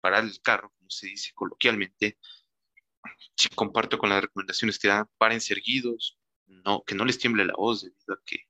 parar 0.00 0.24
el 0.24 0.40
carro, 0.42 0.70
como 0.76 0.90
se 0.90 1.06
dice 1.06 1.32
coloquialmente, 1.34 2.18
si 3.34 3.48
comparto 3.50 3.98
con 3.98 4.10
las 4.10 4.22
recomendaciones 4.22 4.78
que 4.78 4.88
dan, 4.88 5.08
paren 5.16 5.40
seguidos, 5.40 6.18
no, 6.46 6.82
que 6.84 6.94
no 6.94 7.04
les 7.04 7.18
tiemble 7.18 7.44
la 7.44 7.54
voz 7.54 7.82
debido 7.82 8.14
a 8.14 8.22
que 8.24 8.47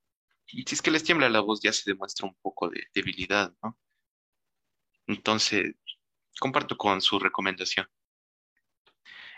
si 0.49 0.75
es 0.75 0.83
que 0.83 0.91
les 0.91 1.05
tiembla 1.05 1.29
la 1.29 1.41
voz 1.41 1.61
ya 1.63 1.73
se 1.73 1.91
demuestra 1.91 2.27
un 2.27 2.35
poco 2.37 2.69
de 2.71 2.87
debilidad, 2.95 3.55
¿no? 3.63 3.79
Entonces, 5.07 5.75
comparto 6.41 6.77
con 6.77 7.01
su 7.01 7.19
recomendación. 7.19 7.89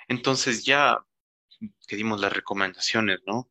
Entonces, 0.08 0.64
ya 0.64 1.04
que 1.86 1.96
dimos 1.96 2.20
las 2.20 2.32
recomendaciones, 2.32 3.20
¿no? 3.26 3.50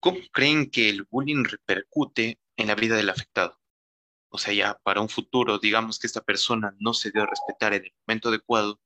¿Cómo 0.00 0.18
creen 0.32 0.70
que 0.70 0.88
el 0.90 1.04
bullying 1.04 1.44
repercute 1.44 2.38
en 2.56 2.66
la 2.66 2.74
vida 2.74 2.96
del 2.96 3.10
afectado? 3.10 3.60
O 4.28 4.38
sea, 4.38 4.52
ya 4.52 4.78
para 4.82 5.00
un 5.00 5.08
futuro, 5.08 5.58
digamos 5.58 5.98
que 5.98 6.06
esta 6.06 6.22
persona 6.22 6.74
no 6.78 6.92
se 6.92 7.10
dio 7.10 7.24
respetar 7.26 7.74
en 7.74 7.84
el 7.84 7.94
momento 8.06 8.28
adecuado, 8.28 8.80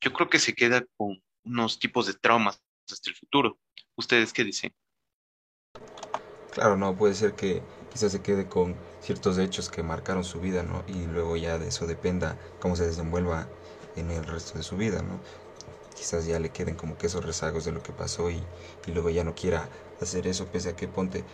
yo 0.00 0.12
creo 0.12 0.28
que 0.28 0.38
se 0.38 0.54
queda 0.54 0.84
con 0.96 1.22
unos 1.44 1.78
tipos 1.78 2.06
de 2.06 2.14
traumas 2.14 2.62
hasta 2.90 3.10
el 3.10 3.16
futuro. 3.16 3.60
¿Ustedes 3.96 4.32
qué 4.32 4.44
dicen? 4.44 4.74
Claro, 6.52 6.76
no, 6.76 6.96
puede 6.96 7.14
ser 7.14 7.34
que 7.34 7.66
quizás 7.88 8.12
se 8.12 8.20
quede 8.22 8.46
con 8.48 8.78
ciertos 9.00 9.38
hechos 9.38 9.70
que 9.70 9.82
marcaron 9.82 10.22
su 10.24 10.38
vida, 10.40 10.62
¿no? 10.62 10.84
Y 10.86 11.06
luego 11.06 11.36
ya 11.38 11.58
de 11.58 11.68
eso 11.68 11.86
dependa 11.86 12.38
cómo 12.58 12.76
se 12.76 12.84
desenvuelva 12.86 13.50
en 13.94 14.10
el 14.10 14.24
resto 14.26 14.58
de 14.58 14.62
su 14.64 14.76
vida, 14.76 15.02
¿no? 15.02 15.22
Quizás 15.94 16.26
ya 16.26 16.38
le 16.40 16.52
queden 16.52 16.76
como 16.76 16.98
que 16.98 17.06
esos 17.08 17.24
rezagos 17.24 17.64
de 17.64 17.72
lo 17.72 17.82
que 17.82 17.92
pasó 17.94 18.30
y, 18.30 18.48
y 18.86 18.92
luego 18.92 19.10
ya 19.10 19.24
no 19.24 19.34
quiera 19.34 19.70
hacer 20.00 20.26
eso, 20.26 20.50
pese 20.50 20.70
a 20.70 20.76
que 20.76 20.88
ponte, 20.88 21.26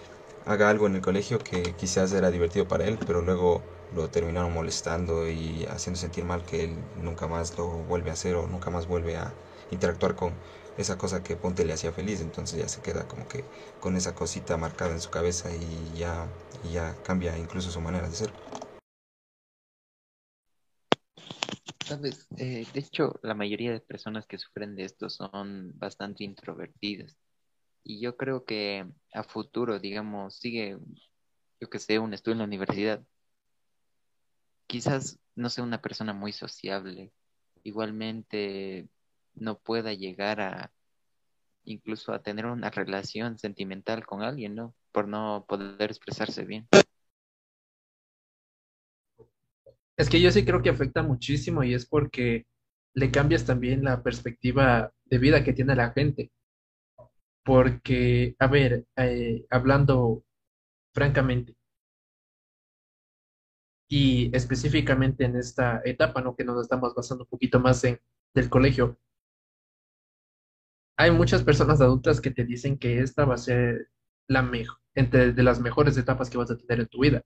haga 0.44 0.70
algo 0.70 0.86
en 0.86 0.96
el 0.96 1.02
colegio 1.02 1.42
que 1.42 1.76
quizás 1.76 2.12
era 2.12 2.30
divertido 2.30 2.68
para 2.68 2.84
él, 2.86 3.00
pero 3.06 3.22
luego 3.22 3.68
lo 3.90 4.10
terminaron 4.10 4.52
molestando 4.52 5.28
y 5.28 5.66
haciendo 5.66 5.98
sentir 6.00 6.24
mal 6.24 6.44
que 6.44 6.64
él 6.64 6.90
nunca 6.94 7.26
más 7.28 7.56
lo 7.58 7.68
vuelve 7.68 8.10
a 8.10 8.14
hacer 8.14 8.36
o 8.36 8.46
nunca 8.46 8.70
más 8.70 8.86
vuelve 8.86 9.16
a 9.16 9.38
interactuar 9.70 10.14
con, 10.16 10.40
esa 10.78 10.96
cosa 10.96 11.22
que 11.22 11.36
Ponte 11.36 11.64
le 11.64 11.72
hacía 11.72 11.92
feliz, 11.92 12.20
entonces 12.20 12.58
ya 12.58 12.68
se 12.68 12.80
queda 12.80 13.06
como 13.06 13.26
que 13.26 13.44
con 13.80 13.96
esa 13.96 14.14
cosita 14.14 14.56
marcada 14.56 14.92
en 14.92 15.00
su 15.00 15.10
cabeza 15.10 15.50
y 15.54 15.98
ya, 15.98 16.26
ya 16.72 16.94
cambia 17.02 17.36
incluso 17.36 17.70
su 17.70 17.80
manera 17.80 18.08
de 18.08 18.14
ser. 18.14 18.30
Sabes, 21.84 22.28
eh, 22.36 22.66
de 22.72 22.80
hecho, 22.80 23.18
la 23.22 23.34
mayoría 23.34 23.72
de 23.72 23.80
personas 23.80 24.26
que 24.26 24.38
sufren 24.38 24.76
de 24.76 24.84
esto 24.84 25.10
son 25.10 25.72
bastante 25.78 26.22
introvertidas. 26.22 27.16
Y 27.82 28.00
yo 28.00 28.16
creo 28.16 28.44
que 28.44 28.86
a 29.14 29.24
futuro, 29.24 29.78
digamos, 29.80 30.36
sigue, 30.36 30.78
yo 31.60 31.70
que 31.70 31.78
sé, 31.78 31.98
un 31.98 32.14
estudio 32.14 32.34
en 32.34 32.38
la 32.38 32.44
universidad. 32.44 33.02
Quizás 34.66 35.18
no 35.34 35.48
sea 35.48 35.64
una 35.64 35.80
persona 35.80 36.12
muy 36.12 36.32
sociable. 36.32 37.10
Igualmente, 37.64 38.86
no 39.40 39.58
pueda 39.58 39.92
llegar 39.92 40.40
a 40.40 40.72
incluso 41.64 42.12
a 42.12 42.22
tener 42.22 42.46
una 42.46 42.70
relación 42.70 43.38
sentimental 43.38 44.06
con 44.06 44.22
alguien, 44.22 44.54
¿no? 44.54 44.74
Por 44.92 45.06
no 45.06 45.44
poder 45.48 45.90
expresarse 45.90 46.44
bien. 46.44 46.66
Es 49.96 50.08
que 50.08 50.20
yo 50.20 50.30
sí 50.30 50.44
creo 50.44 50.62
que 50.62 50.70
afecta 50.70 51.02
muchísimo 51.02 51.62
y 51.64 51.74
es 51.74 51.86
porque 51.86 52.46
le 52.94 53.10
cambias 53.10 53.44
también 53.44 53.84
la 53.84 54.02
perspectiva 54.02 54.92
de 55.04 55.18
vida 55.18 55.44
que 55.44 55.52
tiene 55.52 55.74
la 55.74 55.90
gente. 55.90 56.30
Porque, 57.44 58.36
a 58.38 58.46
ver, 58.46 58.86
eh, 58.96 59.44
hablando 59.50 60.24
francamente, 60.94 61.56
y 63.88 64.34
específicamente 64.36 65.24
en 65.24 65.36
esta 65.36 65.80
etapa, 65.84 66.20
¿no? 66.20 66.36
Que 66.36 66.44
nos 66.44 66.62
estamos 66.62 66.94
basando 66.94 67.24
un 67.24 67.30
poquito 67.30 67.58
más 67.58 67.82
en 67.84 67.98
del 68.34 68.50
colegio, 68.50 68.98
hay 70.98 71.12
muchas 71.12 71.44
personas 71.44 71.80
adultas 71.80 72.20
que 72.20 72.32
te 72.32 72.44
dicen 72.44 72.76
que 72.76 73.00
esta 73.00 73.24
va 73.24 73.34
a 73.34 73.38
ser 73.38 73.88
la 74.28 74.42
mejor, 74.42 74.78
entre 74.94 75.32
de 75.32 75.42
las 75.44 75.60
mejores 75.60 75.96
etapas 75.96 76.28
que 76.28 76.36
vas 76.36 76.50
a 76.50 76.58
tener 76.58 76.80
en 76.80 76.88
tu 76.88 77.00
vida. 77.00 77.22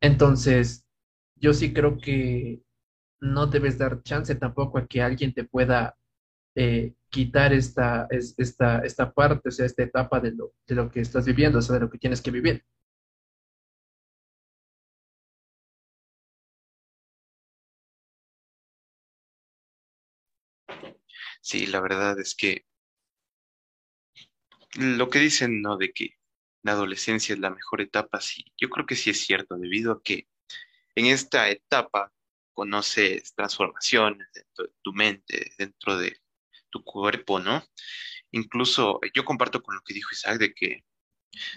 Entonces, 0.00 0.86
yo 1.34 1.52
sí 1.52 1.74
creo 1.74 1.98
que 1.98 2.62
no 3.20 3.48
debes 3.48 3.78
dar 3.78 4.02
chance 4.02 4.34
tampoco 4.36 4.78
a 4.78 4.86
que 4.86 5.02
alguien 5.02 5.34
te 5.34 5.44
pueda 5.44 5.96
eh, 6.54 6.94
quitar 7.10 7.52
esta, 7.52 8.06
esta, 8.10 8.78
esta 8.78 9.12
parte, 9.12 9.48
o 9.48 9.52
sea, 9.52 9.66
esta 9.66 9.82
etapa 9.82 10.20
de 10.20 10.32
lo, 10.32 10.52
de 10.68 10.76
lo 10.76 10.88
que 10.88 11.00
estás 11.00 11.26
viviendo, 11.26 11.58
o 11.58 11.62
sea, 11.62 11.74
de 11.74 11.80
lo 11.80 11.90
que 11.90 11.98
tienes 11.98 12.22
que 12.22 12.30
vivir. 12.30 12.64
Sí, 21.40 21.66
la 21.66 21.80
verdad 21.80 22.18
es 22.18 22.34
que 22.34 22.66
lo 24.78 25.08
que 25.10 25.18
dicen, 25.18 25.62
¿no? 25.62 25.76
De 25.76 25.92
que 25.92 26.18
la 26.62 26.72
adolescencia 26.72 27.34
es 27.34 27.40
la 27.40 27.50
mejor 27.50 27.80
etapa, 27.80 28.20
sí, 28.20 28.44
yo 28.58 28.68
creo 28.70 28.86
que 28.86 28.96
sí 28.96 29.10
es 29.10 29.20
cierto, 29.24 29.56
debido 29.56 29.92
a 29.92 30.02
que 30.02 30.28
en 30.94 31.06
esta 31.06 31.48
etapa 31.50 32.12
conoces 32.52 33.34
transformaciones 33.34 34.28
dentro 34.34 34.66
de 34.66 34.72
tu 34.82 34.92
mente, 34.92 35.52
dentro 35.58 35.96
de 35.96 36.20
tu 36.70 36.84
cuerpo, 36.84 37.40
¿no? 37.40 37.64
Incluso 38.32 39.00
yo 39.14 39.24
comparto 39.24 39.62
con 39.62 39.74
lo 39.74 39.82
que 39.82 39.94
dijo 39.94 40.10
Isaac 40.12 40.38
de 40.38 40.54
que, 40.54 40.84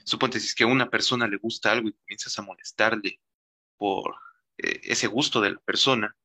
suponte 0.05 0.39
si 0.39 0.47
es 0.47 0.55
que 0.55 0.63
a 0.63 0.67
una 0.67 0.89
persona 0.89 1.27
le 1.27 1.37
gusta 1.37 1.71
algo 1.71 1.89
y 1.89 1.93
comienzas 1.93 2.37
a 2.39 2.43
molestarle 2.43 3.19
por 3.77 4.15
eh, 4.57 4.79
ese 4.83 5.07
gusto 5.07 5.41
de 5.41 5.51
la 5.51 5.59
persona, 5.59 6.15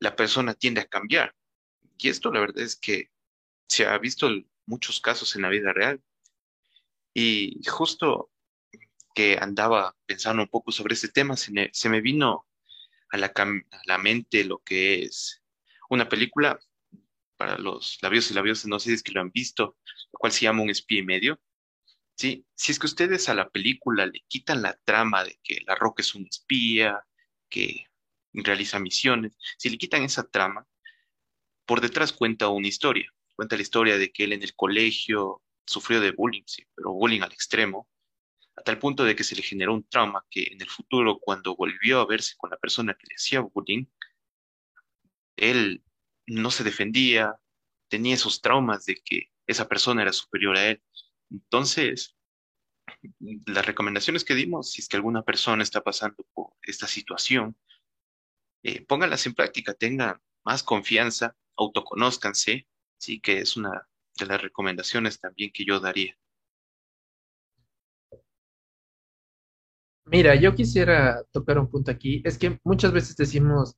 la 0.00 0.16
persona 0.16 0.54
tiende 0.54 0.80
a 0.80 0.86
cambiar. 0.86 1.34
Y 1.98 2.08
esto 2.08 2.32
la 2.32 2.40
verdad 2.40 2.62
es 2.62 2.76
que 2.76 3.10
se 3.68 3.86
ha 3.86 3.98
visto 3.98 4.30
muchos 4.66 5.00
casos 5.00 5.34
en 5.36 5.42
la 5.42 5.48
vida 5.48 5.72
real. 5.72 6.00
Y 7.12 7.60
justo 7.66 8.30
que 9.14 9.36
andaba 9.40 9.96
pensando 10.06 10.42
un 10.42 10.48
poco 10.48 10.70
sobre 10.70 10.94
este 10.94 11.08
tema, 11.08 11.36
se 11.36 11.50
me, 11.52 12.00
vino 12.00 12.46
a 13.10 13.16
la, 13.16 13.32
a 13.34 13.82
la, 13.86 13.98
mente 13.98 14.44
lo 14.44 14.58
que 14.58 15.02
es 15.02 15.42
una 15.90 16.08
película 16.08 16.60
para 17.36 17.58
los 17.58 17.98
labios 18.02 18.30
y 18.30 18.34
labios, 18.34 18.64
no 18.66 18.78
sé 18.78 18.90
si 18.90 18.94
es 18.94 19.02
que 19.02 19.12
lo 19.12 19.20
han 19.20 19.32
visto, 19.32 19.76
lo 20.12 20.18
cual 20.18 20.32
se 20.32 20.42
llama 20.42 20.62
Un 20.62 20.70
espía 20.70 21.00
y 21.00 21.04
medio. 21.04 21.40
Sí, 22.16 22.46
si 22.54 22.72
es 22.72 22.78
que 22.78 22.86
ustedes 22.86 23.28
a 23.28 23.34
la 23.34 23.48
película 23.48 24.06
le 24.06 24.24
quitan 24.28 24.62
la 24.62 24.76
trama 24.84 25.24
de 25.24 25.38
que 25.42 25.60
La 25.66 25.74
Roca 25.74 26.02
es 26.02 26.14
un 26.14 26.26
espía, 26.26 27.04
que 27.48 27.86
realiza 28.32 28.78
misiones, 28.78 29.36
si 29.56 29.70
le 29.70 29.78
quitan 29.78 30.02
esa 30.02 30.28
trama, 30.28 30.66
por 31.68 31.82
detrás 31.82 32.14
cuenta 32.14 32.48
una 32.48 32.66
historia. 32.66 33.12
Cuenta 33.36 33.54
la 33.54 33.62
historia 33.62 33.98
de 33.98 34.10
que 34.10 34.24
él 34.24 34.32
en 34.32 34.42
el 34.42 34.54
colegio 34.56 35.42
sufrió 35.66 36.00
de 36.00 36.12
bullying, 36.12 36.44
sí, 36.46 36.64
pero 36.74 36.94
bullying 36.94 37.20
al 37.20 37.32
extremo, 37.32 37.86
a 38.56 38.62
tal 38.62 38.78
punto 38.78 39.04
de 39.04 39.14
que 39.14 39.22
se 39.22 39.36
le 39.36 39.42
generó 39.42 39.74
un 39.74 39.86
trauma 39.86 40.24
que 40.30 40.44
en 40.50 40.62
el 40.62 40.68
futuro, 40.70 41.18
cuando 41.20 41.54
volvió 41.54 42.00
a 42.00 42.06
verse 42.06 42.36
con 42.38 42.48
la 42.48 42.56
persona 42.56 42.94
que 42.94 43.06
le 43.06 43.16
hacía 43.16 43.40
bullying, 43.40 43.84
él 45.36 45.84
no 46.26 46.50
se 46.50 46.64
defendía, 46.64 47.36
tenía 47.88 48.14
esos 48.14 48.40
traumas 48.40 48.86
de 48.86 48.96
que 49.04 49.30
esa 49.46 49.68
persona 49.68 50.00
era 50.00 50.14
superior 50.14 50.56
a 50.56 50.68
él. 50.68 50.82
Entonces, 51.30 52.16
las 53.20 53.66
recomendaciones 53.66 54.24
que 54.24 54.34
dimos, 54.34 54.72
si 54.72 54.80
es 54.80 54.88
que 54.88 54.96
alguna 54.96 55.22
persona 55.22 55.62
está 55.62 55.82
pasando 55.82 56.26
por 56.32 56.54
esta 56.62 56.86
situación, 56.86 57.58
eh, 58.62 58.80
pónganlas 58.86 59.26
en 59.26 59.34
práctica, 59.34 59.74
tengan 59.74 60.18
más 60.44 60.62
confianza, 60.62 61.36
autoconózcanse, 61.58 62.66
sí 62.98 63.20
que 63.20 63.40
es 63.40 63.56
una 63.56 63.88
de 64.18 64.26
las 64.26 64.40
recomendaciones 64.42 65.20
también 65.20 65.50
que 65.52 65.64
yo 65.64 65.80
daría. 65.80 66.16
Mira, 70.06 70.34
yo 70.34 70.54
quisiera 70.54 71.22
tocar 71.32 71.58
un 71.58 71.70
punto 71.70 71.90
aquí. 71.90 72.22
Es 72.24 72.38
que 72.38 72.58
muchas 72.64 72.92
veces 72.92 73.16
decimos, 73.16 73.76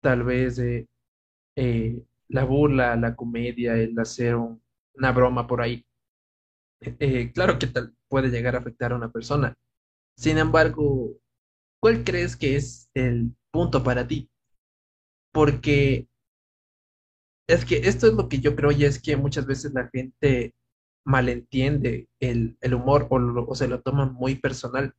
tal 0.00 0.22
vez, 0.24 0.58
eh, 1.56 2.02
la 2.28 2.44
burla, 2.44 2.96
la 2.96 3.14
comedia, 3.16 3.74
el 3.76 3.98
hacer 3.98 4.36
una 4.36 5.12
broma 5.12 5.46
por 5.46 5.60
ahí. 5.62 5.84
Eh, 6.80 7.32
claro 7.32 7.58
que 7.58 7.66
tal, 7.68 7.94
puede 8.08 8.28
llegar 8.30 8.54
a 8.56 8.58
afectar 8.58 8.92
a 8.92 8.96
una 8.96 9.10
persona. 9.10 9.54
Sin 10.16 10.38
embargo, 10.38 11.16
¿cuál 11.80 12.04
crees 12.04 12.36
que 12.36 12.56
es 12.56 12.90
el 12.94 13.34
punto 13.52 13.82
para 13.84 14.06
ti? 14.08 14.30
Porque 15.32 16.08
es 17.46 17.64
que 17.64 17.78
esto 17.78 18.06
es 18.06 18.14
lo 18.14 18.28
que 18.28 18.40
yo 18.40 18.56
creo 18.56 18.72
y 18.72 18.84
es 18.84 19.00
que 19.00 19.16
muchas 19.16 19.46
veces 19.46 19.72
la 19.72 19.88
gente 19.92 20.54
malentiende 21.04 22.08
el, 22.20 22.56
el 22.60 22.74
humor 22.74 23.06
o, 23.10 23.54
se 23.54 23.68
lo 23.68 23.80
toma 23.82 24.06
muy 24.06 24.36
personal 24.36 24.94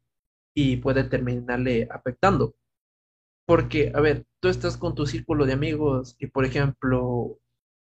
y 0.56 0.78
puede 0.78 1.04
terminarle 1.04 1.88
afectando. 1.92 2.56
Porque, 3.46 3.92
a 3.96 4.02
ver, 4.02 4.26
tú 4.42 4.50
estás 4.50 4.78
con 4.78 4.96
tu 4.96 5.06
círculo 5.06 5.46
de 5.46 5.54
amigos 5.54 6.16
y, 6.20 6.28
por 6.28 6.46
ejemplo, 6.46 7.40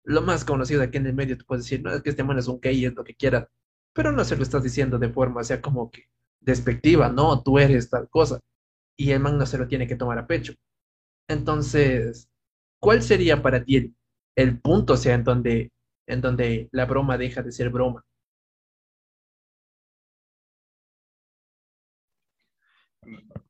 lo 0.04 0.22
más 0.22 0.46
conocido 0.46 0.84
aquí 0.84 0.98
en 0.98 1.08
el 1.08 1.14
medio, 1.16 1.38
tú 1.38 1.46
puedes 1.46 1.66
decir, 1.66 1.82
no, 1.84 1.94
es 1.94 2.02
que 2.04 2.12
este 2.12 2.24
man 2.24 2.38
es 2.40 2.48
un 2.48 2.60
gay, 2.60 2.86
es 2.86 2.96
lo 2.96 3.04
que 3.04 3.16
quieras, 3.16 3.48
pero 3.94 4.12
no 4.12 4.24
se 4.24 4.38
lo 4.38 4.44
estás 4.44 4.64
diciendo 4.64 5.00
de 5.00 5.10
forma, 5.10 5.44
sea, 5.44 5.62
como 5.62 5.92
que 5.92 6.04
despectiva, 6.40 7.10
no, 7.10 7.42
tú 7.44 7.60
eres 7.60 7.90
tal 7.90 8.10
cosa, 8.10 8.40
y 8.98 9.12
el 9.12 9.20
man 9.20 9.38
no 9.38 9.46
se 9.46 9.58
lo 9.58 9.68
tiene 9.68 9.88
que 9.88 9.96
tomar 9.96 10.20
a 10.20 10.28
pecho. 10.28 10.54
Entonces, 11.28 12.30
¿cuál 12.80 13.02
sería 13.04 13.42
para 13.42 13.64
ti 13.64 13.78
el, 13.78 13.97
el 14.38 14.60
punto, 14.62 14.98
sea, 14.98 15.16
en 15.16 15.24
donde, 15.24 15.72
en 16.06 16.22
donde 16.22 16.70
la 16.72 16.86
broma 16.86 17.18
deja 17.18 17.42
de 17.42 17.52
ser 17.52 17.70
broma? 17.72 18.06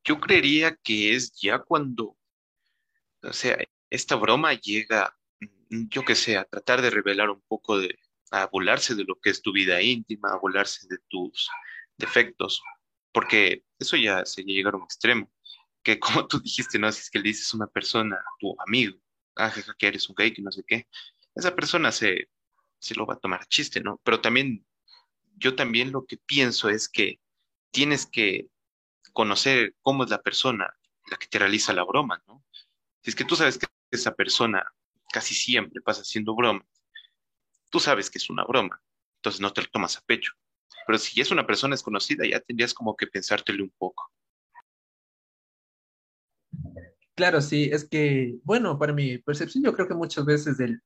Yo 0.03 0.19
creería 0.19 0.75
que 0.77 1.13
es 1.13 1.33
ya 1.33 1.59
cuando, 1.59 2.17
o 3.21 3.33
sea, 3.33 3.57
esta 3.89 4.15
broma 4.15 4.53
llega, 4.53 5.13
mm, 5.69 5.87
yo 5.89 6.05
qué 6.05 6.15
sé, 6.15 6.37
a 6.37 6.45
tratar 6.45 6.81
de 6.81 6.89
revelar 6.89 7.29
un 7.29 7.41
poco 7.41 7.77
de, 7.79 7.99
a 8.31 8.47
burlarse 8.47 8.95
de 8.95 9.03
lo 9.03 9.19
que 9.19 9.29
es 9.31 9.41
tu 9.41 9.51
vida 9.51 9.81
íntima, 9.81 10.31
a 10.31 10.37
burlarse 10.39 10.87
de 10.87 10.99
tus 11.09 11.49
defectos, 11.97 12.61
porque 13.11 13.65
eso 13.79 13.97
ya 13.97 14.25
sería 14.25 14.55
llegar 14.55 14.75
a 14.75 14.77
un 14.77 14.83
extremo, 14.83 15.29
que 15.83 15.99
como 15.99 16.27
tú 16.27 16.39
dijiste, 16.39 16.79
¿no? 16.79 16.91
Si 16.91 17.01
es 17.01 17.09
que 17.09 17.19
le 17.19 17.25
dices 17.25 17.53
a 17.53 17.57
una 17.57 17.67
persona, 17.67 18.17
tu 18.39 18.55
amigo, 18.65 18.97
ah, 19.37 19.53
que 19.77 19.87
eres 19.87 20.09
un 20.09 20.15
gay, 20.15 20.33
que 20.33 20.41
no 20.41 20.51
sé 20.51 20.63
qué, 20.65 20.87
esa 21.35 21.55
persona 21.55 21.91
se, 21.91 22.29
se 22.79 22.95
lo 22.95 23.05
va 23.05 23.15
a 23.15 23.19
tomar 23.19 23.47
chiste, 23.47 23.81
¿no? 23.81 23.99
Pero 24.03 24.21
también, 24.21 24.65
yo 25.37 25.55
también 25.55 25.91
lo 25.91 26.05
que 26.05 26.17
pienso 26.17 26.69
es 26.69 26.89
que 26.89 27.19
tienes 27.71 28.05
que 28.05 28.47
conocer 29.13 29.75
cómo 29.81 30.03
es 30.03 30.09
la 30.09 30.21
persona 30.21 30.75
la 31.09 31.17
que 31.17 31.27
te 31.27 31.39
realiza 31.39 31.73
la 31.73 31.83
broma, 31.83 32.21
¿no? 32.27 32.43
Si 33.01 33.11
es 33.11 33.15
que 33.15 33.23
tú 33.23 33.35
sabes 33.35 33.57
que 33.57 33.67
esa 33.91 34.13
persona 34.13 34.65
casi 35.11 35.33
siempre 35.33 35.81
pasa 35.81 36.01
haciendo 36.01 36.35
broma, 36.35 36.65
tú 37.69 37.79
sabes 37.79 38.09
que 38.09 38.17
es 38.17 38.29
una 38.29 38.43
broma, 38.43 38.81
entonces 39.15 39.41
no 39.41 39.53
te 39.53 39.61
lo 39.61 39.67
tomas 39.67 39.97
a 39.97 40.01
pecho. 40.01 40.33
Pero 40.85 40.99
si 40.99 41.19
es 41.21 41.31
una 41.31 41.45
persona 41.45 41.73
desconocida, 41.73 42.25
ya 42.25 42.39
tendrías 42.39 42.73
como 42.73 42.95
que 42.95 43.07
pensártelo 43.07 43.63
un 43.63 43.73
poco. 43.77 44.11
Claro, 47.17 47.41
sí, 47.41 47.67
es 47.71 47.83
que, 47.89 48.37
bueno, 48.43 48.77
para 48.77 48.93
mi 48.93 49.17
percepción, 49.17 49.63
yo 49.63 49.73
creo 49.73 49.87
que 49.87 49.95
muchas 49.95 50.23
veces 50.23 50.59
el 50.59 50.81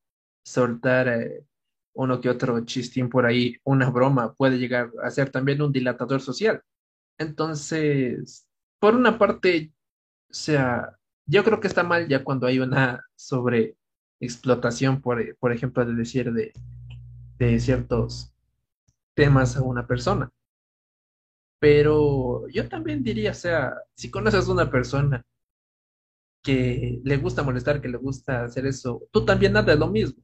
soltar 0.45 1.09
eh, 1.09 1.45
uno 1.93 2.21
que 2.21 2.29
otro 2.29 2.63
chistín 2.63 3.09
por 3.09 3.25
ahí, 3.25 3.57
una 3.65 3.89
broma, 3.89 4.33
puede 4.35 4.57
llegar 4.57 4.91
a 5.03 5.11
ser 5.11 5.29
también 5.29 5.61
un 5.61 5.73
dilatador 5.73 6.21
social. 6.21 6.61
Entonces, 7.17 8.47
por 8.79 8.95
una 8.95 9.17
parte, 9.17 9.73
o 10.29 10.33
sea, 10.33 10.97
yo 11.25 11.43
creo 11.43 11.59
que 11.59 11.67
está 11.67 11.83
mal 11.83 12.07
ya 12.07 12.23
cuando 12.23 12.47
hay 12.47 12.59
una 12.59 13.05
sobre 13.17 13.75
explotación, 14.21 15.01
por, 15.01 15.35
por 15.37 15.51
ejemplo, 15.51 15.83
de 15.83 15.95
decir 15.95 16.31
de, 16.31 16.53
de 17.39 17.59
ciertos 17.59 18.33
temas 19.15 19.57
a 19.57 19.63
una 19.63 19.85
persona. 19.85 20.31
Pero 21.59 22.47
yo 22.47 22.69
también 22.69 23.03
diría, 23.03 23.31
o 23.31 23.33
sea, 23.33 23.75
si 23.95 24.09
conoces 24.09 24.47
a 24.47 24.51
una 24.53 24.71
persona 24.71 25.25
que 26.41 26.99
le 27.03 27.17
gusta 27.17 27.43
molestar, 27.43 27.81
que 27.81 27.89
le 27.89 27.97
gusta 27.97 28.43
hacer 28.45 28.65
eso, 28.65 29.03
tú 29.11 29.25
también 29.25 29.55
haces 29.57 29.77
lo 29.77 29.87
mismo. 29.87 30.23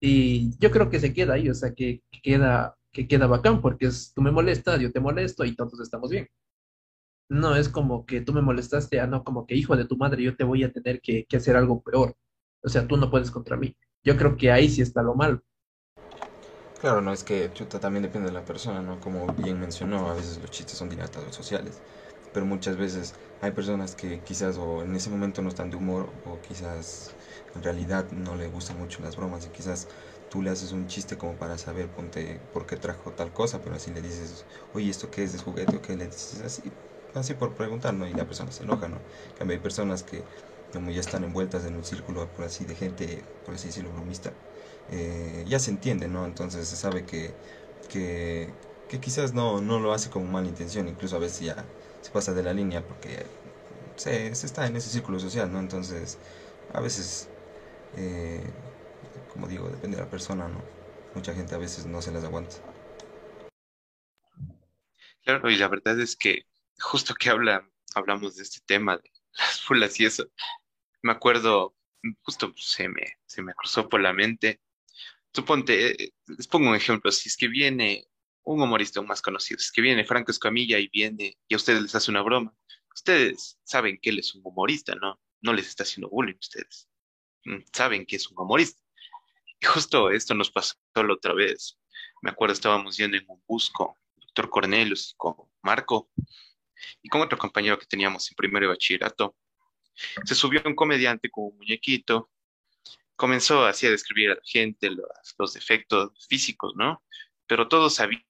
Y 0.00 0.56
yo 0.58 0.70
creo 0.70 0.90
que 0.90 1.00
se 1.00 1.14
queda 1.14 1.34
ahí, 1.34 1.48
o 1.48 1.54
sea, 1.54 1.72
que, 1.72 2.02
queda, 2.22 2.76
que 2.92 3.08
queda 3.08 3.26
bacán, 3.26 3.60
porque 3.60 3.86
es, 3.86 4.12
tú 4.14 4.22
me 4.22 4.30
molestas, 4.30 4.80
yo 4.80 4.92
te 4.92 5.00
molesto 5.00 5.44
y 5.44 5.56
todos 5.56 5.80
estamos 5.80 6.10
bien. 6.10 6.28
No 7.28 7.56
es 7.56 7.68
como 7.68 8.04
que 8.04 8.20
tú 8.20 8.32
me 8.32 8.42
molestaste, 8.42 9.00
ah, 9.00 9.06
no, 9.06 9.24
como 9.24 9.46
que 9.46 9.54
hijo 9.54 9.76
de 9.76 9.86
tu 9.86 9.96
madre, 9.96 10.22
yo 10.22 10.36
te 10.36 10.44
voy 10.44 10.62
a 10.62 10.72
tener 10.72 11.00
que, 11.00 11.26
hacer 11.34 11.56
algo 11.56 11.82
peor. 11.82 12.16
O 12.62 12.68
sea, 12.68 12.86
tú 12.86 12.96
no 12.96 13.10
puedes 13.10 13.30
contra 13.30 13.56
mí. 13.56 13.76
Yo 14.02 14.16
creo 14.16 14.36
que 14.36 14.52
ahí 14.52 14.68
sí 14.68 14.82
está 14.82 15.02
lo 15.02 15.14
malo. 15.14 15.42
Claro, 16.80 17.00
no 17.00 17.12
es 17.12 17.24
que 17.24 17.50
chuta 17.54 17.80
también 17.80 18.02
depende 18.02 18.28
de 18.28 18.34
la 18.34 18.44
persona, 18.44 18.82
¿no? 18.82 19.00
Como 19.00 19.26
bien 19.32 19.58
mencionó, 19.58 20.10
a 20.10 20.14
veces 20.14 20.38
los 20.38 20.50
chistes 20.50 20.76
son 20.76 20.90
dilatadores 20.90 21.34
sociales, 21.34 21.80
pero 22.34 22.46
muchas 22.46 22.76
veces 22.76 23.14
hay 23.40 23.52
personas 23.52 23.94
que 23.96 24.22
quizás 24.24 24.58
o 24.58 24.82
en 24.82 24.94
ese 24.96 25.08
momento 25.10 25.40
no 25.42 25.48
están 25.50 25.70
de 25.70 25.76
humor 25.76 26.12
o 26.24 26.40
quizás 26.42 27.14
en 27.54 27.62
realidad 27.62 28.10
no 28.10 28.34
le 28.36 28.48
gustan 28.48 28.78
mucho 28.78 29.02
las 29.02 29.16
bromas 29.16 29.46
y 29.46 29.50
quizás 29.50 29.88
tú 30.28 30.42
le 30.42 30.50
haces 30.50 30.72
un 30.72 30.88
chiste 30.88 31.16
como 31.16 31.38
para 31.38 31.58
saber 31.58 31.88
ponte 31.90 32.42
por 32.52 32.66
qué 32.66 32.76
trajo 32.76 33.12
tal 33.14 33.32
cosa, 33.32 33.60
pero 33.62 33.76
así 33.76 33.92
le 33.92 34.02
dices, 34.02 34.46
oye, 34.72 34.90
¿esto 34.90 35.10
qué 35.10 35.22
es 35.22 35.32
de 35.32 35.38
juguete? 35.38 35.76
o 35.76 35.82
qué 35.82 35.96
le 35.96 36.08
dices 36.08 36.40
así, 36.42 36.72
así 37.14 37.34
por 37.34 37.54
preguntar, 37.54 37.94
¿no? 37.94 38.08
Y 38.08 38.14
la 38.14 38.26
persona 38.26 38.50
se 38.52 38.64
enoja, 38.64 38.88
¿no? 38.88 39.00
También 39.38 39.58
hay 39.60 39.62
personas 39.62 40.02
que 40.02 40.24
como 40.72 40.90
ya 40.90 41.00
están 41.00 41.22
envueltas 41.24 41.64
en 41.64 41.76
un 41.76 41.84
círculo 41.84 42.28
por 42.32 42.44
así 42.46 42.64
de 42.64 42.74
gente, 42.74 43.24
por 43.44 43.54
así 43.54 43.68
decirlo, 43.68 43.92
bromista, 43.92 44.34
eh, 44.88 45.44
ya 45.46 45.58
se 45.60 45.70
entiende, 45.70 46.08
¿no? 46.08 46.24
Entonces 46.26 46.66
se 46.68 46.76
sabe 46.76 47.06
que, 47.06 47.36
que, 47.88 48.54
quizás 49.00 49.32
no, 49.34 49.60
no 49.60 49.80
lo 49.80 49.92
hace 49.92 50.10
con 50.10 50.30
mala 50.30 50.48
intención, 50.48 50.88
incluso 50.88 51.16
a 51.16 51.18
veces 51.18 51.40
ya 51.40 51.68
se 52.04 52.10
pasa 52.10 52.34
de 52.34 52.42
la 52.42 52.52
línea 52.52 52.86
porque 52.86 53.24
se, 53.96 54.26
está 54.28 54.66
en 54.66 54.76
ese 54.76 54.90
círculo 54.90 55.18
social, 55.18 55.50
¿no? 55.50 55.58
Entonces, 55.58 56.18
a 56.74 56.80
veces, 56.80 57.30
eh, 57.96 58.44
como 59.32 59.48
digo, 59.48 59.70
depende 59.70 59.96
de 59.96 60.02
la 60.02 60.10
persona, 60.10 60.46
¿no? 60.46 60.62
Mucha 61.14 61.32
gente 61.32 61.54
a 61.54 61.58
veces 61.58 61.86
no 61.86 62.02
se 62.02 62.12
las 62.12 62.22
aguanta. 62.24 62.56
Claro, 65.22 65.48
y 65.50 65.56
la 65.56 65.68
verdad 65.68 65.98
es 65.98 66.14
que 66.14 66.42
justo 66.78 67.14
que 67.14 67.30
habla, 67.30 67.66
hablamos 67.94 68.36
de 68.36 68.42
este 68.42 68.60
tema, 68.66 68.98
de 68.98 69.10
las 69.38 69.62
fulas 69.62 69.98
y 69.98 70.04
eso, 70.04 70.26
me 71.00 71.12
acuerdo, 71.12 71.74
justo 72.20 72.52
se 72.56 72.86
me, 72.90 73.16
se 73.24 73.40
me 73.40 73.54
cruzó 73.54 73.88
por 73.88 74.02
la 74.02 74.12
mente 74.12 74.60
suponte, 75.34 76.04
eh, 76.04 76.12
les 76.26 76.46
pongo 76.46 76.68
un 76.68 76.76
ejemplo, 76.76 77.10
si 77.10 77.28
es 77.28 77.36
que 77.36 77.48
viene 77.48 78.06
un 78.44 78.60
humorista 78.60 79.00
más 79.02 79.22
conocido, 79.22 79.58
es 79.58 79.72
que 79.72 79.82
viene 79.82 80.04
Franco 80.04 80.30
Escamilla 80.30 80.78
y 80.78 80.88
viene 80.88 81.38
y 81.48 81.54
a 81.54 81.56
ustedes 81.56 81.82
les 81.82 81.94
hace 81.94 82.10
una 82.10 82.22
broma, 82.22 82.54
ustedes 82.94 83.58
saben 83.64 83.98
que 84.00 84.10
él 84.10 84.18
es 84.18 84.34
un 84.34 84.42
humorista, 84.44 84.94
¿no? 84.94 85.20
No 85.40 85.52
les 85.52 85.66
está 85.66 85.82
haciendo 85.82 86.08
bullying 86.08 86.36
ustedes. 86.38 86.88
Mm, 87.44 87.58
saben 87.72 88.06
que 88.06 88.16
es 88.16 88.28
un 88.30 88.38
humorista. 88.38 88.80
Y 89.60 89.66
justo 89.66 90.10
esto 90.10 90.34
nos 90.34 90.50
pasó 90.50 90.76
la 90.94 91.12
otra 91.12 91.34
vez. 91.34 91.78
Me 92.22 92.30
acuerdo, 92.30 92.52
estábamos 92.52 92.96
yendo 92.96 93.16
en 93.16 93.24
un 93.28 93.42
bus 93.46 93.70
con 93.70 93.88
doctor 94.16 94.48
Cornelius, 94.48 95.14
con 95.16 95.36
Marco 95.62 96.10
y 97.02 97.08
con 97.08 97.20
otro 97.20 97.38
compañero 97.38 97.78
que 97.78 97.86
teníamos 97.86 98.30
en 98.30 98.36
primero 98.36 98.66
de 98.66 98.74
bachillerato. 98.74 99.36
Se 100.24 100.34
subió 100.34 100.62
un 100.64 100.74
comediante 100.74 101.30
con 101.30 101.44
un 101.44 101.56
muñequito 101.56 102.30
comenzó 103.16 103.64
así 103.64 103.86
a 103.86 103.90
describir 103.90 104.30
a 104.30 104.34
la 104.34 104.40
gente 104.44 104.90
los, 104.90 105.54
defectos 105.54 106.26
físicos, 106.28 106.74
¿no? 106.76 107.02
Pero 107.46 107.68
todos 107.68 107.94
sabían 107.94 108.22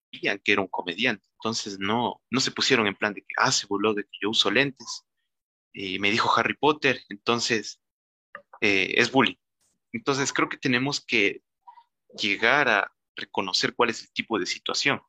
que 0.44 0.52
era 0.52 0.60
un 0.60 0.68
comediante, 0.68 1.26
entonces 1.32 1.78
no, 1.78 2.22
no 2.30 2.40
se 2.40 2.50
pusieron 2.50 2.86
en 2.86 2.94
plan 2.94 3.14
de 3.14 3.22
que, 3.22 3.34
ah, 3.36 3.52
se 3.52 3.66
burló 3.66 3.94
de 3.94 4.04
que 4.04 4.18
yo 4.22 4.30
uso 4.30 4.50
lentes, 4.50 5.04
y 5.72 5.98
me 5.98 6.10
dijo 6.10 6.32
Harry 6.36 6.54
Potter, 6.54 7.00
entonces 7.08 7.80
eh, 8.60 8.94
es 8.96 9.10
bullying. 9.10 9.36
Entonces 9.92 10.32
creo 10.32 10.48
que 10.48 10.56
tenemos 10.56 11.00
que 11.00 11.42
llegar 12.16 12.68
a 12.68 12.92
reconocer 13.16 13.74
cuál 13.74 13.90
es 13.90 14.02
el 14.02 14.12
tipo 14.12 14.38
de 14.38 14.46
situación. 14.46 15.02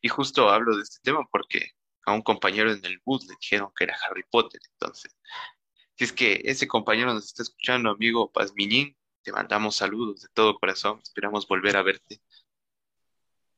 Y 0.00 0.08
justo 0.08 0.50
hablo 0.50 0.76
de 0.76 0.82
este 0.82 0.98
tema 1.02 1.26
porque 1.30 1.72
a 2.06 2.12
un 2.12 2.22
compañero 2.22 2.72
en 2.72 2.84
el 2.84 3.00
bus 3.04 3.26
le 3.26 3.34
dijeron 3.40 3.72
que 3.76 3.84
era 3.84 3.98
Harry 4.08 4.24
Potter, 4.30 4.60
entonces 4.72 5.14
si 5.96 6.04
es 6.04 6.12
que 6.12 6.40
ese 6.44 6.66
compañero 6.66 7.14
nos 7.14 7.26
está 7.26 7.42
escuchando, 7.44 7.90
amigo 7.90 8.32
Pazminín, 8.32 8.96
te 9.22 9.30
mandamos 9.32 9.76
saludos 9.76 10.22
de 10.22 10.28
todo 10.34 10.58
corazón. 10.58 11.00
Esperamos 11.02 11.46
volver 11.46 11.76
a 11.76 11.82
verte. 11.82 12.20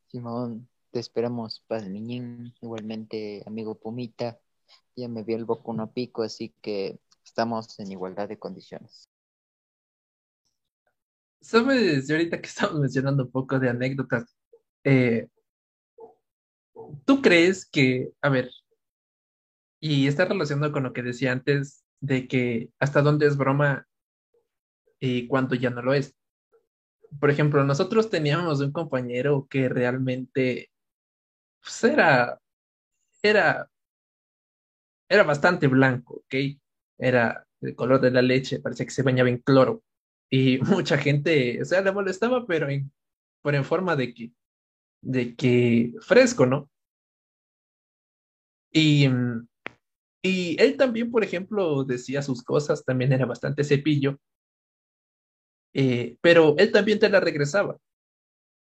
Simón, 0.09 0.69
te 0.91 1.01
esperamos, 1.01 1.63
Pazminín. 1.67 2.55
Igualmente, 2.61 3.43
amigo 3.47 3.75
Pumita. 3.75 4.39
Ya 4.95 5.09
me 5.09 5.23
vi 5.23 5.35
el 5.35 5.45
boco 5.45 5.73
a 5.81 5.93
pico, 5.93 6.23
así 6.23 6.55
que 6.63 6.99
estamos 7.25 7.79
en 7.79 7.93
igualdad 7.93 8.29
de 8.29 8.39
condiciones. 8.39 9.09
Sabes, 11.41 12.11
ahorita 12.11 12.41
que 12.41 12.49
estamos 12.49 12.81
mencionando 12.81 13.25
un 13.25 13.31
poco 13.31 13.59
de 13.59 13.69
anécdotas, 13.69 14.37
eh, 14.85 15.29
¿tú 17.05 17.21
crees 17.21 17.67
que, 17.67 18.13
a 18.21 18.29
ver, 18.29 18.51
y 19.81 20.07
está 20.07 20.25
relacionado 20.25 20.73
con 20.73 20.85
lo 20.85 20.93
que 20.93 21.03
decía 21.03 21.33
antes 21.33 21.85
de 22.01 22.27
que 22.27 22.71
hasta 22.79 23.03
dónde 23.03 23.27
es 23.27 23.37
broma 23.37 23.87
y 24.99 25.27
cuánto 25.29 25.55
ya 25.55 25.71
no 25.71 25.83
lo 25.83 25.95
es. 25.95 26.15
Por 27.21 27.31
ejemplo, 27.31 27.64
nosotros 27.64 28.11
teníamos 28.11 28.61
un 28.61 28.73
compañero 28.73 29.47
que 29.49 29.69
realmente 29.69 30.71
pues, 31.62 31.85
era, 31.85 32.41
era, 33.23 33.71
era 35.09 35.23
bastante 35.25 35.67
blanco, 35.69 36.23
¿ok? 36.25 36.35
Era 36.99 37.47
el 37.61 37.75
color 37.75 38.01
de 38.01 38.11
la 38.11 38.23
leche, 38.23 38.61
parecía 38.61 38.87
que 38.87 38.93
se 38.93 39.03
bañaba 39.03 39.29
en 39.29 39.39
cloro. 39.39 39.83
Y 40.31 40.59
mucha 40.62 40.99
gente, 40.99 41.61
o 41.62 41.64
sea, 41.64 41.81
le 41.81 41.93
molestaba, 41.93 42.47
pero 42.47 42.69
en, 42.69 42.93
pero 43.43 43.57
en 43.57 43.64
forma 43.64 43.97
de 43.97 44.14
que, 44.14 44.33
de 45.03 45.35
que 45.37 45.95
fresco, 46.01 46.47
¿no? 46.47 46.71
Y, 48.73 49.09
y 50.23 50.61
él 50.61 50.77
también, 50.77 51.11
por 51.11 51.25
ejemplo, 51.25 51.85
decía 51.85 52.21
sus 52.23 52.43
cosas, 52.43 52.85
también 52.85 53.12
era 53.12 53.25
bastante 53.25 53.64
cepillo, 53.64 54.19
eh, 55.79 56.16
pero 56.22 56.55
él 56.57 56.72
también 56.72 56.99
te 56.99 57.11
la 57.11 57.20
regresaba. 57.20 57.77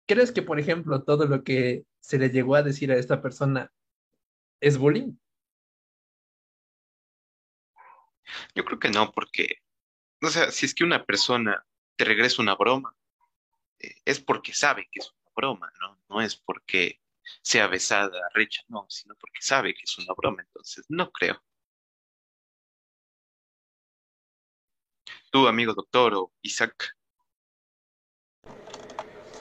¿Crees 0.07 0.33
que, 0.33 0.41
por 0.41 0.59
ejemplo, 0.59 1.03
todo 1.03 1.27
lo 1.27 1.45
que 1.45 1.85
se 2.01 2.19
le 2.19 2.31
llegó 2.31 2.55
a 2.55 2.63
decir 2.63 2.91
a 2.91 2.97
esta 2.97 3.21
persona 3.21 3.71
es 4.61 4.79
bullying? 4.79 5.13
Yo 8.55 8.65
creo 8.65 8.79
que 8.79 8.89
no, 8.89 9.13
porque, 9.13 9.57
o 10.23 10.29
sea, 10.29 10.51
si 10.51 10.65
es 10.65 10.75
que 10.75 10.85
una 10.85 11.05
persona 11.05 11.67
te 11.97 12.07
regresa 12.07 12.41
una 12.41 12.55
broma, 12.55 12.97
eh, 13.79 13.95
es 14.07 14.19
porque 14.19 14.55
sabe 14.55 14.89
que 14.91 15.01
es 15.01 15.13
una 15.13 15.33
broma, 15.37 15.71
¿no? 15.83 15.99
No 16.09 16.23
es 16.23 16.35
porque 16.37 17.03
sea 17.43 17.67
besada, 17.67 18.27
recha, 18.33 18.63
no, 18.69 18.87
sino 18.89 19.15
porque 19.17 19.43
sabe 19.43 19.75
que 19.75 19.83
es 19.85 19.99
una 19.99 20.15
broma, 20.17 20.41
entonces 20.41 20.87
no 20.89 21.13
creo. 21.13 21.43
Tu 25.31 25.47
amigo 25.47 25.75
doctor 25.75 26.15
o 26.15 26.33
Isaac. 26.41 26.97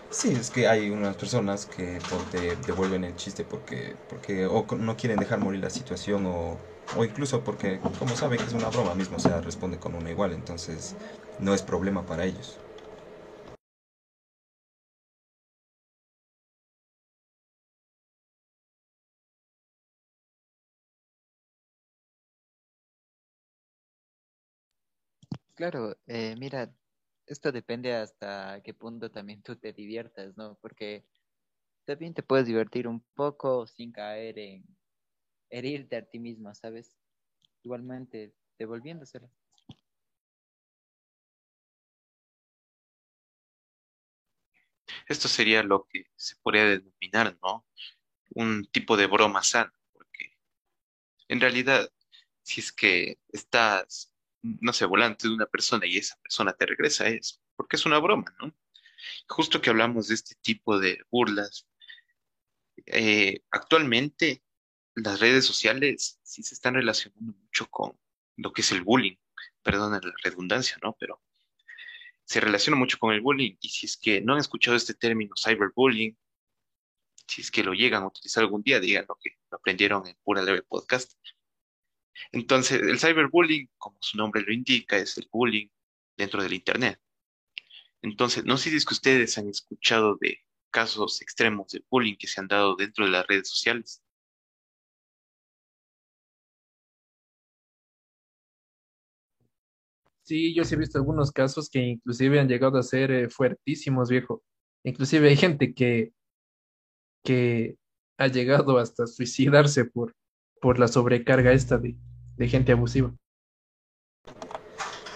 Sí, 0.10 0.30
es 0.32 0.49
que 0.49 0.68
hay 0.68 0.89
unas 0.89 1.16
personas 1.16 1.66
que 1.66 1.99
te 2.32 2.56
devuelven 2.58 3.04
el 3.06 3.16
chiste 3.16 3.45
porque, 3.45 3.95
porque 4.10 4.45
o 4.45 4.66
no 4.78 4.97
quieren 4.97 5.20
dejar 5.20 5.39
morir 5.39 5.62
la 5.62 5.70
situación 5.70 6.26
o, 6.26 6.58
o 6.97 7.06
incluso 7.06 7.43
porque 7.43 7.80
como 7.97 8.16
saben 8.16 8.38
que 8.39 8.45
es 8.45 8.54
una 8.54 8.70
broma 8.70 8.93
mismo, 8.93 9.18
o 9.18 9.20
sea, 9.20 9.39
responde 9.39 9.80
con 9.80 9.95
una 9.95 10.10
igual, 10.12 10.34
entonces 10.34 10.95
no 11.39 11.54
es 11.54 11.62
problema 11.62 12.06
para 12.06 12.26
ellos. 12.26 12.58
Claro, 25.56 25.95
eh, 26.08 26.36
mira, 26.38 26.74
esto 27.26 27.51
depende 27.51 27.93
hasta 27.95 28.61
qué 28.63 28.74
punto 28.74 29.11
también 29.11 29.41
tú 29.41 29.55
te 29.55 29.74
diviertas, 29.74 30.36
¿no? 30.38 30.57
Porque 30.61 31.05
también 31.86 32.13
te 32.13 32.24
puedes 32.24 32.45
divertir 32.45 32.88
un 32.88 33.01
poco 33.13 33.67
sin 33.67 33.91
caer 33.91 34.38
en 34.39 34.65
herirte 35.49 35.97
a 35.97 36.05
ti 36.05 36.19
mismo, 36.19 36.53
¿sabes? 36.55 36.97
Igualmente, 37.63 38.34
devolviéndoselo. 38.57 39.30
Esto 45.07 45.28
sería 45.28 45.63
lo 45.63 45.88
que 45.88 46.05
se 46.15 46.36
podría 46.38 46.65
denominar, 46.65 47.38
¿no? 47.41 47.65
Un 48.34 48.65
tipo 48.65 48.97
de 48.97 49.07
broma 49.07 49.43
sana, 49.43 49.74
porque 49.93 50.38
en 51.28 51.39
realidad, 51.41 51.91
si 52.41 52.61
es 52.61 52.72
que 52.72 53.19
estás, 53.30 54.11
no 54.42 54.74
sé, 54.74 54.86
volante 54.86 55.28
de 55.28 55.34
una 55.34 55.46
persona 55.46 55.86
y 55.86 55.98
esa 55.98 56.16
persona 56.22 56.54
te 56.54 56.66
regresa 56.66 57.08
eso, 57.08 57.38
porque 57.56 57.76
es 57.76 57.86
una 57.86 58.00
broma, 58.00 58.34
¿no? 58.39 58.54
Justo 59.28 59.62
que 59.62 59.70
hablamos 59.70 60.08
de 60.08 60.16
este 60.16 60.36
tipo 60.42 60.80
de 60.80 61.00
burlas, 61.10 61.68
eh, 62.86 63.44
actualmente 63.52 64.44
las 64.96 65.20
redes 65.20 65.46
sociales 65.46 66.20
sí 66.24 66.44
se 66.44 66.56
están 66.56 66.74
relacionando 66.74 67.34
mucho 67.34 67.68
con 67.70 67.98
lo 68.38 68.52
que 68.54 68.62
es 68.62 68.72
el 68.72 68.82
bullying, 68.82 69.18
perdón 69.64 69.94
la 69.94 70.02
redundancia, 70.24 70.78
¿no? 70.82 70.96
Pero 71.00 71.22
se 72.26 72.39
relaciona 72.39 72.78
mucho 72.78 72.98
con 72.98 73.14
el 73.14 73.22
bullying 73.22 73.56
y 73.60 73.70
si 73.70 73.86
es 73.86 73.98
que 73.98 74.22
no 74.22 74.34
han 74.34 74.39
escuchado 74.39 74.78
este 74.78 74.94
término 74.94 75.34
cyberbullying, 75.42 76.18
si 77.28 77.42
es 77.42 77.52
que 77.52 77.64
lo 77.64 77.74
llegan 77.74 78.04
a 78.04 78.08
utilizar 78.08 78.44
algún 78.44 78.62
día, 78.62 78.80
digan 78.80 79.06
lo 79.08 79.18
que 79.22 79.38
lo 79.50 79.58
aprendieron 79.58 80.06
en 80.08 80.18
Pura 80.24 80.42
Leve 80.42 80.64
Podcast. 80.64 81.14
Entonces, 82.32 82.82
el 82.82 82.99
cyberbullying, 82.99 83.70
como 83.78 83.97
su 84.01 84.18
nombre 84.18 84.41
lo 84.41 84.53
indica, 84.53 84.97
es 84.97 85.18
el 85.18 85.28
bullying 85.32 85.68
dentro 86.18 86.41
del 86.43 86.53
Internet. 86.53 86.99
Entonces, 88.01 88.45
no 88.45 88.57
sé 88.57 88.70
si 88.70 88.78
es 88.78 88.86
que 88.86 88.93
ustedes 88.93 89.38
han 89.38 89.49
escuchado 89.49 90.18
de 90.20 90.39
casos 90.72 91.22
extremos 91.22 91.72
de 91.72 91.84
bullying 91.89 92.16
que 92.18 92.28
se 92.28 92.39
han 92.41 92.47
dado 92.47 92.76
dentro 92.76 93.05
de 93.05 93.12
las 93.12 93.28
redes 93.28 93.49
sociales. 93.49 94.01
Sí, 100.24 100.53
yo 100.55 100.64
sí 100.64 100.76
he 100.76 100.78
visto 100.78 100.97
algunos 100.97 101.32
casos 101.32 101.70
que 101.70 101.80
inclusive 101.80 102.39
han 102.39 102.47
llegado 102.47 102.78
a 102.78 102.84
ser 102.84 103.12
eh, 103.12 103.30
fuertísimos, 103.30 104.09
viejo. 104.09 104.43
Inclusive 104.84 105.28
hay 105.30 105.36
gente 105.36 105.74
que, 105.74 106.14
que 107.24 107.76
ha 108.18 108.28
llegado 108.28 108.78
hasta 108.78 109.07
suicidarse 109.07 109.86
por, 109.86 110.16
por 110.62 110.80
la 110.80 110.88
sobrecarga 110.88 111.51
esta 111.51 111.78
de, 111.78 111.97
gente 112.47 112.72
abusiva. 112.72 113.14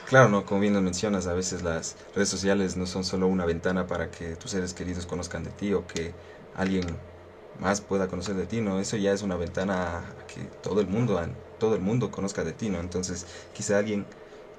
Claro, 0.10 0.30
no, 0.30 0.46
como 0.46 0.62
bien 0.62 0.74
nos 0.74 0.84
mencionas, 0.84 1.28
a 1.28 1.34
veces 1.34 1.64
las 1.64 1.96
redes 2.14 2.30
sociales 2.30 2.76
no 2.78 2.86
son 2.86 3.04
solo 3.04 3.28
una 3.28 3.46
ventana 3.46 3.88
para 3.88 4.12
que 4.12 4.36
tus 4.36 4.52
seres 4.52 4.74
queridos 4.74 5.06
conozcan 5.06 5.44
de 5.44 5.52
ti 5.52 5.74
o 5.74 5.88
que 5.88 6.14
alguien 6.56 6.84
más 7.60 7.82
pueda 7.82 8.08
conocer 8.08 8.36
de 8.36 8.46
ti, 8.46 8.62
¿no? 8.62 8.80
Eso 8.80 8.98
ya 8.98 9.14
es 9.14 9.22
una 9.22 9.36
ventana 9.36 10.00
a 10.00 10.28
que 10.28 10.42
todo 10.62 10.82
el 10.82 10.88
mundo, 10.88 11.20
todo 11.60 11.76
el 11.76 11.82
mundo 11.82 12.12
conozca 12.12 12.44
de 12.44 12.52
ti, 12.52 12.70
¿no? 12.70 12.80
Entonces, 12.80 13.26
quizá 13.54 13.80
alguien 13.80 14.06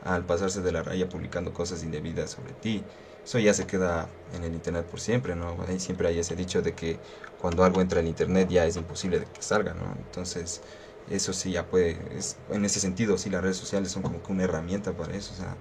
al 0.05 0.25
pasarse 0.25 0.63
de 0.63 0.73
la 0.73 0.83
raya 0.83 1.09
publicando 1.09 1.53
cosas 1.53 1.83
indebidas 1.83 2.31
sobre 2.31 2.53
ti. 2.55 2.83
Eso 3.27 3.41
ya 3.41 3.55
se 3.55 3.67
queda 3.67 4.17
en 4.33 4.45
el 4.45 4.55
Internet 4.55 4.87
por 4.89 5.01
siempre, 5.01 5.37
¿no? 5.37 5.57
Ahí 5.69 5.81
siempre 5.81 6.09
hay 6.09 6.19
ese 6.21 6.37
dicho 6.37 6.63
de 6.63 6.75
que 6.77 7.03
cuando 7.37 7.65
algo 7.65 7.81
entra 7.83 8.01
en 8.01 8.07
Internet 8.09 8.49
ya 8.51 8.67
es 8.67 8.77
imposible 8.77 9.21
de 9.21 9.27
que 9.27 9.43
salga, 9.43 9.75
¿no? 9.75 9.95
Entonces, 9.99 10.63
eso 11.07 11.33
sí 11.35 11.53
ya 11.53 11.69
puede, 11.69 12.17
es, 12.19 12.39
en 12.49 12.65
ese 12.65 12.81
sentido, 12.81 13.19
sí 13.19 13.31
las 13.31 13.43
redes 13.43 13.57
sociales 13.59 13.93
son 13.93 14.03
como 14.05 14.23
que 14.23 14.33
una 14.33 14.45
herramienta 14.45 14.97
para 14.97 15.15
eso, 15.17 15.35
o 15.35 15.37
sea, 15.37 15.59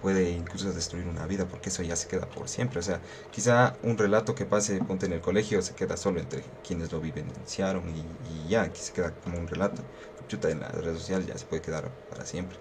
puede 0.00 0.30
incluso 0.32 0.72
destruir 0.72 1.06
una 1.08 1.26
vida 1.26 1.48
porque 1.48 1.70
eso 1.70 1.82
ya 1.82 1.96
se 1.96 2.08
queda 2.08 2.30
por 2.30 2.48
siempre, 2.48 2.80
o 2.80 2.82
sea, 2.82 3.02
quizá 3.30 3.78
un 3.82 3.98
relato 3.98 4.34
que 4.34 4.46
pase, 4.46 4.80
ponte 4.82 5.06
en 5.06 5.12
el 5.14 5.20
colegio, 5.22 5.62
se 5.62 5.74
queda 5.74 5.96
solo 5.98 6.20
entre 6.20 6.44
quienes 6.62 6.92
lo 6.92 7.00
vivenciaron 7.00 7.88
y, 7.96 8.16
y 8.20 8.48
ya, 8.48 8.62
aquí 8.62 8.80
se 8.82 8.92
queda 8.92 9.14
como 9.20 9.38
un 9.38 9.48
relato, 9.48 9.84
chuta, 10.28 10.50
en 10.50 10.60
las 10.60 10.72
redes 10.74 10.98
sociales 11.00 11.26
ya 11.26 11.38
se 11.38 11.46
puede 11.46 11.62
quedar 11.62 11.92
para 12.08 12.26
siempre. 12.26 12.58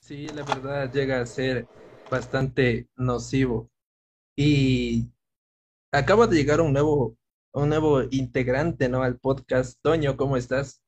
Sí, 0.00 0.26
la 0.28 0.42
verdad 0.42 0.90
llega 0.92 1.20
a 1.20 1.26
ser 1.26 1.68
bastante 2.10 2.88
nocivo. 2.96 3.70
Y 4.36 5.06
acaba 5.92 6.26
de 6.26 6.36
llegar 6.36 6.60
un 6.60 6.72
nuevo, 6.72 7.16
un 7.52 7.68
nuevo 7.68 8.02
integrante, 8.10 8.88
¿no? 8.88 9.02
Al 9.02 9.18
podcast. 9.18 9.78
Toño, 9.82 10.16
¿cómo 10.16 10.36
estás? 10.36 10.82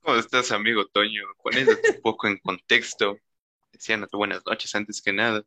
¿Cómo 0.00 0.18
estás, 0.18 0.50
amigo 0.50 0.86
Toño? 0.86 1.22
Poniéndote 1.42 1.92
un 1.92 2.02
poco 2.02 2.26
en 2.26 2.38
contexto, 2.38 3.18
decían 3.72 4.06
buenas 4.12 4.42
noches 4.44 4.74
antes 4.74 5.00
que 5.00 5.12
nada. 5.12 5.44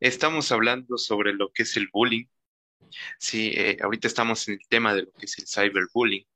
Estamos 0.00 0.50
hablando 0.52 0.96
sobre 0.96 1.34
lo 1.34 1.50
que 1.52 1.64
es 1.64 1.76
el 1.76 1.88
bullying. 1.92 2.26
Sí, 3.18 3.52
eh, 3.54 3.76
ahorita 3.82 4.08
estamos 4.08 4.48
en 4.48 4.54
el 4.54 4.68
tema 4.68 4.94
de 4.94 5.02
lo 5.02 5.12
que 5.12 5.26
es 5.26 5.38
el 5.38 5.46
cyberbullying, 5.46 6.26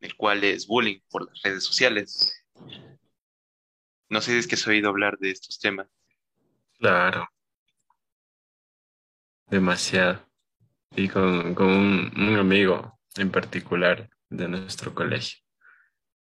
el 0.00 0.16
cual 0.16 0.42
es 0.44 0.66
bullying 0.66 1.00
por 1.10 1.26
las 1.28 1.42
redes 1.42 1.64
sociales. 1.64 2.32
No 4.08 4.20
sé 4.22 4.32
si 4.32 4.38
es 4.38 4.46
que 4.46 4.54
has 4.54 4.66
oído 4.66 4.88
hablar 4.88 5.18
de 5.18 5.30
estos 5.30 5.58
temas. 5.58 5.88
Claro, 6.84 7.26
demasiado. 9.46 10.20
Y 10.90 11.08
con, 11.08 11.54
con 11.54 11.68
un, 11.68 12.12
un 12.14 12.36
amigo 12.36 13.00
en 13.16 13.30
particular 13.30 14.10
de 14.28 14.48
nuestro 14.48 14.94
colegio, 14.94 15.38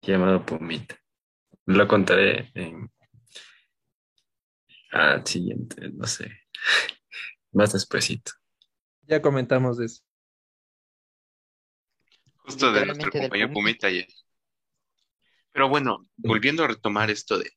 llamado 0.02 0.46
Pumita. 0.46 0.96
Lo 1.66 1.86
contaré 1.86 2.50
en 2.56 2.90
al 4.94 5.28
siguiente, 5.28 5.90
no 5.90 6.08
sé, 6.08 6.32
más 7.52 7.74
despuesito. 7.74 8.32
Ya 9.02 9.22
comentamos 9.22 9.78
de 9.80 9.88
eso. 9.88 10.02
Justo 12.38 12.72
de 12.72 12.86
nuestro 12.86 13.12
compañero 13.12 13.50
Pumita. 13.50 13.54
Pumita 13.54 13.88
ayer. 13.88 14.08
Pero 15.52 15.68
bueno, 15.68 16.08
volviendo 16.16 16.64
a 16.64 16.70
retomar 16.70 17.12
esto 17.12 17.38
de, 17.38 17.52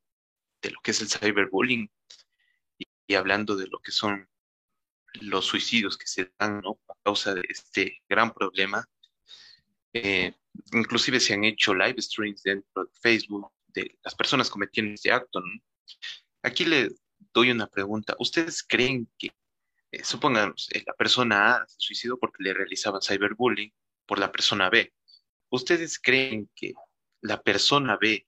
de 0.60 0.70
lo 0.72 0.80
que 0.82 0.90
es 0.90 1.00
el 1.00 1.08
cyberbullying 1.08 1.88
y, 3.06 3.14
hablando 3.14 3.56
de 3.56 3.66
lo 3.68 3.78
que 3.80 3.92
son 3.92 4.28
los 5.20 5.46
suicidios 5.46 5.96
que 5.96 6.06
se 6.06 6.32
dan, 6.38 6.60
¿no? 6.60 6.78
a 6.88 6.94
causa 7.02 7.34
de 7.34 7.42
este 7.48 8.02
gran 8.08 8.32
problema. 8.32 8.86
Eh, 9.92 10.34
inclusive 10.72 11.20
se 11.20 11.34
han 11.34 11.44
hecho 11.44 11.74
live 11.74 12.00
streams 12.02 12.42
dentro 12.42 12.84
de 12.84 12.90
Facebook 13.00 13.50
de 13.68 13.98
las 14.02 14.14
personas 14.14 14.50
cometiendo 14.50 14.94
este 14.94 15.12
acto. 15.12 15.40
¿no? 15.40 15.60
Aquí 16.42 16.64
le 16.64 16.90
doy 17.32 17.50
una 17.50 17.66
pregunta. 17.66 18.14
¿Ustedes 18.18 18.62
creen 18.62 19.08
que, 19.18 19.30
eh, 19.92 20.04
supongamos, 20.04 20.68
eh, 20.72 20.82
la 20.86 20.94
persona 20.94 21.56
A 21.56 21.66
se 21.68 21.76
suicidó 21.78 22.18
porque 22.18 22.42
le 22.42 22.54
realizaban 22.54 23.00
cyberbullying 23.00 23.72
por 24.06 24.18
la 24.18 24.30
persona 24.32 24.68
B? 24.68 24.92
¿Ustedes 25.50 25.98
creen 25.98 26.50
que 26.54 26.74
la 27.22 27.42
persona 27.42 27.96
B, 27.96 28.26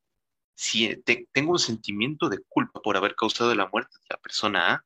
si 0.59 0.97
te- 1.05 1.29
tengo 1.33 1.53
un 1.53 1.59
sentimiento 1.59 2.29
de 2.29 2.39
culpa 2.49 2.81
por 2.83 2.97
haber 2.99 3.15
causado 3.17 3.55
la 3.55 3.69
muerte 3.69 3.97
de 4.03 4.07
la 4.11 4.19
persona 4.21 4.75
A, 4.75 4.85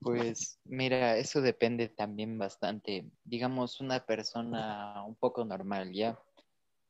Pues 0.00 0.58
mira, 0.64 1.16
eso 1.18 1.40
depende 1.40 1.88
también 1.88 2.36
bastante. 2.38 3.10
Digamos, 3.24 3.80
una 3.80 4.04
persona 4.06 5.04
un 5.04 5.14
poco 5.16 5.44
normal, 5.44 5.92
¿ya? 5.92 6.18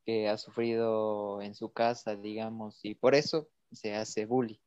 Que 0.05 0.29
ha 0.29 0.37
sufrido 0.37 1.41
en 1.41 1.55
su 1.55 1.71
casa, 1.73 2.15
digamos, 2.15 2.79
y 2.85 2.95
por 2.95 3.15
eso 3.15 3.49
se 3.71 3.95
hace 3.95 4.25
bullying. 4.25 4.59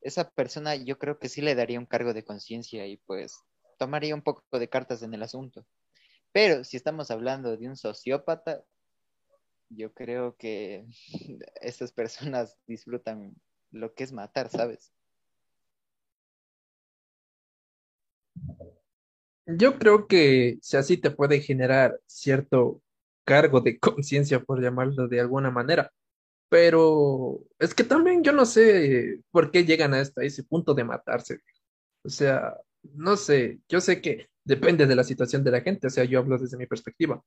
Esa 0.00 0.30
persona 0.30 0.76
yo 0.76 1.00
creo 1.00 1.18
que 1.18 1.28
sí 1.28 1.40
le 1.40 1.56
daría 1.56 1.80
un 1.80 1.86
cargo 1.86 2.14
de 2.14 2.24
conciencia 2.24 2.86
y 2.86 2.96
pues 2.98 3.36
tomaría 3.76 4.14
un 4.14 4.22
poco 4.22 4.58
de 4.60 4.68
cartas 4.68 5.02
en 5.02 5.14
el 5.14 5.22
asunto. 5.24 5.66
Pero 6.32 6.64
si 6.64 6.76
estamos 6.76 7.10
hablando 7.10 7.56
de 7.56 7.68
un 7.68 7.76
sociópata, 7.76 8.64
yo 9.68 9.92
creo 9.92 10.36
que 10.36 10.86
esas 11.60 11.92
personas 11.92 12.58
disfrutan 12.66 13.34
lo 13.70 13.94
que 13.94 14.04
es 14.04 14.12
matar, 14.12 14.48
¿sabes? 14.48 14.92
Yo 19.46 19.78
creo 19.78 20.06
que 20.06 20.58
si 20.62 20.76
así 20.76 20.96
te 20.96 21.10
puede 21.10 21.40
generar 21.40 22.00
cierto 22.06 22.80
cargo 23.24 23.60
de 23.60 23.78
conciencia, 23.80 24.40
por 24.40 24.62
llamarlo 24.62 25.08
de 25.08 25.20
alguna 25.20 25.50
manera, 25.50 25.92
pero 26.48 27.40
es 27.58 27.74
que 27.74 27.84
también 27.84 28.22
yo 28.22 28.32
no 28.32 28.46
sé 28.46 29.20
por 29.30 29.50
qué 29.50 29.64
llegan 29.64 29.94
hasta 29.94 30.24
ese 30.24 30.44
punto 30.44 30.74
de 30.74 30.84
matarse. 30.84 31.40
O 32.04 32.08
sea, 32.08 32.56
no 32.94 33.16
sé, 33.16 33.60
yo 33.68 33.80
sé 33.80 34.00
que 34.00 34.28
depende 34.44 34.86
de 34.86 34.96
la 34.96 35.04
situación 35.04 35.42
de 35.44 35.50
la 35.50 35.62
gente, 35.62 35.86
o 35.88 35.90
sea, 35.90 36.04
yo 36.04 36.18
hablo 36.20 36.38
desde 36.38 36.58
mi 36.58 36.66
perspectiva, 36.66 37.22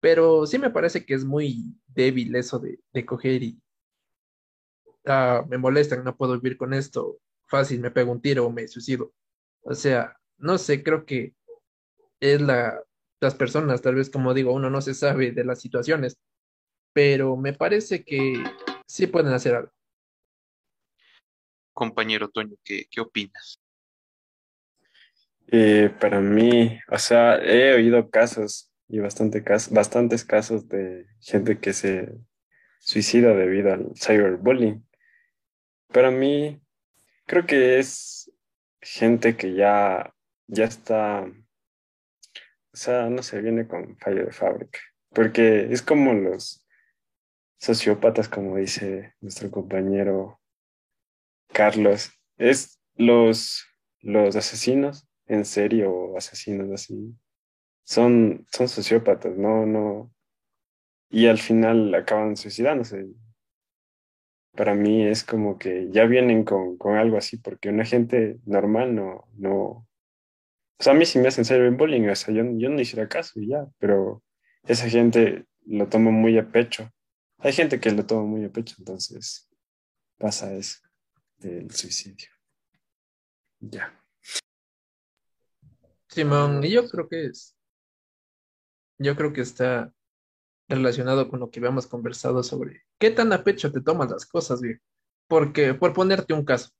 pero 0.00 0.46
sí 0.46 0.58
me 0.58 0.70
parece 0.70 1.04
que 1.04 1.14
es 1.14 1.24
muy 1.24 1.78
débil 1.86 2.34
eso 2.36 2.58
de, 2.58 2.80
de 2.92 3.06
coger 3.06 3.42
y 3.42 3.60
ah, 5.06 5.44
me 5.48 5.58
molestan, 5.58 6.04
no 6.04 6.16
puedo 6.16 6.38
vivir 6.38 6.56
con 6.56 6.74
esto, 6.74 7.18
fácil, 7.46 7.80
me 7.80 7.90
pego 7.90 8.12
un 8.12 8.20
tiro 8.20 8.46
o 8.46 8.50
me 8.50 8.68
suicido. 8.68 9.12
O 9.62 9.74
sea, 9.74 10.16
no 10.38 10.58
sé, 10.58 10.82
creo 10.82 11.06
que 11.06 11.34
es 12.20 12.40
la, 12.40 12.80
las 13.20 13.34
personas, 13.34 13.82
tal 13.82 13.94
vez 13.96 14.10
como 14.10 14.34
digo, 14.34 14.52
uno 14.52 14.70
no 14.70 14.80
se 14.80 14.94
sabe 14.94 15.32
de 15.32 15.44
las 15.44 15.60
situaciones, 15.60 16.16
pero 16.92 17.36
me 17.36 17.52
parece 17.52 18.04
que 18.04 18.42
sí 18.86 19.06
pueden 19.06 19.32
hacer 19.32 19.54
algo. 19.54 19.72
compañero 21.72 22.28
Toño, 22.28 22.56
¿qué, 22.64 22.86
qué 22.90 23.00
opinas? 23.00 23.60
Eh, 25.48 25.94
para 26.00 26.20
mí, 26.20 26.78
o 26.88 26.98
sea, 26.98 27.36
he 27.36 27.74
oído 27.74 28.10
casos 28.10 28.65
y 28.88 28.98
bastante 29.00 29.42
cas- 29.42 29.70
bastantes 29.70 30.24
casos 30.24 30.68
de 30.68 31.06
gente 31.20 31.58
que 31.58 31.72
se 31.72 32.12
suicida 32.78 33.34
debido 33.34 33.72
al 33.72 33.92
cyberbullying. 33.96 34.86
Para 35.92 36.10
mí, 36.10 36.60
creo 37.26 37.46
que 37.46 37.78
es 37.78 38.30
gente 38.80 39.36
que 39.36 39.54
ya, 39.54 40.14
ya 40.46 40.64
está, 40.64 41.24
o 41.24 42.76
sea, 42.76 43.08
no 43.10 43.22
se 43.22 43.40
viene 43.40 43.66
con 43.66 43.96
fallo 43.98 44.24
de 44.24 44.32
fábrica, 44.32 44.78
porque 45.10 45.72
es 45.72 45.82
como 45.82 46.12
los 46.14 46.64
sociópatas, 47.58 48.28
como 48.28 48.56
dice 48.56 49.14
nuestro 49.20 49.50
compañero 49.50 50.40
Carlos, 51.52 52.10
es 52.36 52.80
los, 52.94 53.64
los 54.00 54.36
asesinos 54.36 55.08
en 55.26 55.44
serio 55.44 56.16
asesinos 56.16 56.70
así, 56.70 57.16
son, 57.86 58.44
son 58.50 58.68
sociópatas, 58.68 59.36
no, 59.36 59.64
no, 59.64 60.12
y 61.08 61.26
al 61.26 61.38
final 61.38 61.94
acaban 61.94 62.36
suicidándose. 62.36 63.06
Para 64.56 64.74
mí 64.74 65.06
es 65.06 65.22
como 65.22 65.58
que 65.58 65.88
ya 65.90 66.06
vienen 66.06 66.44
con, 66.44 66.76
con 66.78 66.96
algo 66.96 67.16
así, 67.16 67.36
porque 67.36 67.68
una 67.68 67.84
gente 67.84 68.38
normal 68.44 68.94
no, 68.94 69.28
no, 69.34 69.86
o 70.78 70.82
sea, 70.82 70.92
a 70.92 70.96
mí 70.96 71.06
si 71.06 71.18
me 71.18 71.28
hacen 71.28 71.44
cyberbullying, 71.44 72.08
o 72.10 72.16
sea, 72.16 72.34
yo, 72.34 72.42
yo 72.56 72.68
no 72.68 72.80
hiciera 72.80 73.08
caso 73.08 73.40
y 73.40 73.48
ya, 73.48 73.66
pero 73.78 74.22
esa 74.64 74.88
gente 74.88 75.46
lo 75.64 75.88
toma 75.88 76.10
muy 76.10 76.36
a 76.38 76.50
pecho. 76.50 76.90
Hay 77.38 77.52
gente 77.52 77.78
que 77.78 77.92
lo 77.92 78.04
toma 78.04 78.24
muy 78.24 78.44
a 78.44 78.50
pecho, 78.50 78.74
entonces 78.78 79.48
pasa 80.18 80.52
eso 80.54 80.80
del 81.38 81.70
suicidio. 81.70 82.28
Ya. 83.60 83.92
Simón, 86.08 86.62
yo 86.62 86.88
creo 86.88 87.08
que 87.08 87.26
es, 87.26 87.55
yo 88.98 89.16
creo 89.16 89.32
que 89.32 89.42
está 89.42 89.92
relacionado 90.68 91.28
con 91.28 91.40
lo 91.40 91.50
que 91.50 91.60
habíamos 91.60 91.86
conversado 91.86 92.42
sobre 92.42 92.82
qué 92.98 93.10
tan 93.10 93.32
a 93.32 93.44
pecho 93.44 93.72
te 93.72 93.80
tomas 93.80 94.10
las 94.10 94.26
cosas, 94.26 94.60
viejo. 94.60 94.82
Porque, 95.28 95.74
por 95.74 95.92
ponerte 95.92 96.34
un 96.34 96.44
caso, 96.44 96.70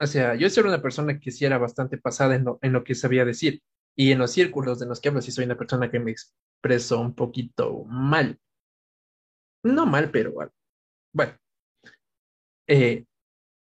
o 0.00 0.06
sea, 0.06 0.34
yo 0.36 0.48
soy 0.50 0.64
una 0.64 0.82
persona 0.82 1.18
que 1.20 1.30
sí 1.30 1.44
era 1.44 1.58
bastante 1.58 1.98
pasada 1.98 2.36
en 2.36 2.44
lo, 2.44 2.58
en 2.62 2.72
lo 2.72 2.84
que 2.84 2.94
sabía 2.94 3.24
decir, 3.24 3.62
y 3.96 4.12
en 4.12 4.18
los 4.18 4.32
círculos 4.32 4.78
de 4.78 4.86
los 4.86 5.00
que 5.00 5.08
hablo, 5.08 5.22
sí 5.22 5.32
soy 5.32 5.44
una 5.46 5.58
persona 5.58 5.90
que 5.90 6.00
me 6.00 6.12
expreso 6.12 7.00
un 7.00 7.14
poquito 7.14 7.84
mal. 7.84 8.38
No 9.62 9.86
mal, 9.86 10.10
pero 10.10 10.32
bueno. 10.32 10.52
Eh, 12.66 13.04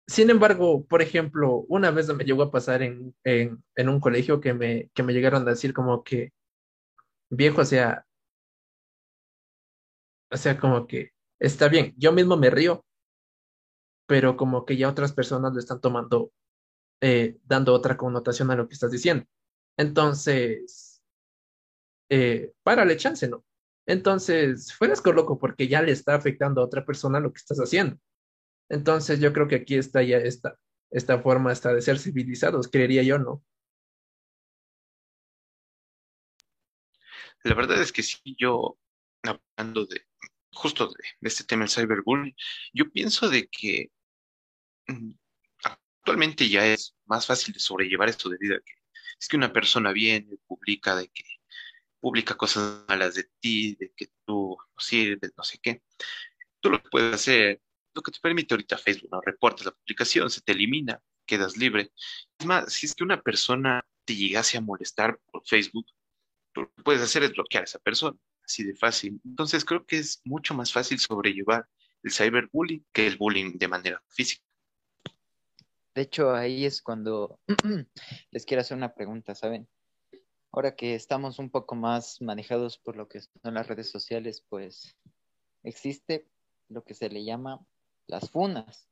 sin 0.07 0.29
embargo, 0.29 0.85
por 0.85 1.01
ejemplo, 1.01 1.65
una 1.69 1.91
vez 1.91 2.13
me 2.13 2.23
llegó 2.23 2.43
a 2.43 2.51
pasar 2.51 2.81
en, 2.83 3.15
en, 3.23 3.63
en 3.75 3.89
un 3.89 3.99
colegio 3.99 4.41
que 4.41 4.53
me, 4.53 4.89
que 4.93 5.03
me 5.03 5.13
llegaron 5.13 5.43
a 5.43 5.51
decir 5.51 5.73
como 5.73 6.03
que, 6.03 6.33
viejo, 7.29 7.61
o 7.61 7.65
sea, 7.65 8.05
o 10.31 10.37
sea, 10.37 10.57
como 10.59 10.87
que 10.87 11.11
está 11.39 11.67
bien, 11.67 11.93
yo 11.97 12.11
mismo 12.11 12.37
me 12.37 12.49
río, 12.49 12.85
pero 14.07 14.37
como 14.37 14.65
que 14.65 14.77
ya 14.77 14.89
otras 14.89 15.13
personas 15.13 15.53
le 15.53 15.59
están 15.59 15.81
tomando, 15.81 16.31
eh, 17.01 17.37
dando 17.45 17.73
otra 17.73 17.97
connotación 17.97 18.51
a 18.51 18.55
lo 18.55 18.67
que 18.67 18.73
estás 18.73 18.91
diciendo. 18.91 19.25
Entonces, 19.77 21.01
eh, 22.09 22.53
párale 22.63 22.97
chance, 22.97 23.27
¿no? 23.27 23.45
Entonces, 23.85 24.73
fueras 24.73 25.01
con 25.01 25.15
loco 25.15 25.37
porque 25.39 25.67
ya 25.67 25.81
le 25.81 25.91
está 25.91 26.15
afectando 26.15 26.61
a 26.61 26.65
otra 26.65 26.85
persona 26.85 27.19
lo 27.19 27.31
que 27.31 27.37
estás 27.37 27.59
haciendo. 27.59 27.97
Entonces, 28.69 29.19
yo 29.19 29.33
creo 29.33 29.47
que 29.47 29.55
aquí 29.55 29.75
está 29.75 30.03
ya 30.03 30.17
esta, 30.17 30.57
esta 30.91 31.21
forma 31.21 31.51
hasta 31.51 31.73
de 31.73 31.81
ser 31.81 31.99
civilizados, 31.99 32.69
creería 32.69 33.03
yo, 33.03 33.19
¿no? 33.19 33.43
La 37.47 37.55
verdad 37.55 37.81
es 37.81 37.91
que 37.93 38.03
sí, 38.03 38.35
yo, 38.37 38.77
hablando 39.23 39.85
de 39.85 40.05
justo 40.53 40.87
de, 40.87 41.03
de 41.21 41.27
este 41.29 41.43
tema 41.45 41.63
del 41.63 41.71
cyberbullying, 41.71 42.35
yo 42.73 42.91
pienso 42.91 43.29
de 43.29 43.47
que 43.47 43.91
mm, 44.87 45.11
actualmente 45.63 46.49
ya 46.49 46.65
es 46.65 46.95
más 47.05 47.25
fácil 47.25 47.53
de 47.53 47.59
sobrellevar 47.59 48.09
esto 48.09 48.29
debido 48.29 48.57
a 48.57 48.59
que 48.59 48.73
es 49.19 49.27
que 49.27 49.37
una 49.37 49.53
persona 49.53 49.91
viene, 49.91 50.37
publica 50.45 50.95
de 50.95 51.07
que 51.07 51.23
publica 51.99 52.35
cosas 52.35 52.83
malas 52.87 53.15
de 53.15 53.29
ti, 53.39 53.75
de 53.75 53.91
que 53.95 54.07
tú 54.25 54.57
no 54.59 54.79
sirves, 54.79 55.33
no 55.35 55.43
sé 55.43 55.57
qué. 55.59 55.81
Tú 56.59 56.69
lo 56.69 56.81
puedes 56.83 57.15
hacer, 57.15 57.61
lo 57.93 58.01
que 58.01 58.11
te 58.11 58.19
permite 58.19 58.53
ahorita 58.53 58.77
Facebook, 58.77 59.09
¿no? 59.11 59.21
Reportas 59.21 59.65
la 59.65 59.71
publicación, 59.71 60.29
se 60.29 60.41
te 60.41 60.51
elimina, 60.51 61.01
quedas 61.25 61.57
libre. 61.57 61.91
Es 62.37 62.45
más, 62.45 62.71
si 62.73 62.85
es 62.85 62.93
que 62.93 63.03
una 63.03 63.21
persona 63.21 63.85
te 64.05 64.15
llegase 64.15 64.57
a 64.57 64.61
molestar 64.61 65.19
por 65.31 65.45
Facebook, 65.45 65.87
lo 66.61 66.73
que 66.73 66.83
puedes 66.83 67.01
hacer 67.01 67.23
es 67.23 67.33
bloquear 67.33 67.63
a 67.63 67.65
esa 67.65 67.79
persona, 67.79 68.17
así 68.43 68.63
de 68.63 68.75
fácil. 68.75 69.19
Entonces 69.25 69.65
creo 69.65 69.85
que 69.85 69.97
es 69.97 70.21
mucho 70.23 70.53
más 70.53 70.71
fácil 70.71 70.99
sobrellevar 70.99 71.67
el 72.03 72.11
cyberbullying 72.11 72.85
que 72.91 73.07
el 73.07 73.17
bullying 73.17 73.57
de 73.57 73.67
manera 73.67 74.03
física. 74.09 74.43
De 75.95 76.03
hecho, 76.03 76.33
ahí 76.33 76.65
es 76.65 76.81
cuando 76.81 77.39
les 78.31 78.45
quiero 78.45 78.61
hacer 78.61 78.77
una 78.77 78.93
pregunta, 78.93 79.33
¿saben? 79.33 79.67
Ahora 80.51 80.75
que 80.75 80.95
estamos 80.95 81.39
un 81.39 81.49
poco 81.49 81.75
más 81.75 82.21
manejados 82.21 82.77
por 82.77 82.95
lo 82.95 83.07
que 83.07 83.21
son 83.21 83.53
las 83.53 83.67
redes 83.67 83.89
sociales, 83.89 84.43
pues 84.47 84.95
existe 85.63 86.27
lo 86.69 86.83
que 86.83 86.93
se 86.93 87.09
le 87.09 87.23
llama 87.23 87.59
las 88.07 88.29
funas. 88.29 88.87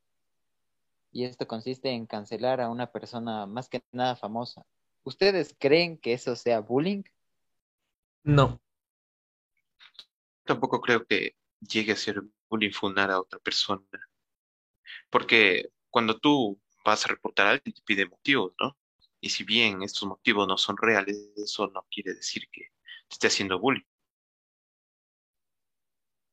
Y 1.12 1.24
esto 1.24 1.48
consiste 1.48 1.90
en 1.92 2.08
cancelar 2.08 2.60
a 2.60 2.70
una 2.70 2.92
persona 2.92 3.46
más 3.46 3.70
que 3.70 3.84
nada 3.92 4.16
famosa. 4.16 4.66
¿Ustedes 5.04 5.56
creen 5.58 5.98
que 5.98 6.14
eso 6.14 6.36
sea 6.36 6.60
bullying? 6.60 7.04
No. 8.26 8.60
Tampoco 10.46 10.82
creo 10.82 11.06
que 11.06 11.36
llegue 11.60 11.92
a 11.92 11.96
ser 11.96 12.24
bullying 12.50 12.72
funar 12.72 13.12
a 13.12 13.20
otra 13.20 13.38
persona, 13.40 13.86
porque 15.12 15.70
cuando 15.92 16.20
tú 16.20 16.60
vas 16.84 17.06
a 17.06 17.10
reportar 17.10 17.48
a 17.48 17.52
alguien 17.52 17.74
te 17.74 17.84
pide 17.84 18.08
motivos, 18.08 18.54
¿no? 18.60 18.76
Y 19.22 19.30
si 19.30 19.44
bien 19.44 19.84
estos 19.84 20.08
motivos 20.08 20.48
no 20.48 20.58
son 20.58 20.76
reales, 20.78 21.32
eso 21.38 21.68
no 21.68 21.86
quiere 21.90 22.16
decir 22.16 22.50
que 22.52 22.62
te 23.08 23.14
esté 23.14 23.28
haciendo 23.28 23.60
bullying. 23.60 23.86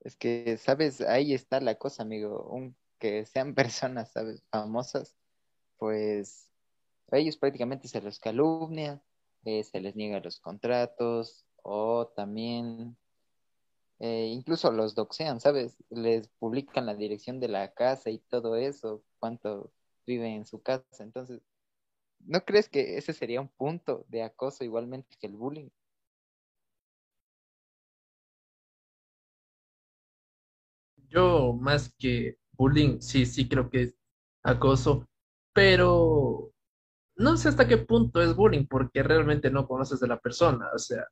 Es 0.01 0.16
que, 0.16 0.57
¿sabes? 0.57 1.03
Ahí 1.03 1.34
está 1.34 1.61
la 1.61 1.76
cosa, 1.76 2.03
amigo. 2.05 2.49
Un, 2.49 2.74
que 2.99 3.26
sean 3.26 3.55
personas, 3.55 4.12
¿sabes? 4.12 4.43
Famosas, 4.51 5.14
pues 5.76 6.49
a 7.11 7.18
ellos 7.18 7.36
prácticamente 7.36 7.86
se 7.86 8.01
los 8.01 8.18
calumnia, 8.18 9.03
eh, 9.45 9.62
se 9.62 9.80
les 9.80 9.95
niega 9.95 10.20
los 10.20 10.40
contratos 10.40 11.45
o 11.63 12.07
también 12.09 12.97
eh, 14.01 14.27
incluso 14.27 14.73
los 14.73 14.97
doxean, 14.97 15.41
¿sabes? 15.41 15.77
Les 15.89 16.27
publican 16.41 16.87
la 16.87 16.95
dirección 16.97 17.39
de 17.39 17.49
la 17.49 17.73
casa 17.73 18.11
y 18.11 18.19
todo 18.19 18.57
eso, 18.57 19.05
cuánto 19.21 19.73
vive 20.07 20.35
en 20.35 20.45
su 20.45 20.61
casa. 20.61 20.85
Entonces, 20.99 21.41
¿no 22.21 22.45
crees 22.45 22.69
que 22.69 22.99
ese 22.99 23.13
sería 23.13 23.41
un 23.41 23.49
punto 23.49 24.05
de 24.09 24.25
acoso 24.25 24.65
igualmente 24.65 25.17
que 25.21 25.29
el 25.29 25.37
bullying? 25.37 25.69
Yo 31.09 31.53
más 31.53 31.95
que 31.99 32.39
bullying, 32.53 33.01
sí, 33.01 33.25
sí 33.27 33.49
creo 33.49 33.71
que 33.71 33.83
es 33.83 33.95
acoso, 34.43 35.07
pero 35.53 36.53
no 37.17 37.37
sé 37.37 37.51
hasta 37.51 37.69
qué 37.69 37.77
punto 37.79 38.21
es 38.21 38.35
bullying 38.35 38.67
porque 38.67 39.03
realmente 39.05 39.51
no 39.51 39.69
conoces 39.69 40.01
de 40.01 40.09
la 40.09 40.19
persona. 40.19 40.71
O 40.75 40.79
sea, 40.79 41.07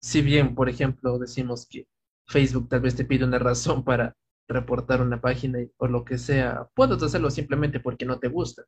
si 0.00 0.22
bien, 0.22 0.54
por 0.54 0.68
ejemplo, 0.68 1.18
decimos 1.18 1.66
que 1.68 1.86
Facebook 2.26 2.68
tal 2.68 2.80
vez 2.80 2.96
te 2.96 3.04
pide 3.04 3.24
una 3.24 3.38
razón 3.38 3.84
para 3.84 4.16
reportar 4.48 5.02
una 5.02 5.20
página 5.20 5.58
o 5.78 5.86
lo 5.88 6.04
que 6.04 6.18
sea, 6.18 6.68
puedes 6.74 7.02
hacerlo 7.02 7.30
simplemente 7.30 7.80
porque 7.80 8.04
no 8.06 8.18
te 8.18 8.28
gusta. 8.28 8.64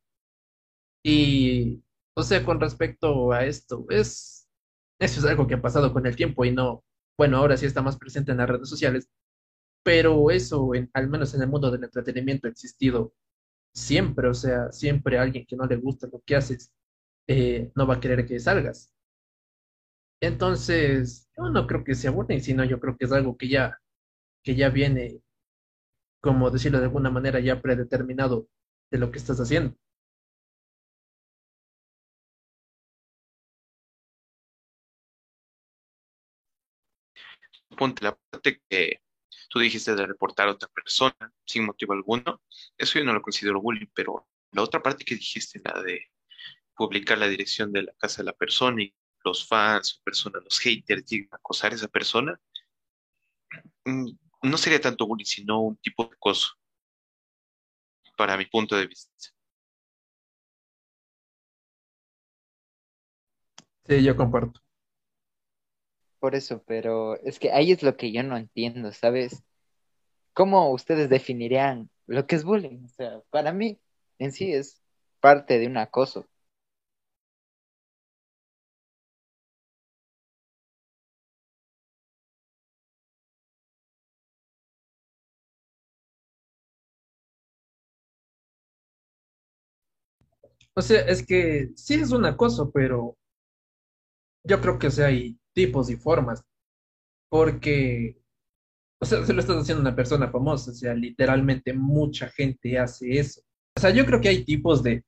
Y, 1.02 1.82
o 2.14 2.22
sea, 2.22 2.44
con 2.44 2.60
respecto 2.60 3.32
a 3.32 3.44
esto, 3.44 3.86
es, 3.90 4.48
eso 5.00 5.20
es 5.20 5.26
algo 5.26 5.46
que 5.46 5.54
ha 5.54 5.62
pasado 5.62 5.92
con 5.92 6.06
el 6.06 6.16
tiempo 6.16 6.44
y 6.44 6.52
no, 6.52 6.84
bueno, 7.18 7.38
ahora 7.38 7.56
sí 7.56 7.66
está 7.66 7.82
más 7.82 7.96
presente 7.98 8.32
en 8.32 8.38
las 8.38 8.48
redes 8.48 8.68
sociales, 8.68 9.08
pero 9.82 10.30
eso, 10.30 10.72
al 10.94 11.08
menos 11.10 11.34
en 11.34 11.42
el 11.42 11.48
mundo 11.48 11.70
del 11.70 11.84
entretenimiento, 11.84 12.46
ha 12.48 12.50
existido 12.50 13.14
siempre, 13.74 14.28
o 14.28 14.34
sea, 14.34 14.72
siempre 14.72 15.18
alguien 15.18 15.46
que 15.46 15.56
no 15.56 15.66
le 15.66 15.76
gusta 15.76 16.08
lo 16.12 16.22
que 16.26 16.36
haces, 16.36 16.72
eh, 17.28 17.72
no 17.76 17.86
va 17.86 17.96
a 17.96 18.00
querer 18.00 18.26
que 18.26 18.40
salgas. 18.40 18.92
Entonces, 20.22 21.28
yo 21.36 21.50
no 21.50 21.66
creo 21.66 21.84
que 21.84 21.94
sea 21.96 22.12
bullying, 22.12 22.40
sino 22.40 22.64
yo 22.64 22.78
creo 22.80 22.96
que 22.96 23.06
es 23.06 23.12
algo 23.12 23.36
que 23.36 23.48
ya, 23.48 23.80
que 24.44 24.54
ya 24.56 24.70
viene, 24.70 25.20
como 26.20 26.50
decirlo 26.50 26.78
de 26.78 26.86
alguna 26.86 27.10
manera, 27.10 27.40
ya 27.40 27.60
predeterminado 27.62 28.48
de 28.90 28.98
lo 28.98 29.10
que 29.10 29.18
estás 29.18 29.40
haciendo. 29.40 29.76
Ponte 37.76 38.04
la 38.04 38.16
parte 38.30 38.60
que 38.68 39.00
tú 39.50 39.58
dijiste 39.58 39.94
de 39.96 40.06
reportar 40.06 40.48
a 40.48 40.52
otra 40.52 40.68
persona 40.68 41.16
sin 41.44 41.64
motivo 41.66 41.94
alguno, 41.94 42.40
eso 42.78 42.98
yo 42.98 43.04
no 43.04 43.12
lo 43.12 43.22
considero 43.22 43.60
bullying, 43.60 43.86
pero 43.94 44.28
la 44.52 44.62
otra 44.62 44.82
parte 44.82 45.04
que 45.04 45.16
dijiste, 45.16 45.60
la 45.64 45.82
de 45.82 46.00
publicar 46.76 47.18
la 47.18 47.28
dirección 47.28 47.72
de 47.72 47.82
la 47.84 47.92
casa 47.98 48.22
de 48.22 48.26
la 48.26 48.34
persona 48.34 48.82
y 48.82 48.94
los 49.24 49.46
fans 49.46 50.00
personas, 50.04 50.42
los 50.44 50.58
haters, 50.58 51.04
llegan 51.06 51.28
a 51.32 51.36
acosar 51.36 51.72
a 51.72 51.76
esa 51.76 51.88
persona, 51.88 52.38
mm, 53.84 54.10
no 54.42 54.58
sería 54.58 54.80
tanto 54.80 55.06
bullying, 55.06 55.24
sino 55.24 55.60
un 55.60 55.76
tipo 55.76 56.04
de 56.04 56.14
acoso, 56.14 56.48
para 58.16 58.36
mi 58.36 58.46
punto 58.46 58.76
de 58.76 58.86
vista. 58.86 59.10
Sí, 63.86 64.02
yo 64.02 64.16
comparto. 64.16 64.60
Por 66.20 66.36
eso, 66.36 66.62
pero 66.66 67.16
es 67.20 67.40
que 67.40 67.50
ahí 67.50 67.72
es 67.72 67.82
lo 67.82 67.96
que 67.96 68.12
yo 68.12 68.22
no 68.22 68.36
entiendo, 68.36 68.92
¿sabes? 68.92 69.42
¿Cómo 70.34 70.70
ustedes 70.70 71.10
definirían 71.10 71.90
lo 72.06 72.26
que 72.26 72.36
es 72.36 72.44
bullying? 72.44 72.84
O 72.84 72.88
sea, 72.88 73.20
para 73.30 73.52
mí 73.52 73.80
en 74.18 74.32
sí 74.32 74.52
es 74.52 74.80
parte 75.20 75.58
de 75.58 75.66
un 75.66 75.76
acoso. 75.78 76.28
O 90.76 90.82
sea, 90.82 91.00
es 91.02 91.26
que 91.26 91.70
sí 91.76 91.94
es 91.94 92.12
un 92.12 92.24
acoso, 92.24 92.70
pero 92.72 93.16
yo 94.44 94.60
creo 94.60 94.78
que 94.78 94.88
o 94.88 94.90
sea, 94.90 95.06
hay 95.06 95.38
tipos 95.54 95.90
y 95.90 95.96
formas, 95.96 96.42
porque, 97.30 98.18
o 99.00 99.06
sea, 99.06 99.24
se 99.26 99.32
lo 99.32 99.40
estás 99.40 99.58
haciendo 99.58 99.80
a 99.82 99.88
una 99.88 99.96
persona 99.96 100.30
famosa, 100.30 100.72
o 100.72 100.74
sea, 100.74 100.94
literalmente 100.94 101.72
mucha 101.74 102.28
gente 102.30 102.78
hace 102.78 103.18
eso. 103.18 103.42
O 103.76 103.80
sea, 103.80 103.90
yo 103.90 104.06
creo 104.06 104.20
que 104.20 104.28
hay 104.30 104.44
tipos 104.44 104.82
de, 104.82 105.04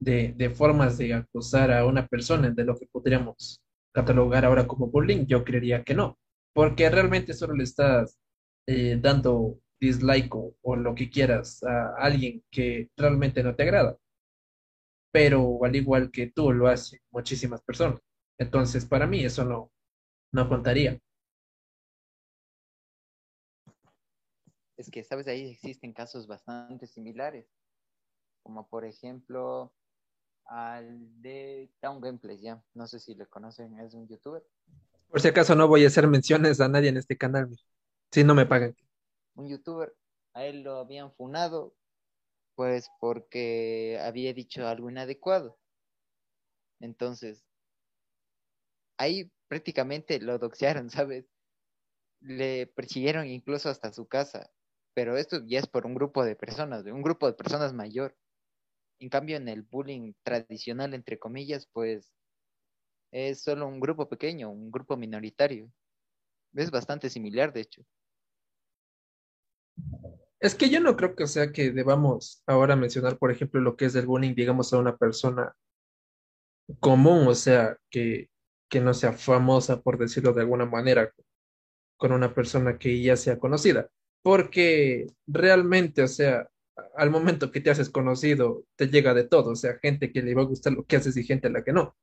de, 0.00 0.34
de 0.36 0.50
formas 0.50 0.98
de 0.98 1.14
acosar 1.14 1.72
a 1.72 1.86
una 1.86 2.06
persona 2.08 2.50
de 2.50 2.64
lo 2.64 2.76
que 2.78 2.86
podríamos 2.92 3.62
catalogar 3.94 4.44
ahora 4.44 4.66
como 4.66 4.88
bullying. 4.88 5.26
Yo 5.26 5.44
creería 5.44 5.84
que 5.84 5.94
no, 5.94 6.18
porque 6.54 6.90
realmente 6.90 7.34
solo 7.34 7.54
le 7.54 7.64
estás 7.64 8.18
eh, 8.66 8.98
dando 9.00 9.60
dislike 9.80 10.34
o, 10.34 10.56
o 10.62 10.76
lo 10.76 10.94
que 10.94 11.10
quieras 11.10 11.62
a 11.64 11.94
alguien 11.98 12.44
que 12.50 12.90
realmente 12.96 13.42
no 13.42 13.54
te 13.56 13.64
agrada, 13.64 13.96
pero 15.16 15.64
al 15.64 15.74
igual 15.74 16.10
que 16.10 16.30
tú 16.30 16.52
lo 16.52 16.68
hacen 16.68 17.00
muchísimas 17.10 17.62
personas. 17.62 18.02
Entonces, 18.36 18.84
para 18.84 19.06
mí 19.06 19.24
eso 19.24 19.46
no, 19.46 19.72
no 20.30 20.46
contaría. 20.46 21.00
Es 24.76 24.90
que, 24.90 25.02
¿sabes? 25.04 25.26
Ahí 25.26 25.52
existen 25.52 25.94
casos 25.94 26.26
bastante 26.26 26.86
similares, 26.86 27.48
como 28.42 28.68
por 28.68 28.84
ejemplo 28.84 29.72
al 30.44 31.22
de 31.22 31.70
Town 31.80 32.02
Gameplays, 32.02 32.42
ya. 32.42 32.62
No 32.74 32.86
sé 32.86 33.00
si 33.00 33.14
le 33.14 33.24
conocen, 33.24 33.80
es 33.80 33.94
un 33.94 34.06
youtuber. 34.06 34.44
Por 35.08 35.22
si 35.22 35.28
acaso 35.28 35.54
no 35.54 35.66
voy 35.66 35.84
a 35.84 35.86
hacer 35.86 36.06
menciones 36.08 36.60
a 36.60 36.68
nadie 36.68 36.90
en 36.90 36.98
este 36.98 37.16
canal, 37.16 37.48
si 38.12 38.22
no 38.22 38.34
me 38.34 38.44
pagan. 38.44 38.76
Un 39.34 39.48
youtuber, 39.48 39.96
a 40.34 40.44
él 40.44 40.60
lo 40.60 40.76
habían 40.76 41.10
funado, 41.14 41.74
pues 42.56 42.90
porque 43.00 44.00
había 44.02 44.32
dicho 44.34 44.66
algo 44.66 44.90
inadecuado. 44.90 45.58
Entonces, 46.80 47.44
ahí 48.98 49.30
prácticamente 49.48 50.20
lo 50.20 50.38
doxearon, 50.38 50.90
¿sabes? 50.90 51.26
Le 52.20 52.66
persiguieron 52.66 53.26
incluso 53.26 53.68
hasta 53.68 53.92
su 53.92 54.06
casa, 54.08 54.50
pero 54.94 55.16
esto 55.16 55.42
ya 55.46 55.58
es 55.60 55.66
por 55.66 55.86
un 55.86 55.94
grupo 55.94 56.24
de 56.24 56.36
personas, 56.36 56.84
un 56.86 57.02
grupo 57.02 57.26
de 57.26 57.34
personas 57.34 57.72
mayor. 57.74 58.16
En 58.98 59.10
cambio, 59.10 59.36
en 59.36 59.48
el 59.48 59.62
bullying 59.62 60.14
tradicional, 60.24 60.94
entre 60.94 61.18
comillas, 61.18 61.68
pues 61.72 62.14
es 63.12 63.42
solo 63.42 63.68
un 63.68 63.80
grupo 63.80 64.08
pequeño, 64.08 64.50
un 64.50 64.70
grupo 64.70 64.96
minoritario. 64.96 65.70
Es 66.54 66.70
bastante 66.70 67.10
similar, 67.10 67.52
de 67.52 67.60
hecho. 67.60 67.82
Es 70.40 70.54
que 70.54 70.68
yo 70.68 70.80
no 70.80 70.96
creo 70.96 71.14
que 71.14 71.26
sea 71.26 71.52
que 71.52 71.70
debamos 71.70 72.42
ahora 72.46 72.76
mencionar, 72.76 73.18
por 73.18 73.30
ejemplo, 73.30 73.60
lo 73.60 73.76
que 73.76 73.86
es 73.86 73.94
el 73.94 74.06
bullying, 74.06 74.34
digamos, 74.34 74.72
a 74.72 74.78
una 74.78 74.96
persona 74.96 75.54
común, 76.80 77.26
o 77.28 77.34
sea, 77.34 77.78
que, 77.90 78.28
que 78.68 78.80
no 78.80 78.92
sea 78.94 79.12
famosa, 79.12 79.80
por 79.80 79.98
decirlo 79.98 80.32
de 80.32 80.42
alguna 80.42 80.66
manera, 80.66 81.12
con 81.96 82.12
una 82.12 82.34
persona 82.34 82.78
que 82.78 83.00
ya 83.02 83.16
sea 83.16 83.38
conocida. 83.38 83.88
Porque 84.22 85.06
realmente, 85.26 86.02
o 86.02 86.08
sea, 86.08 86.48
al 86.96 87.10
momento 87.10 87.50
que 87.50 87.60
te 87.60 87.70
haces 87.70 87.90
conocido, 87.90 88.64
te 88.76 88.88
llega 88.88 89.14
de 89.14 89.24
todo, 89.24 89.52
o 89.52 89.56
sea, 89.56 89.78
gente 89.80 90.12
que 90.12 90.22
le 90.22 90.34
va 90.34 90.42
a 90.42 90.46
gustar 90.46 90.72
lo 90.72 90.84
que 90.84 90.96
haces 90.96 91.16
y 91.16 91.24
gente 91.24 91.48
a 91.48 91.50
la 91.50 91.64
que 91.64 91.72
no. 91.72 91.96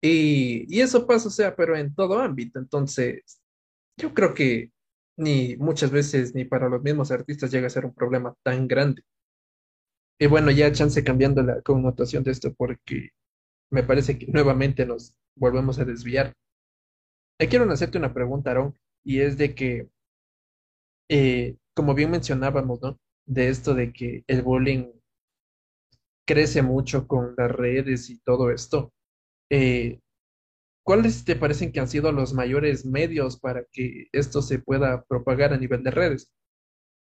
Y, 0.00 0.66
y 0.68 0.80
eso 0.80 1.06
pasa, 1.06 1.28
o 1.28 1.30
sea, 1.30 1.56
pero 1.56 1.76
en 1.76 1.94
todo 1.94 2.18
ámbito. 2.20 2.58
Entonces, 2.58 3.40
yo 3.96 4.14
creo 4.14 4.34
que 4.34 4.70
ni 5.16 5.56
muchas 5.56 5.90
veces 5.90 6.34
ni 6.34 6.44
para 6.44 6.68
los 6.68 6.82
mismos 6.82 7.10
artistas 7.10 7.50
llega 7.50 7.66
a 7.66 7.70
ser 7.70 7.84
un 7.86 7.94
problema 7.94 8.34
tan 8.42 8.68
grande. 8.68 9.02
Y 10.18 10.26
bueno, 10.26 10.50
ya 10.50 10.72
chance 10.72 11.02
cambiando 11.04 11.42
la 11.42 11.60
connotación 11.62 12.22
de 12.24 12.30
esto 12.32 12.52
porque 12.54 13.10
me 13.70 13.82
parece 13.82 14.18
que 14.18 14.26
nuevamente 14.28 14.86
nos 14.86 15.16
volvemos 15.36 15.78
a 15.78 15.84
desviar. 15.84 16.32
Eh, 17.40 17.48
quiero 17.48 17.70
hacerte 17.70 17.98
una 17.98 18.14
pregunta, 18.14 18.50
Aaron, 18.50 18.74
y 19.04 19.20
es 19.20 19.36
de 19.38 19.54
que, 19.54 19.88
eh, 21.08 21.56
como 21.74 21.94
bien 21.94 22.10
mencionábamos, 22.10 22.80
¿no? 22.82 22.98
De 23.26 23.48
esto 23.48 23.74
de 23.74 23.92
que 23.92 24.24
el 24.26 24.42
bullying 24.42 24.92
crece 26.26 26.62
mucho 26.62 27.06
con 27.06 27.34
las 27.36 27.50
redes 27.50 28.10
y 28.10 28.18
todo 28.20 28.50
esto. 28.50 28.92
Eh, 29.50 30.00
¿cuáles 30.84 31.24
te 31.24 31.36
parecen 31.36 31.72
que 31.72 31.80
han 31.80 31.88
sido 31.88 32.12
los 32.12 32.34
mayores 32.34 32.84
medios 32.86 33.38
para 33.38 33.64
que 33.72 34.08
esto 34.12 34.42
se 34.42 34.60
pueda 34.60 35.04
propagar 35.04 35.52
a 35.52 35.58
nivel 35.58 35.82
de 35.82 35.90
redes? 35.90 36.30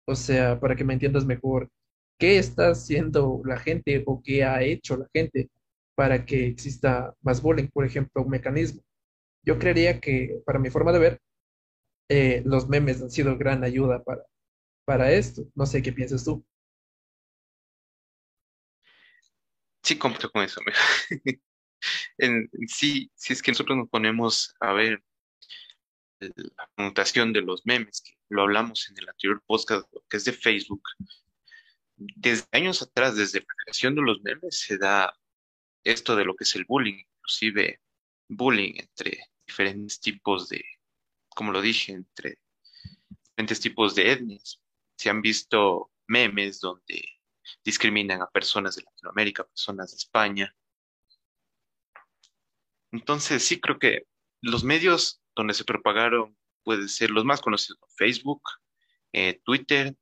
O 0.06 0.16
sea, 0.16 0.58
para 0.60 0.74
que 0.76 0.84
me 0.84 0.94
entiendas 0.94 1.26
mejor, 1.26 1.70
¿qué 2.18 2.38
está 2.38 2.70
haciendo 2.70 3.42
la 3.44 3.58
gente 3.58 4.02
o 4.06 4.22
qué 4.24 4.44
ha 4.44 4.62
hecho 4.62 4.96
la 4.96 5.08
gente 5.14 5.50
para 5.94 6.24
que 6.26 6.46
exista 6.46 7.14
más 7.22 7.42
bullying? 7.42 7.68
Por 7.68 7.84
ejemplo, 7.86 8.22
un 8.22 8.30
mecanismo. 8.30 8.82
Yo 9.44 9.58
creería 9.58 10.00
que, 10.00 10.42
para 10.46 10.58
mi 10.58 10.70
forma 10.70 10.92
de 10.92 10.98
ver, 10.98 11.20
eh, 12.10 12.42
los 12.46 12.68
memes 12.68 13.02
han 13.02 13.10
sido 13.10 13.36
gran 13.38 13.64
ayuda 13.64 14.02
para, 14.02 14.24
para 14.86 15.12
esto. 15.12 15.44
No 15.54 15.66
sé 15.66 15.82
qué 15.82 15.92
piensas 15.92 16.24
tú. 16.24 16.44
Sí, 19.82 19.98
compro 19.98 20.30
con 20.30 20.42
eso. 20.44 20.60
En, 22.18 22.50
sí, 22.66 23.10
si 23.14 23.32
es 23.32 23.42
que 23.42 23.52
nosotros 23.52 23.78
nos 23.78 23.88
ponemos 23.88 24.54
a 24.60 24.72
ver 24.72 25.02
la 26.20 26.68
connotación 26.74 27.32
de 27.32 27.42
los 27.42 27.64
memes, 27.64 28.02
que 28.02 28.12
lo 28.28 28.42
hablamos 28.42 28.90
en 28.90 28.98
el 28.98 29.08
anterior 29.08 29.42
podcast, 29.46 29.88
que 30.08 30.16
es 30.16 30.24
de 30.24 30.32
Facebook. 30.32 30.82
Desde 31.96 32.46
años 32.52 32.82
atrás, 32.82 33.16
desde 33.16 33.40
la 33.40 33.54
creación 33.64 33.94
de 33.94 34.02
los 34.02 34.20
memes, 34.22 34.60
se 34.60 34.78
da 34.78 35.16
esto 35.84 36.16
de 36.16 36.24
lo 36.24 36.34
que 36.34 36.44
es 36.44 36.54
el 36.56 36.64
bullying, 36.64 37.04
inclusive 37.16 37.80
bullying 38.28 38.74
entre 38.78 39.18
diferentes 39.46 40.00
tipos 40.00 40.48
de, 40.48 40.64
como 41.28 41.52
lo 41.52 41.60
dije, 41.60 41.92
entre 41.92 42.38
diferentes 43.36 43.60
tipos 43.60 43.94
de 43.94 44.12
etnias. 44.12 44.60
Se 44.96 45.08
han 45.08 45.22
visto 45.22 45.92
memes 46.06 46.60
donde 46.60 47.04
discriminan 47.64 48.22
a 48.22 48.30
personas 48.30 48.76
de 48.76 48.82
Latinoamérica, 48.82 49.44
personas 49.44 49.90
de 49.92 49.96
España. 49.96 50.54
Entonces, 52.92 53.44
sí 53.44 53.60
creo 53.60 53.78
que 53.78 54.06
los 54.40 54.64
medios 54.64 55.20
donde 55.34 55.54
se 55.54 55.64
propagaron 55.64 56.36
pueden 56.62 56.88
ser 56.88 57.10
los 57.10 57.24
más 57.24 57.40
conocidos, 57.40 57.78
Facebook, 57.96 58.42
eh, 59.12 59.40
Twitter, 59.44 59.96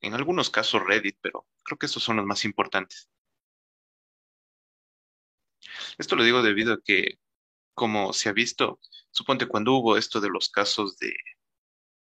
en 0.00 0.14
algunos 0.14 0.50
casos 0.50 0.82
Reddit, 0.84 1.18
pero 1.20 1.46
creo 1.62 1.78
que 1.78 1.86
estos 1.86 2.02
son 2.02 2.16
los 2.16 2.26
más 2.26 2.44
importantes. 2.44 3.10
Esto 5.98 6.16
lo 6.16 6.24
digo 6.24 6.42
debido 6.42 6.74
a 6.74 6.80
que, 6.82 7.18
como 7.74 8.12
se 8.12 8.28
ha 8.28 8.32
visto, 8.32 8.80
suponte 9.10 9.46
cuando 9.46 9.74
hubo 9.74 9.96
esto 9.96 10.20
de 10.20 10.30
los 10.30 10.48
casos 10.48 10.98
de, 10.98 11.14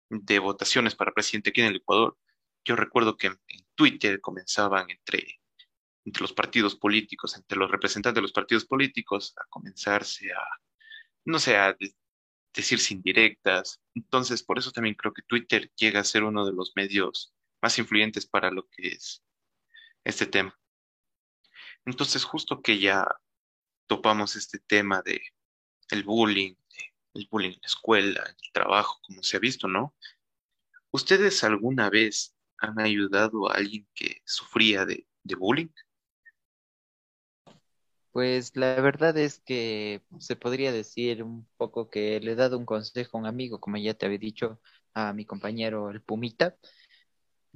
de 0.09 0.39
votaciones 0.39 0.95
para 0.95 1.13
presidente 1.13 1.49
aquí 1.49 1.61
en 1.61 1.67
el 1.67 1.77
Ecuador, 1.77 2.17
yo 2.63 2.75
recuerdo 2.75 3.17
que 3.17 3.27
en, 3.27 3.39
Twitter 3.75 4.21
comenzaban 4.21 4.89
entre, 4.89 5.41
entre 6.05 6.21
los 6.21 6.33
partidos 6.33 6.75
políticos, 6.75 7.35
entre 7.35 7.57
los 7.57 7.69
representantes 7.69 8.15
de 8.15 8.21
los 8.21 8.31
partidos 8.31 8.65
políticos, 8.65 9.33
a 9.37 9.45
comenzarse 9.49 10.31
a, 10.31 10.43
no 11.25 11.39
sé, 11.39 11.57
a 11.57 11.75
decirse 12.53 12.93
indirectas. 12.93 13.81
Entonces, 13.95 14.43
por 14.43 14.59
eso 14.59 14.71
también 14.71 14.95
creo 14.95 15.13
que 15.13 15.23
Twitter 15.23 15.71
llega 15.75 15.99
a 15.99 16.05
ser 16.05 16.23
uno 16.23 16.45
de 16.45 16.53
los 16.53 16.73
medios 16.75 17.33
más 17.61 17.77
influyentes 17.79 18.25
para 18.25 18.51
lo 18.51 18.67
que 18.69 18.89
es 18.89 19.23
este 20.03 20.27
tema. 20.27 20.57
Entonces, 21.85 22.23
justo 22.23 22.61
que 22.61 22.79
ya 22.79 23.07
topamos 23.87 24.35
este 24.35 24.59
tema 24.59 25.01
de 25.01 25.21
el 25.89 26.03
bullying, 26.03 26.55
el 27.13 27.27
bullying 27.29 27.51
en 27.51 27.59
la 27.61 27.67
escuela, 27.67 28.23
en 28.23 28.35
el 28.43 28.51
trabajo, 28.51 28.99
como 29.03 29.23
se 29.23 29.37
ha 29.37 29.39
visto, 29.39 29.67
¿no? 29.67 29.95
¿Ustedes 30.91 31.43
alguna 31.43 31.89
vez 31.89 32.35
han 32.57 32.79
ayudado 32.79 33.49
a 33.51 33.55
alguien 33.55 33.87
que 33.93 34.21
sufría 34.25 34.85
de, 34.85 35.07
de 35.23 35.35
bullying? 35.35 35.69
Pues 38.15 38.55
la 38.55 38.79
verdad 38.79 39.17
es 39.17 39.39
que 39.41 40.01
se 40.19 40.37
podría 40.37 40.71
decir 40.71 41.21
un 41.21 41.45
poco 41.57 41.89
que 41.89 42.21
le 42.21 42.31
he 42.31 42.35
dado 42.35 42.57
un 42.57 42.65
consejo 42.65 43.17
a 43.17 43.19
un 43.19 43.25
amigo, 43.27 43.59
como 43.59 43.75
ya 43.75 43.93
te 43.93 44.05
había 44.05 44.17
dicho 44.17 44.61
a 44.93 45.11
mi 45.11 45.25
compañero 45.25 45.89
el 45.89 46.01
Pumita. 46.01 46.55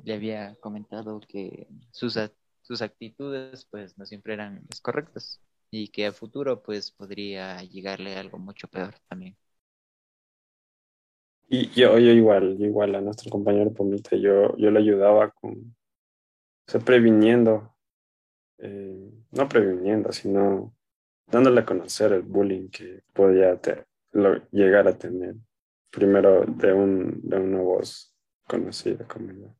Le 0.03 0.15
había 0.15 0.55
comentado 0.55 1.21
que 1.21 1.69
sus, 1.91 2.19
sus 2.61 2.81
actitudes 2.81 3.67
pues 3.71 3.97
no 3.97 4.05
siempre 4.05 4.33
eran 4.33 4.65
las 4.69 4.81
correctas 4.81 5.39
y 5.71 5.87
que 5.87 6.07
a 6.07 6.11
futuro 6.11 6.61
pues 6.61 6.91
podría 6.91 7.63
llegarle 7.63 8.17
algo 8.17 8.37
mucho 8.37 8.67
peor 8.67 8.95
también. 9.07 9.37
Y 11.47 11.69
yo, 11.69 11.97
yo 11.99 12.11
igual, 12.11 12.57
igual 12.59 12.95
a 12.95 12.99
nuestro 12.99 13.31
compañero 13.31 13.71
Pumita, 13.71 14.17
yo, 14.17 14.57
yo 14.57 14.71
le 14.71 14.79
ayudaba 14.79 15.31
con, 15.31 15.73
o 16.75 16.79
previniendo 16.79 17.73
eh, 18.57 19.09
no 19.31 19.47
previniendo, 19.47 20.11
sino 20.11 20.73
dándole 21.27 21.61
a 21.61 21.65
conocer 21.65 22.13
el 22.13 22.23
bullying 22.23 22.69
que 22.69 23.03
podía 23.13 23.59
llegar 24.51 24.87
a 24.87 24.97
tener. 24.97 25.35
Primero 25.91 26.45
de, 26.45 26.73
un, 26.73 27.19
de 27.23 27.37
una 27.37 27.61
voz 27.61 28.13
conocida 28.47 29.05
como 29.07 29.31
yo. 29.31 29.55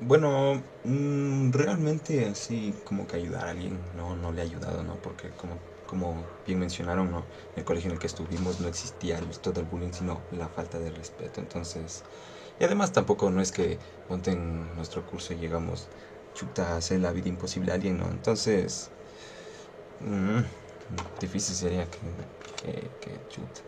Bueno, 0.00 0.62
mm, 0.84 1.52
realmente 1.52 2.26
así 2.26 2.74
como 2.84 3.06
que 3.06 3.16
ayudar 3.16 3.46
a 3.46 3.50
alguien, 3.50 3.78
no, 3.96 4.14
no 4.16 4.32
le 4.32 4.42
ha 4.42 4.44
ayudado, 4.44 4.82
¿no? 4.82 4.96
Porque 4.96 5.30
como, 5.30 5.56
como 5.86 6.22
bien 6.46 6.58
mencionaron, 6.58 7.10
¿no? 7.10 7.18
En 7.54 7.60
el 7.60 7.64
colegio 7.64 7.88
en 7.88 7.94
el 7.94 8.00
que 8.00 8.08
estuvimos 8.08 8.60
no 8.60 8.68
existía 8.68 9.18
esto 9.30 9.52
del 9.52 9.64
bullying, 9.64 9.92
sino 9.92 10.20
la 10.32 10.48
falta 10.48 10.78
de 10.78 10.90
respeto. 10.90 11.40
Entonces, 11.40 12.04
y 12.60 12.64
además 12.64 12.92
tampoco 12.92 13.30
no 13.30 13.40
es 13.40 13.52
que 13.52 13.78
en 14.10 14.74
nuestro 14.76 15.06
curso 15.06 15.34
llegamos 15.34 15.88
chuta, 16.36 16.76
hacer 16.76 17.00
la 17.00 17.12
vida 17.12 17.28
imposible 17.30 17.72
a 17.72 17.76
alguien, 17.76 17.98
¿no? 17.98 18.10
Entonces, 18.12 18.92
mm, 19.98 20.40
difícil 21.18 21.54
sería 21.56 21.90
que, 21.90 22.20
chuta, 23.28 23.62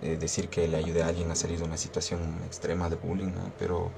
eh, 0.00 0.16
decir 0.18 0.50
que 0.50 0.68
le 0.68 0.76
ayude 0.78 1.02
a 1.02 1.08
alguien 1.08 1.30
a 1.30 1.36
salir 1.36 1.58
de 1.58 1.64
una 1.64 1.76
situación 1.78 2.42
extrema 2.44 2.90
de 2.90 2.96
bullying, 2.96 3.32
¿no? 3.34 3.54
Pero, 3.58 3.96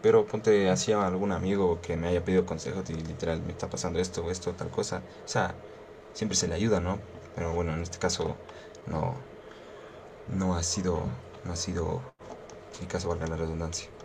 pero 0.00 0.26
ponte 0.28 0.70
hacia 0.70 1.06
algún 1.06 1.32
amigo 1.32 1.80
que 1.82 1.96
me 1.96 2.08
haya 2.08 2.24
pedido 2.24 2.46
consejos 2.46 2.90
y 2.90 2.94
literal 2.94 3.42
me 3.44 3.52
está 3.52 3.70
pasando 3.70 4.00
esto 4.00 4.30
esto, 4.32 4.56
tal 4.56 4.70
cosa. 4.70 5.04
O 5.26 5.28
sea, 5.28 5.60
siempre 6.12 6.36
se 6.36 6.48
le 6.48 6.54
ayuda, 6.56 6.80
¿no? 6.80 7.02
Pero 7.34 7.54
bueno, 7.54 7.74
en 7.74 7.82
este 7.82 7.98
caso 7.98 8.40
no, 8.86 9.26
no 10.26 10.54
ha 10.56 10.62
sido, 10.62 11.10
no 11.42 11.52
ha 11.52 11.56
sido 11.56 12.14
mi 12.80 12.88
caso, 12.88 13.08
valga 13.10 13.28
la 13.28 13.36
redundancia. 13.36 13.95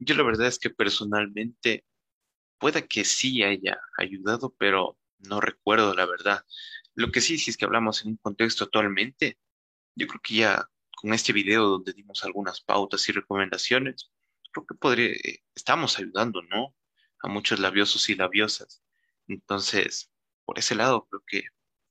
Yo 0.00 0.14
la 0.14 0.22
verdad 0.22 0.46
es 0.48 0.58
que 0.58 0.70
personalmente 0.70 1.84
pueda 2.58 2.82
que 2.82 3.04
sí 3.04 3.42
haya 3.42 3.78
ayudado, 3.98 4.54
pero 4.58 4.98
no 5.18 5.40
recuerdo 5.40 5.94
la 5.94 6.06
verdad. 6.06 6.44
Lo 6.94 7.12
que 7.12 7.20
sí, 7.20 7.38
si 7.38 7.50
es 7.50 7.56
que 7.58 7.66
hablamos 7.66 8.02
en 8.02 8.12
un 8.12 8.16
contexto 8.16 8.64
actualmente, 8.64 9.38
yo 9.94 10.06
creo 10.06 10.20
que 10.22 10.34
ya 10.36 10.68
con 10.96 11.12
este 11.12 11.34
video 11.34 11.64
donde 11.66 11.92
dimos 11.92 12.24
algunas 12.24 12.62
pautas 12.62 13.06
y 13.08 13.12
recomendaciones, 13.12 14.10
creo 14.52 14.66
que 14.66 14.74
podría, 14.74 15.10
eh, 15.10 15.42
estamos 15.54 15.98
ayudando, 15.98 16.42
¿no? 16.42 16.74
A 17.22 17.28
muchos 17.28 17.60
labiosos 17.60 18.08
y 18.08 18.14
labiosas. 18.14 18.82
Entonces, 19.28 20.10
por 20.46 20.58
ese 20.58 20.74
lado, 20.74 21.06
creo 21.10 21.22
que 21.26 21.42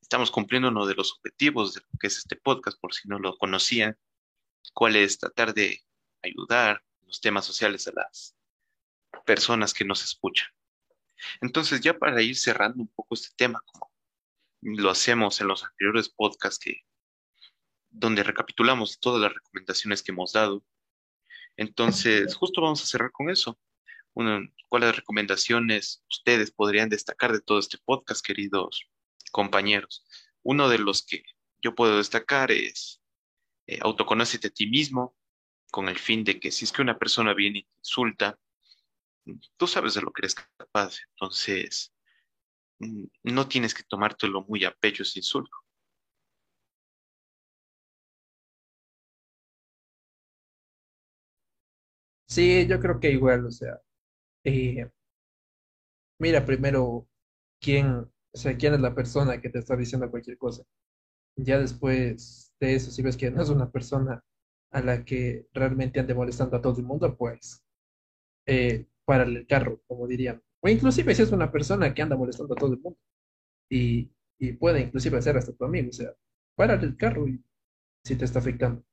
estamos 0.01 0.31
cumpliendo 0.31 0.69
uno 0.69 0.87
de 0.87 0.95
los 0.95 1.13
objetivos 1.13 1.75
de 1.75 1.81
lo 1.81 1.99
que 1.99 2.07
es 2.07 2.17
este 2.17 2.35
podcast, 2.35 2.79
por 2.79 2.93
si 2.95 3.07
no 3.07 3.19
lo 3.19 3.37
conocían, 3.37 3.97
cuál 4.73 4.95
es 4.95 5.19
tratar 5.19 5.53
de 5.53 5.83
ayudar, 6.23 6.83
los 7.09 7.19
temas 7.19 7.43
sociales 7.43 7.87
a 7.87 7.91
las 7.93 8.35
personas 9.25 9.73
que 9.73 9.83
nos 9.83 10.03
escuchan. 10.03 10.47
Entonces, 11.41 11.81
ya 11.81 11.97
para 11.97 12.21
ir 12.21 12.37
cerrando 12.37 12.81
un 12.81 12.87
poco 12.87 13.15
este 13.15 13.35
tema, 13.35 13.61
como 13.65 13.91
lo 14.61 14.89
hacemos 14.89 15.41
en 15.41 15.47
los 15.47 15.63
anteriores 15.63 16.09
podcasts 16.09 16.59
que 16.59 16.83
donde 17.89 18.21
recapitulamos 18.21 18.99
todas 18.99 19.21
las 19.21 19.33
recomendaciones 19.33 20.03
que 20.03 20.11
hemos 20.11 20.33
dado. 20.33 20.63
Entonces, 21.57 22.35
justo 22.35 22.61
vamos 22.61 22.83
a 22.83 22.85
cerrar 22.85 23.11
con 23.11 23.31
eso. 23.31 23.59
¿Cuáles 24.67 24.95
recomendaciones 24.95 26.03
ustedes 26.09 26.51
podrían 26.51 26.89
destacar 26.89 27.31
de 27.33 27.41
todo 27.41 27.57
este 27.57 27.79
podcast, 27.83 28.23
queridos 28.23 28.87
compañeros? 29.31 30.05
Uno 30.43 30.69
de 30.69 30.77
los 30.77 31.03
que 31.03 31.23
yo 31.61 31.73
puedo 31.73 31.97
destacar 31.97 32.51
es 32.51 33.01
eh, 33.65 33.79
autoconócete 33.81 34.47
a 34.47 34.51
ti 34.51 34.67
mismo, 34.67 35.15
con 35.71 35.89
el 35.89 35.97
fin 35.99 36.23
de 36.23 36.39
que 36.39 36.51
si 36.51 36.65
es 36.65 36.71
que 36.71 36.81
una 36.81 36.97
persona 36.97 37.33
viene 37.33 37.59
y 37.59 37.63
te 37.63 37.77
insulta, 37.79 38.37
tú 39.57 39.67
sabes 39.67 39.93
de 39.93 40.01
lo 40.01 40.11
que 40.11 40.21
eres 40.21 40.35
capaz, 40.35 40.97
entonces 41.11 41.93
mm, 42.79 43.05
no 43.23 43.47
tienes 43.47 43.73
que 43.73 43.83
tomártelo 43.83 44.43
muy 44.43 44.65
a 44.65 44.71
pecho 44.73 45.03
ese 45.03 45.19
insulto. 45.19 45.55
Sí, 52.27 52.65
yo 52.67 52.79
creo 52.79 52.99
que 52.99 53.11
igual, 53.11 53.45
o 53.45 53.51
sea, 53.51 53.81
eh, 54.45 54.89
mira 56.19 56.45
primero 56.45 57.07
quién, 57.59 57.87
o 58.31 58.37
sea, 58.37 58.57
quién 58.57 58.73
es 58.75 58.81
la 58.81 58.95
persona 58.95 59.41
que 59.41 59.49
te 59.49 59.59
está 59.59 59.75
diciendo 59.75 60.09
cualquier 60.09 60.37
cosa. 60.37 60.63
Ya 61.37 61.59
después 61.59 62.53
de 62.59 62.75
eso, 62.75 62.91
si 62.91 63.01
ves 63.03 63.17
que 63.17 63.31
no 63.31 63.41
es 63.43 63.49
una 63.49 63.71
persona 63.71 64.23
a 64.71 64.81
la 64.81 65.05
que 65.05 65.47
realmente 65.53 65.99
ande 65.99 66.13
molestando 66.15 66.57
a 66.57 66.61
todo 66.61 66.77
el 66.79 66.85
mundo, 66.85 67.15
pues 67.17 67.63
eh, 68.47 68.87
para 69.05 69.23
el 69.23 69.47
carro, 69.47 69.81
como 69.87 70.07
dirían. 70.07 70.41
O 70.61 70.69
inclusive 70.69 71.15
si 71.15 71.23
es 71.23 71.31
una 71.31 71.51
persona 71.51 71.93
que 71.93 72.01
anda 72.01 72.17
molestando 72.17 72.53
a 72.53 72.57
todo 72.57 72.73
el 72.73 72.79
mundo 72.81 72.99
y, 73.69 74.11
y 74.39 74.53
puede 74.53 74.81
inclusive 74.81 75.21
ser 75.21 75.37
hasta 75.37 75.53
tu 75.53 75.65
amigo, 75.65 75.89
o 75.89 75.93
sea, 75.93 76.13
para 76.55 76.75
el 76.75 76.97
carro 76.97 77.27
y 77.27 77.43
si 78.05 78.15
te 78.17 78.25
está 78.25 78.39
afectando. 78.39 78.83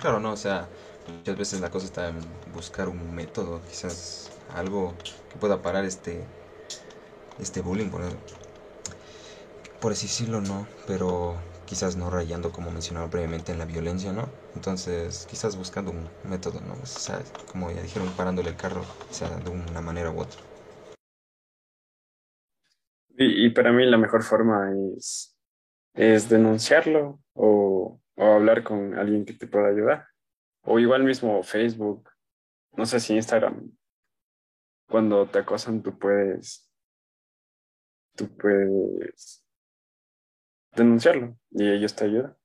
Claro, 0.00 0.20
no, 0.20 0.32
o 0.32 0.36
sea, 0.36 0.68
muchas 1.08 1.36
veces 1.36 1.60
la 1.60 1.70
cosa 1.70 1.86
está 1.86 2.08
en 2.08 2.18
buscar 2.54 2.88
un 2.88 3.14
método, 3.14 3.60
quizás 3.68 4.30
algo 4.54 4.94
que 5.30 5.38
pueda 5.38 5.62
parar 5.62 5.84
este, 5.84 6.24
este 7.38 7.60
bullying, 7.60 7.90
por, 7.90 8.02
por 9.80 9.92
así 9.92 10.06
decirlo, 10.06 10.40
¿no? 10.40 10.66
Pero 10.86 11.36
quizás 11.66 11.96
no 11.96 12.08
rayando, 12.10 12.50
como 12.50 12.70
mencionaba 12.70 13.10
previamente, 13.10 13.52
en 13.52 13.58
la 13.58 13.66
violencia, 13.66 14.12
¿no? 14.12 14.28
Entonces, 14.54 15.26
quizás 15.28 15.56
buscando 15.56 15.90
un 15.90 16.08
método, 16.28 16.60
¿no? 16.60 16.74
Como 17.50 17.70
ya 17.70 17.82
dijeron, 17.82 18.08
parándole 18.16 18.50
el 18.50 18.56
carro, 18.56 18.82
sea, 19.10 19.28
de 19.28 19.50
una 19.50 19.80
manera 19.80 20.10
u 20.10 20.20
otra. 20.20 20.40
Y, 23.10 23.46
y 23.46 23.50
para 23.50 23.72
mí 23.72 23.84
la 23.84 23.98
mejor 23.98 24.22
forma 24.22 24.70
es, 24.96 25.36
es 25.94 26.28
denunciarlo 26.28 27.20
o, 27.34 28.00
o 28.16 28.24
hablar 28.24 28.62
con 28.62 28.94
alguien 28.94 29.24
que 29.24 29.34
te 29.34 29.46
pueda 29.46 29.68
ayudar. 29.68 30.06
O 30.62 30.78
igual 30.78 31.04
mismo 31.04 31.42
Facebook, 31.42 32.08
no 32.76 32.86
sé 32.86 33.00
si 33.00 33.14
Instagram, 33.14 33.72
cuando 34.88 35.28
te 35.28 35.38
acosan 35.38 35.82
tú 35.82 35.98
puedes, 35.98 36.68
tú 38.16 38.34
puedes 38.36 39.44
denunciarlo 40.72 41.38
y 41.50 41.68
ellos 41.68 41.94
te 41.94 42.04
ayudan. 42.04 42.36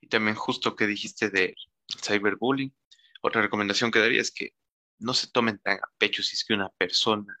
Y 0.00 0.08
también 0.08 0.36
justo 0.36 0.76
que 0.76 0.86
dijiste 0.86 1.30
de 1.30 1.54
cyberbullying, 2.02 2.74
otra 3.22 3.42
recomendación 3.42 3.90
que 3.90 4.00
daría 4.00 4.20
es 4.20 4.30
que 4.30 4.54
no 4.98 5.14
se 5.14 5.30
tomen 5.30 5.58
tan 5.58 5.78
a 5.78 5.92
pecho 5.98 6.22
si 6.22 6.34
es 6.34 6.44
que 6.44 6.54
una 6.54 6.68
persona 6.70 7.38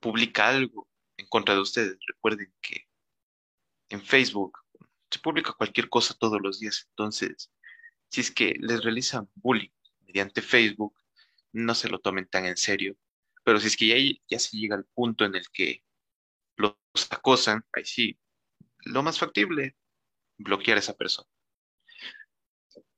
publica 0.00 0.48
algo 0.48 0.88
en 1.16 1.26
contra 1.26 1.54
de 1.54 1.60
ustedes. 1.60 1.98
Recuerden 2.06 2.54
que 2.60 2.86
en 3.88 4.02
Facebook 4.02 4.58
se 5.10 5.18
publica 5.18 5.52
cualquier 5.52 5.88
cosa 5.88 6.14
todos 6.18 6.40
los 6.40 6.60
días, 6.60 6.86
entonces 6.90 7.50
si 8.08 8.20
es 8.20 8.30
que 8.30 8.54
les 8.58 8.82
realizan 8.82 9.30
bullying 9.34 9.70
mediante 10.12 10.42
Facebook, 10.42 10.94
no 11.52 11.74
se 11.74 11.88
lo 11.88 11.98
tomen 11.98 12.26
tan 12.26 12.44
en 12.44 12.56
serio. 12.56 12.96
Pero 13.44 13.58
si 13.58 13.68
es 13.68 13.76
que 13.76 13.86
ya, 13.86 14.18
ya 14.28 14.38
se 14.38 14.56
llega 14.56 14.76
al 14.76 14.84
punto 14.84 15.24
en 15.24 15.34
el 15.34 15.48
que 15.50 15.82
los 16.56 16.76
acosan, 17.10 17.64
ahí 17.72 17.84
sí, 17.84 18.18
lo 18.84 19.02
más 19.02 19.18
factible, 19.18 19.76
bloquear 20.36 20.76
a 20.76 20.80
esa 20.80 20.96
persona. 20.96 21.28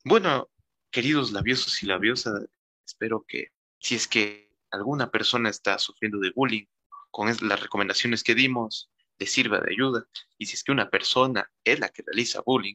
Bueno, 0.04 0.50
queridos 0.90 1.32
labiosos 1.32 1.82
y 1.82 1.86
labiosas, 1.86 2.46
espero 2.84 3.24
que 3.26 3.52
si 3.78 3.94
es 3.94 4.08
que 4.08 4.50
alguna 4.70 5.10
persona 5.10 5.48
está 5.50 5.78
sufriendo 5.78 6.18
de 6.18 6.32
bullying, 6.34 6.66
con 7.10 7.28
las 7.28 7.60
recomendaciones 7.60 8.24
que 8.24 8.34
dimos, 8.34 8.90
le 9.18 9.26
sirva 9.26 9.60
de 9.60 9.72
ayuda. 9.72 10.08
Y 10.36 10.46
si 10.46 10.54
es 10.54 10.64
que 10.64 10.72
una 10.72 10.90
persona 10.90 11.48
es 11.62 11.78
la 11.78 11.90
que 11.90 12.02
realiza 12.04 12.42
bullying, 12.44 12.74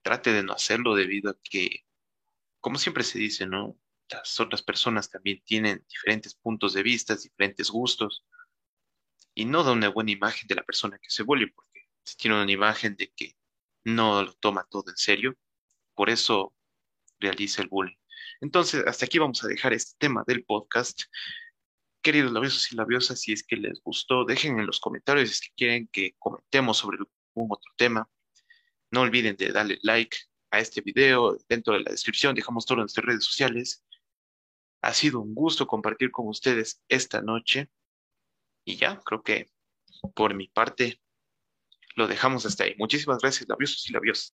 trate 0.00 0.32
de 0.32 0.42
no 0.42 0.54
hacerlo 0.54 0.94
debido 0.94 1.30
a 1.30 1.38
que, 1.42 1.84
como 2.62 2.78
siempre 2.78 3.04
se 3.04 3.18
dice, 3.18 3.44
¿no? 3.44 3.76
Las 4.08 4.38
otras 4.40 4.62
personas 4.62 5.10
también 5.10 5.42
tienen 5.44 5.84
diferentes 5.88 6.34
puntos 6.34 6.72
de 6.74 6.82
vista, 6.82 7.16
diferentes 7.16 7.70
gustos, 7.70 8.24
y 9.34 9.44
no 9.44 9.64
da 9.64 9.72
una 9.72 9.88
buena 9.88 10.12
imagen 10.12 10.46
de 10.46 10.54
la 10.54 10.62
persona 10.62 10.98
que 10.98 11.10
se 11.10 11.24
bully, 11.24 11.50
porque 11.50 11.88
se 12.04 12.16
tiene 12.16 12.40
una 12.40 12.50
imagen 12.50 12.94
de 12.96 13.12
que 13.14 13.36
no 13.84 14.22
lo 14.22 14.32
toma 14.34 14.64
todo 14.70 14.90
en 14.90 14.96
serio, 14.96 15.36
por 15.94 16.08
eso 16.08 16.54
realiza 17.18 17.62
el 17.62 17.68
bullying. 17.68 17.96
Entonces, 18.40 18.84
hasta 18.86 19.06
aquí 19.06 19.18
vamos 19.18 19.42
a 19.42 19.48
dejar 19.48 19.72
este 19.72 19.96
tema 19.98 20.22
del 20.26 20.44
podcast. 20.44 21.02
Queridos 22.00 22.32
labiosos 22.32 22.70
y 22.72 22.76
labiosas, 22.76 23.20
si 23.20 23.32
es 23.32 23.44
que 23.44 23.56
les 23.56 23.80
gustó, 23.82 24.24
dejen 24.24 24.60
en 24.60 24.66
los 24.66 24.78
comentarios 24.78 25.30
si 25.30 25.34
es 25.34 25.40
que 25.40 25.54
quieren 25.56 25.88
que 25.88 26.14
comentemos 26.18 26.78
sobre 26.78 26.98
algún 26.98 27.48
otro 27.50 27.72
tema. 27.76 28.08
No 28.90 29.00
olviden 29.00 29.36
de 29.36 29.50
darle 29.50 29.78
like 29.82 30.16
a 30.52 30.60
este 30.60 30.80
video. 30.82 31.36
Dentro 31.48 31.74
de 31.74 31.80
la 31.80 31.90
descripción 31.90 32.34
dejamos 32.34 32.64
todas 32.64 32.78
nuestras 32.78 33.04
redes 33.04 33.24
sociales. 33.24 33.84
Ha 34.82 34.92
sido 34.94 35.20
un 35.20 35.34
gusto 35.34 35.66
compartir 35.66 36.12
con 36.12 36.28
ustedes 36.28 36.80
esta 36.88 37.20
noche. 37.22 37.68
Y 38.64 38.76
ya, 38.76 39.00
creo 39.00 39.22
que 39.22 39.50
por 40.14 40.34
mi 40.34 40.46
parte 40.48 41.00
lo 41.96 42.06
dejamos 42.06 42.46
hasta 42.46 42.64
ahí. 42.64 42.74
Muchísimas 42.78 43.18
gracias, 43.18 43.48
labiosos 43.48 43.88
y 43.88 43.92
labiosas. 43.92 44.36